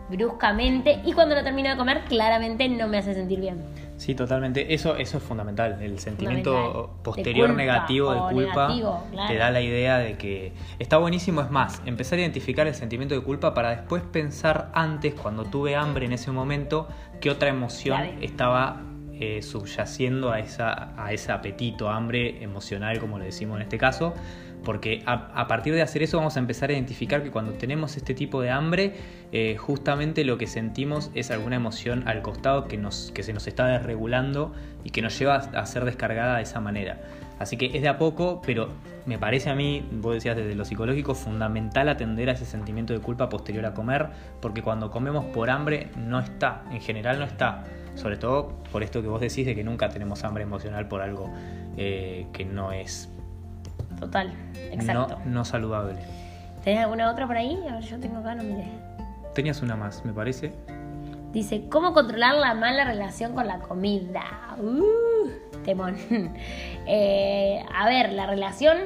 bruscamente 0.08 1.00
y 1.04 1.12
cuando 1.12 1.34
lo 1.34 1.42
termino 1.42 1.70
de 1.70 1.76
comer, 1.76 2.04
claramente 2.08 2.68
no 2.68 2.88
me 2.88 2.98
hace 2.98 3.14
sentir 3.14 3.40
bien. 3.40 3.64
Sí, 3.96 4.14
totalmente. 4.14 4.74
Eso, 4.74 4.96
eso 4.96 5.16
es 5.16 5.22
fundamental. 5.22 5.78
El 5.80 5.98
sentimiento 5.98 6.52
Fundamental. 6.52 7.02
posterior 7.02 7.48
De 7.48 7.54
culpa 7.54 7.62
negativo 7.62 8.12
de 8.12 8.34
culpa 8.34 8.68
negativo, 8.68 9.04
claro. 9.10 9.28
te 9.28 9.38
da 9.38 9.50
la 9.50 9.60
idea 9.62 9.98
de 9.98 10.18
que 10.18 10.52
está 10.78 10.98
buenísimo. 10.98 11.40
Es 11.40 11.50
más, 11.50 11.80
empezar 11.86 12.18
a 12.18 12.22
identificar 12.22 12.66
el 12.66 12.74
sentimiento 12.74 13.14
de 13.14 13.22
culpa 13.22 13.54
para 13.54 13.70
después 13.70 14.02
pensar 14.02 14.70
antes, 14.74 15.14
cuando 15.14 15.44
tuve 15.44 15.76
hambre 15.76 16.06
en 16.06 16.12
ese 16.12 16.30
momento, 16.30 16.88
qué 17.20 17.30
otra 17.30 17.48
emoción 17.48 18.02
estaba 18.20 18.82
eh, 19.18 19.40
subyaciendo 19.40 20.30
a, 20.30 20.40
esa, 20.40 20.92
a 21.02 21.10
ese 21.12 21.32
apetito, 21.32 21.88
hambre 21.88 22.42
emocional, 22.42 22.98
como 22.98 23.18
le 23.18 23.24
decimos 23.24 23.56
en 23.56 23.62
este 23.62 23.78
caso. 23.78 24.12
Porque 24.66 25.04
a, 25.06 25.46
partir 25.46 25.74
de 25.74 25.82
hacer 25.82 26.02
eso 26.02 26.16
vamos 26.16 26.36
a 26.36 26.40
empezar 26.40 26.70
a 26.70 26.72
identificar 26.72 27.22
que 27.22 27.30
cuando 27.30 27.52
tenemos 27.52 27.96
este 27.96 28.14
tipo 28.14 28.42
de 28.42 28.50
hambre, 28.50 28.94
eh, 29.30 29.56
justamente 29.56 30.24
lo 30.24 30.38
que 30.38 30.48
sentimos 30.48 31.12
es 31.14 31.30
alguna 31.30 31.54
emoción 31.54 32.02
al 32.08 32.20
costado 32.20 32.66
que, 32.66 32.76
nos, 32.76 33.12
que 33.14 33.22
se 33.22 33.32
nos 33.32 33.46
está 33.46 33.68
desregulando 33.68 34.52
y 34.82 34.90
que 34.90 35.02
nos 35.02 35.16
lleva 35.16 35.36
a 35.36 35.66
ser 35.66 35.84
descargada 35.84 36.38
de 36.38 36.42
esa 36.42 36.60
manera. 36.60 37.00
Así 37.38 37.56
que 37.56 37.66
es 37.66 37.80
de 37.80 37.86
a 37.86 37.96
poco, 37.96 38.42
pero 38.44 38.70
me 39.06 39.20
parece 39.20 39.50
a 39.50 39.54
mí, 39.54 39.86
vos 39.92 40.14
decías 40.14 40.34
desde 40.34 40.56
lo 40.56 40.64
psicológico, 40.64 41.14
fundamental 41.14 41.88
atender 41.88 42.28
a 42.28 42.32
ese 42.32 42.44
sentimiento 42.44 42.92
de 42.92 42.98
culpa 42.98 43.28
posterior 43.28 43.66
a 43.66 43.72
comer, 43.72 44.08
porque 44.42 44.62
cuando 44.62 44.90
comemos 44.90 45.26
por 45.26 45.48
hambre 45.48 45.90
no 45.96 46.18
está, 46.18 46.64
en 46.72 46.80
general 46.80 47.20
no 47.20 47.24
está. 47.24 47.62
Sobre 47.94 48.16
todo 48.16 48.48
por 48.72 48.82
esto 48.82 49.00
que 49.00 49.06
vos 49.06 49.20
decís 49.20 49.46
de 49.46 49.54
que 49.54 49.62
nunca 49.62 49.90
tenemos 49.90 50.24
hambre 50.24 50.42
emocional 50.42 50.88
por 50.88 51.02
algo 51.02 51.32
eh, 51.76 52.26
que 52.32 52.44
no 52.44 52.72
es 52.72 53.12
Total, 53.98 54.32
exacto. 54.70 55.18
no, 55.24 55.30
no 55.30 55.44
saludable. 55.44 55.98
¿Tenés 56.64 56.80
alguna 56.80 57.10
otra 57.10 57.26
por 57.26 57.36
ahí? 57.36 57.58
A 57.68 57.74
ver, 57.74 57.84
yo 57.84 57.98
tengo 58.00 58.18
acá, 58.18 58.34
no 58.34 58.42
miré. 58.42 58.68
Tenías 59.34 59.62
una 59.62 59.76
más, 59.76 60.04
me 60.04 60.12
parece. 60.12 60.52
Dice, 61.32 61.68
¿cómo 61.68 61.92
controlar 61.92 62.34
la 62.36 62.54
mala 62.54 62.84
relación 62.84 63.34
con 63.34 63.46
la 63.46 63.58
comida? 63.58 64.24
Uh, 64.58 65.62
temón. 65.64 65.96
Eh, 66.88 67.64
a 67.74 67.84
ver, 67.88 68.12
la 68.12 68.26
relación, 68.26 68.78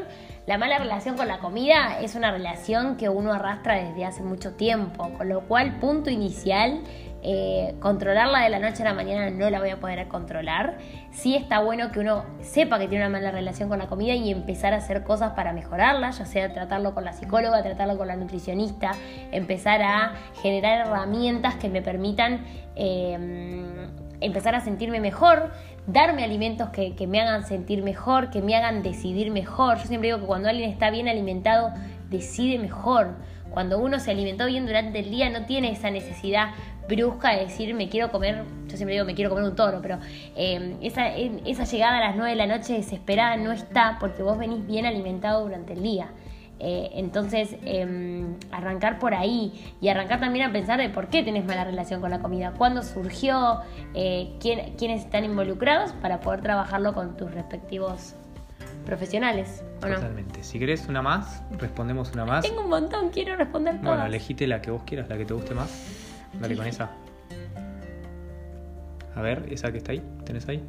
la 0.46 0.57
mala 0.57 0.79
relación 0.79 1.18
con 1.18 1.29
la 1.29 1.38
comida 1.38 2.01
es 2.01 2.14
una 2.14 2.31
relación 2.31 2.96
que 2.96 3.11
uno 3.11 3.35
arrastra 3.35 3.75
desde 3.75 4.07
hace 4.07 4.23
mucho 4.23 4.53
tiempo, 4.55 5.11
con 5.18 5.29
lo 5.29 5.42
cual, 5.42 5.77
punto 5.81 6.09
inicial, 6.09 6.81
eh, 7.22 7.74
controlarla 7.80 8.40
de 8.40 8.48
la 8.48 8.59
noche 8.59 8.83
a 8.83 8.87
la 8.87 8.94
mañana 8.94 9.30
no 9.30 9.50
la 9.50 9.61
voy 9.61 9.70
a 9.70 9.78
poder 9.78 10.09
controlar. 10.09 10.78
Sí 11.11 11.37
está 11.37 11.61
bueno 11.61 11.92
que 11.92 12.00
uno 12.00 12.24
sepa 12.40 12.78
que 12.78 12.88
tiene 12.88 13.04
una 13.06 13.18
mala 13.18 13.30
relación 13.30 13.68
con 13.68 13.78
la 13.78 13.88
comida 13.88 14.14
y 14.14 14.30
empezar 14.30 14.72
a 14.72 14.78
hacer 14.78 15.02
cosas 15.04 15.33
para 15.33 15.52
mejorarla, 15.52 16.11
ya 16.11 16.24
sea 16.24 16.52
tratarlo 16.52 16.94
con 16.94 17.04
la 17.04 17.12
psicóloga, 17.12 17.62
tratarlo 17.62 17.98
con 17.98 18.09
la 18.09 18.16
nutricionista, 18.16 18.92
empezar 19.33 19.83
a 19.83 20.14
generar 20.42 20.87
herramientas 20.87 21.56
que 21.56 21.68
me 21.68 21.83
permitan 21.83 22.44
eh, 22.76 23.88
empezar 24.20 24.54
a 24.54 24.61
sentirme 24.61 25.00
mejor, 25.00 25.50
darme 25.87 26.24
alimentos 26.24 26.70
que, 26.70 26.94
que 26.94 27.06
me 27.06 27.20
hagan 27.20 27.44
sentir 27.44 27.83
mejor, 27.83 28.30
que 28.30 28.42
me 28.42 28.54
hagan 28.54 28.83
decidir 28.83 29.31
mejor. 29.31 29.79
Yo 29.79 29.85
siempre 29.87 30.08
digo 30.08 30.21
que 30.21 30.27
cuando 30.27 30.48
alguien 30.48 30.71
está 30.71 30.90
bien 30.90 31.08
alimentado, 31.08 31.73
decide 32.08 32.58
mejor. 32.58 33.14
Cuando 33.51 33.79
uno 33.79 33.98
se 33.98 34.11
alimentó 34.11 34.46
bien 34.46 34.67
durante 34.67 35.01
el 35.01 35.11
día, 35.11 35.29
no 35.31 35.46
tiene 35.46 35.73
esa 35.73 35.90
necesidad 35.90 36.51
brusca 36.88 37.31
de 37.31 37.44
decir 37.44 37.73
me 37.75 37.88
quiero 37.88 38.11
comer, 38.11 38.44
yo 38.67 38.77
siempre 38.77 38.94
digo 38.94 39.05
me 39.05 39.15
quiero 39.15 39.31
comer 39.31 39.44
un 39.44 39.55
toro, 39.55 39.79
pero 39.81 39.98
eh, 40.37 40.77
esa, 40.83 41.09
esa 41.09 41.65
llegada 41.65 41.98
a 41.98 42.01
las 42.01 42.17
9 42.17 42.31
de 42.31 42.37
la 42.37 42.46
noche 42.46 42.75
desesperada 42.75 43.37
no 43.37 43.53
está 43.53 43.96
porque 44.01 44.23
vos 44.23 44.38
venís 44.38 44.67
bien 44.67 44.87
alimentado 44.87 45.44
durante 45.44 45.73
el 45.75 45.83
día. 45.83 46.09
Eh, 46.63 46.90
entonces, 46.96 47.57
em, 47.65 48.37
arrancar 48.53 48.98
por 48.98 49.15
ahí 49.15 49.75
y 49.81 49.88
arrancar 49.88 50.21
también 50.21 50.44
a 50.44 50.53
pensar 50.53 50.79
de 50.79 50.90
por 50.90 51.09
qué 51.09 51.23
tenés 51.23 51.46
mala 51.46 51.65
relación 51.65 52.03
con 52.03 52.11
la 52.11 52.19
comida, 52.19 52.53
cuándo 52.53 52.83
surgió, 52.83 53.61
eh, 53.94 54.35
quién, 54.40 54.75
quiénes 54.77 55.01
están 55.07 55.25
involucrados 55.25 55.92
para 56.03 56.21
poder 56.21 56.42
trabajarlo 56.42 56.92
con 56.92 57.17
tus 57.17 57.33
respectivos 57.33 58.15
profesionales. 58.91 59.63
¿o 59.83 59.87
no? 59.87 59.95
Totalmente. 59.95 60.43
Si 60.43 60.59
querés 60.59 60.87
una 60.88 61.01
más, 61.01 61.43
respondemos 61.59 62.13
una 62.13 62.25
más. 62.25 62.45
Tengo 62.45 62.63
un 62.63 62.69
montón, 62.69 63.11
quiero 63.11 63.37
responder 63.37 63.75
todas. 63.81 63.87
Bueno, 63.87 64.05
elegite 64.07 64.47
la 64.47 64.61
que 64.61 64.71
vos 64.71 64.83
quieras, 64.85 65.09
la 65.09 65.17
que 65.17 65.25
te 65.25 65.33
guste 65.33 65.55
más. 65.55 65.71
Dale 66.41 66.57
con 66.57 66.67
esa. 66.67 66.91
A 69.15 69.23
ver, 69.23 69.47
esa 69.51 69.71
que 69.73 69.79
está 69.79 69.93
ahí, 69.93 70.03
¿tenés 70.25 70.49
ahí? 70.49 70.63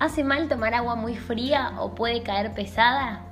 ¿Hace 0.00 0.24
mal 0.24 0.48
tomar 0.48 0.74
agua 0.74 0.96
muy 0.96 1.14
fría 1.16 1.72
o 1.78 1.94
puede 1.94 2.22
caer 2.22 2.52
pesada? 2.52 3.22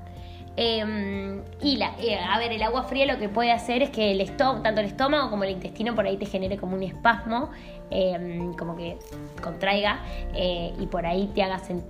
Eh, 0.56 1.40
y 1.62 1.76
la, 1.76 1.94
eh, 1.98 2.18
a 2.18 2.38
ver, 2.38 2.52
el 2.52 2.62
agua 2.62 2.84
fría 2.84 3.06
lo 3.06 3.18
que 3.18 3.28
puede 3.28 3.52
hacer 3.52 3.82
es 3.82 3.90
que 3.90 4.12
el 4.12 4.20
estómago, 4.20 4.60
tanto 4.62 4.80
el 4.80 4.86
estómago 4.86 5.30
como 5.30 5.44
el 5.44 5.50
intestino 5.50 5.94
por 5.94 6.06
ahí 6.06 6.18
te 6.18 6.26
genere 6.26 6.58
como 6.58 6.76
un 6.76 6.82
espasmo, 6.82 7.50
eh, 7.90 8.50
como 8.58 8.76
que 8.76 8.98
contraiga 9.42 10.00
eh, 10.34 10.74
y 10.78 10.86
por 10.86 11.06
ahí 11.06 11.30
te 11.34 11.42
haga 11.42 11.58
sen- 11.58 11.82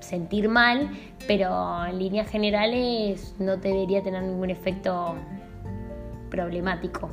sentir 0.00 0.48
mal, 0.48 0.90
pero 1.26 1.84
en 1.86 1.98
líneas 1.98 2.28
generales 2.28 3.34
no 3.38 3.56
debería 3.56 4.02
tener 4.02 4.22
ningún 4.22 4.50
efecto 4.50 5.14
problemático. 6.30 7.10